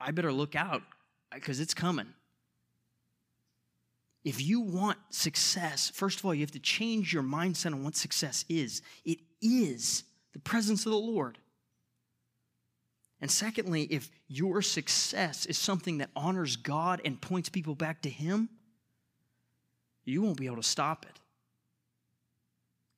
I 0.00 0.10
better 0.10 0.32
look 0.32 0.56
out 0.56 0.82
because 1.34 1.60
it's 1.60 1.74
coming. 1.74 2.06
If 4.24 4.40
you 4.40 4.60
want 4.60 4.96
success, 5.10 5.90
first 5.94 6.18
of 6.18 6.24
all, 6.24 6.34
you 6.34 6.40
have 6.40 6.50
to 6.52 6.58
change 6.58 7.12
your 7.12 7.22
mindset 7.22 7.74
on 7.74 7.84
what 7.84 7.94
success 7.94 8.46
is. 8.48 8.80
It 9.04 9.18
is 9.42 10.04
the 10.32 10.38
presence 10.38 10.86
of 10.86 10.92
the 10.92 10.98
Lord. 10.98 11.38
And 13.20 13.30
secondly, 13.30 13.82
if 13.84 14.10
your 14.28 14.62
success 14.62 15.46
is 15.46 15.58
something 15.58 15.98
that 15.98 16.10
honors 16.14 16.56
God 16.56 17.00
and 17.04 17.20
points 17.20 17.48
people 17.48 17.74
back 17.74 18.02
to 18.02 18.10
Him, 18.10 18.48
you 20.04 20.22
won't 20.22 20.38
be 20.38 20.46
able 20.46 20.56
to 20.56 20.62
stop 20.62 21.04
it. 21.04 21.20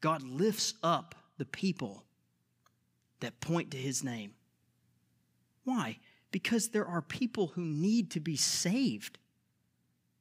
God 0.00 0.22
lifts 0.22 0.74
up 0.82 1.14
the 1.38 1.44
people 1.44 2.04
that 3.20 3.40
point 3.40 3.70
to 3.72 3.76
his 3.76 4.02
name. 4.02 4.32
Why? 5.64 5.98
Because 6.30 6.68
there 6.68 6.86
are 6.86 7.02
people 7.02 7.48
who 7.48 7.62
need 7.62 8.10
to 8.12 8.20
be 8.20 8.36
saved. 8.36 9.18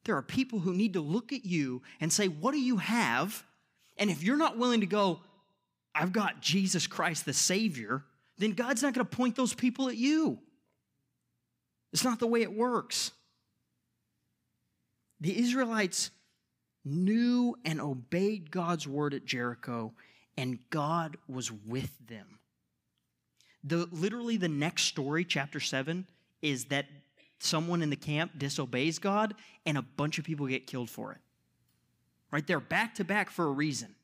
There 0.03 0.15
are 0.15 0.21
people 0.21 0.59
who 0.59 0.73
need 0.73 0.93
to 0.93 1.01
look 1.01 1.31
at 1.31 1.45
you 1.45 1.81
and 2.01 2.11
say, 2.11 2.27
What 2.27 2.51
do 2.51 2.59
you 2.59 2.77
have? 2.77 3.43
And 3.97 4.09
if 4.09 4.23
you're 4.23 4.37
not 4.37 4.57
willing 4.57 4.79
to 4.79 4.85
go, 4.85 5.21
I've 5.93 6.13
got 6.13 6.41
Jesus 6.41 6.87
Christ, 6.87 7.25
the 7.25 7.33
Savior, 7.33 8.03
then 8.37 8.51
God's 8.51 8.81
not 8.81 8.93
going 8.93 9.05
to 9.05 9.15
point 9.15 9.35
those 9.35 9.53
people 9.53 9.89
at 9.89 9.97
you. 9.97 10.39
It's 11.91 12.03
not 12.03 12.19
the 12.19 12.27
way 12.27 12.41
it 12.41 12.53
works. 12.53 13.11
The 15.19 15.37
Israelites 15.37 16.11
knew 16.85 17.55
and 17.65 17.81
obeyed 17.81 18.51
God's 18.51 18.87
word 18.87 19.13
at 19.13 19.25
Jericho, 19.25 19.93
and 20.37 20.59
God 20.69 21.17
was 21.27 21.51
with 21.51 21.91
them. 22.07 22.39
The, 23.63 23.89
literally, 23.91 24.37
the 24.37 24.47
next 24.47 24.83
story, 24.83 25.25
chapter 25.25 25.59
7, 25.59 26.05
is 26.41 26.65
that 26.65 26.85
someone 27.39 27.81
in 27.81 27.89
the 27.89 27.95
camp 27.95 28.31
disobeys 28.37 28.99
God 28.99 29.35
and 29.65 29.77
a 29.77 29.81
bunch 29.81 30.17
of 30.17 30.25
people 30.25 30.47
get 30.47 30.67
killed 30.67 30.89
for 30.89 31.11
it. 31.11 31.17
Right 32.31 32.45
there, 32.45 32.59
back 32.59 32.95
to 32.95 33.03
back 33.03 33.29
for 33.29 33.45
a 33.45 33.51
reason. 33.51 33.95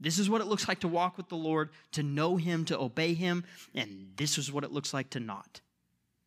This 0.00 0.18
is 0.18 0.30
what 0.30 0.40
it 0.40 0.46
looks 0.46 0.68
like 0.68 0.80
to 0.80 0.88
walk 0.88 1.16
with 1.16 1.28
the 1.28 1.36
Lord, 1.36 1.70
to 1.92 2.02
know 2.02 2.36
Him, 2.36 2.64
to 2.66 2.78
obey 2.78 3.14
Him, 3.14 3.44
and 3.74 4.12
this 4.16 4.38
is 4.38 4.52
what 4.52 4.64
it 4.64 4.72
looks 4.72 4.94
like 4.94 5.10
to 5.10 5.20
not. 5.20 5.60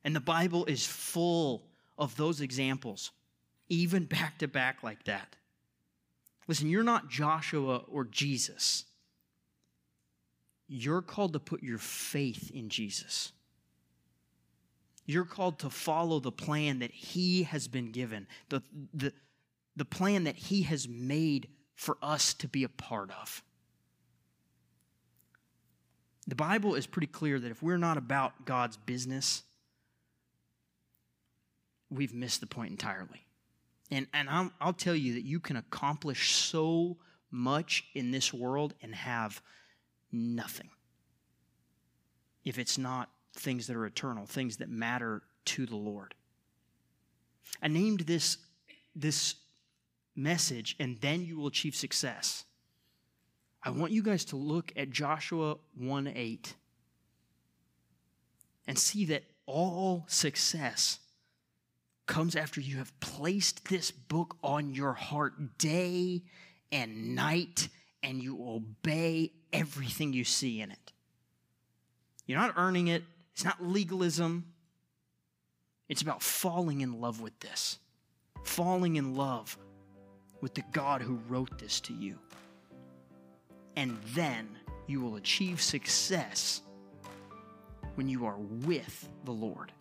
And 0.04 0.16
the 0.16 0.20
Bible 0.20 0.66
is 0.66 0.86
full 0.86 1.64
of 1.98 2.16
those 2.18 2.42
examples, 2.42 3.12
even 3.70 4.06
back 4.06 4.40
to 4.40 4.48
back 4.48 4.84
like 4.84 5.04
that. 5.06 5.36
Listen, 6.48 6.70
you're 6.70 6.84
not 6.84 7.10
Joshua 7.10 7.84
or 7.88 8.04
Jesus. 8.04 8.86
You're 10.68 11.02
called 11.02 11.34
to 11.34 11.40
put 11.40 11.64
your 11.64 11.78
faith 11.78 12.52
in 12.54 12.70
Jesus. 12.70 13.32
You're 15.06 15.26
called 15.26 15.60
to 15.60 15.70
follow 15.70 16.20
the 16.20 16.32
plan 16.32 16.80
that 16.80 16.92
He 16.92 17.44
has 17.44 17.68
been 17.68 17.92
given, 17.92 18.28
the, 18.50 18.62
the, 18.94 19.14
the 19.76 19.86
plan 19.86 20.26
that 20.26 20.36
He 20.36 20.64
has 20.64 20.88
made 20.88 21.48
for 21.76 21.98
us 22.02 22.34
to 22.36 22.48
be 22.48 22.64
a 22.64 22.70
part 22.70 23.12
of. 23.12 23.44
The 26.32 26.36
Bible 26.36 26.76
is 26.76 26.88
pretty 26.88 27.08
clear 27.08 27.42
that 27.42 27.52
if 27.52 27.62
we're 27.62 27.78
not 27.78 27.98
about 27.98 28.46
God's 28.46 28.78
business, 28.78 29.44
we've 31.90 32.14
missed 32.14 32.40
the 32.40 32.48
point 32.48 32.72
entirely. 32.72 33.26
And, 33.92 34.08
and 34.14 34.30
i 34.30 34.50
will 34.66 34.72
tell 34.72 34.96
you 34.96 35.16
that 35.16 35.26
you 35.26 35.42
can 35.42 35.58
accomplish 35.58 36.36
so 36.36 36.96
much 37.32 37.84
in 37.96 38.12
this 38.12 38.34
world 38.34 38.76
and 38.82 38.96
have 38.96 39.42
nothing 40.14 40.70
if 42.46 42.58
it's 42.58 42.78
not 42.78 43.10
things 43.34 43.68
that 43.68 43.76
are 43.76 43.86
eternal, 43.86 44.26
things 44.26 44.56
that 44.56 44.70
matter 44.70 45.24
to 45.48 45.66
the 45.66 45.76
Lord. 45.76 46.16
I 47.62 47.68
named 47.68 48.02
this, 48.02 48.38
this 48.96 49.36
message, 50.16 50.78
and 50.80 50.98
then 51.02 51.26
you 51.26 51.36
will 51.36 51.48
achieve 51.48 51.76
success. 51.76 52.46
I 53.64 53.70
want 53.70 53.92
you 53.92 54.02
guys 54.02 54.26
to 54.26 54.36
look 54.36 54.72
at 54.76 54.90
Joshua 54.90 55.58
1 55.78 56.08
8 56.08 56.56
and 58.68 58.78
see 58.78 59.06
that 59.06 59.24
all 59.46 60.06
success 60.08 61.00
comes 62.08 62.36
after 62.36 62.60
you 62.60 62.78
have 62.78 62.98
placed 63.00 63.70
this 63.70 63.92
book 63.92 64.36
on 64.44 64.74
your 64.74 64.94
heart 64.94 65.58
day 65.58 66.24
and 66.72 67.16
night 67.16 67.70
and 68.04 68.22
you 68.22 68.38
obey 68.42 69.32
everything 69.54 70.12
you 70.12 70.24
see 70.24 70.62
in 70.62 70.72
it. 70.72 70.92
You're 72.26 72.40
not 72.40 72.54
earning 72.58 72.88
it, 72.88 73.04
it's 73.34 73.46
not 73.46 73.64
legalism. 73.64 74.46
It's 75.90 76.02
about 76.02 76.24
falling 76.24 76.80
in 76.80 77.02
love 77.02 77.20
with 77.20 77.38
this, 77.42 77.78
falling 78.44 78.96
in 78.96 79.16
love 79.16 79.58
with 80.40 80.54
the 80.54 80.64
God 80.72 81.02
who 81.02 81.20
wrote 81.28 81.60
this 81.60 81.82
to 81.82 81.94
you. 81.94 82.18
And 83.76 83.98
then 84.14 84.50
you 84.88 85.02
will 85.02 85.16
achieve 85.16 85.62
success 85.62 86.62
when 87.96 88.08
you 88.08 88.26
are 88.26 88.38
with 88.38 89.10
the 89.26 89.32
Lord. 89.32 89.72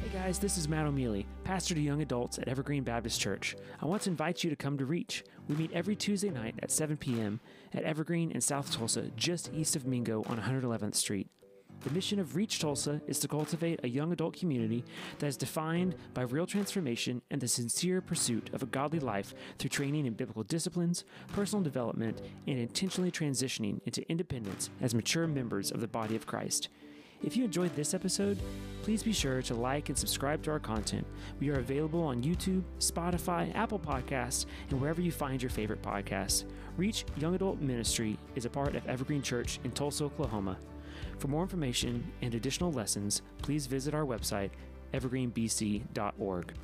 Hey 0.00 0.08
guys, 0.12 0.38
this 0.38 0.58
is 0.58 0.68
Matt 0.68 0.86
O'Mealy, 0.86 1.26
pastor 1.44 1.74
to 1.74 1.80
young 1.80 2.02
adults 2.02 2.38
at 2.38 2.48
Evergreen 2.48 2.82
Baptist 2.82 3.20
Church. 3.20 3.56
I 3.80 3.86
want 3.86 4.02
to 4.02 4.10
invite 4.10 4.42
you 4.44 4.50
to 4.50 4.56
come 4.56 4.76
to 4.78 4.84
Reach. 4.84 5.24
We 5.48 5.54
meet 5.54 5.72
every 5.72 5.96
Tuesday 5.96 6.30
night 6.30 6.56
at 6.62 6.70
7 6.70 6.96
p.m. 6.96 7.40
at 7.72 7.84
Evergreen 7.84 8.30
in 8.30 8.40
South 8.40 8.72
Tulsa, 8.72 9.10
just 9.16 9.52
east 9.54 9.76
of 9.76 9.86
Mingo 9.86 10.24
on 10.26 10.40
111th 10.40 10.96
Street. 10.96 11.28
The 11.84 11.90
mission 11.90 12.20
of 12.20 12.36
Reach 12.36 12.60
Tulsa 12.60 13.00
is 13.08 13.18
to 13.18 13.28
cultivate 13.28 13.80
a 13.82 13.88
young 13.88 14.12
adult 14.12 14.36
community 14.36 14.84
that 15.18 15.26
is 15.26 15.36
defined 15.36 15.96
by 16.14 16.22
real 16.22 16.46
transformation 16.46 17.22
and 17.30 17.40
the 17.40 17.48
sincere 17.48 18.00
pursuit 18.00 18.50
of 18.52 18.62
a 18.62 18.66
godly 18.66 19.00
life 19.00 19.34
through 19.58 19.70
training 19.70 20.06
in 20.06 20.12
biblical 20.12 20.44
disciplines, 20.44 21.04
personal 21.32 21.62
development, 21.62 22.22
and 22.46 22.58
intentionally 22.58 23.10
transitioning 23.10 23.80
into 23.84 24.08
independence 24.08 24.70
as 24.80 24.94
mature 24.94 25.26
members 25.26 25.72
of 25.72 25.80
the 25.80 25.88
body 25.88 26.14
of 26.14 26.24
Christ. 26.24 26.68
If 27.24 27.36
you 27.36 27.44
enjoyed 27.44 27.74
this 27.74 27.94
episode, 27.94 28.38
please 28.82 29.02
be 29.02 29.12
sure 29.12 29.42
to 29.42 29.54
like 29.54 29.88
and 29.88 29.98
subscribe 29.98 30.42
to 30.44 30.52
our 30.52 30.60
content. 30.60 31.06
We 31.40 31.50
are 31.50 31.58
available 31.58 32.02
on 32.02 32.22
YouTube, 32.22 32.62
Spotify, 32.78 33.54
Apple 33.56 33.78
Podcasts, 33.80 34.46
and 34.70 34.80
wherever 34.80 35.00
you 35.00 35.10
find 35.10 35.42
your 35.42 35.50
favorite 35.50 35.82
podcasts. 35.82 36.44
Reach 36.76 37.04
Young 37.16 37.34
Adult 37.34 37.60
Ministry 37.60 38.18
is 38.36 38.44
a 38.44 38.50
part 38.50 38.76
of 38.76 38.86
Evergreen 38.86 39.22
Church 39.22 39.58
in 39.64 39.72
Tulsa, 39.72 40.04
Oklahoma. 40.04 40.58
For 41.18 41.28
more 41.28 41.42
information 41.42 42.12
and 42.20 42.34
additional 42.34 42.72
lessons, 42.72 43.22
please 43.38 43.66
visit 43.66 43.94
our 43.94 44.04
website, 44.04 44.50
evergreenbc.org. 44.92 46.54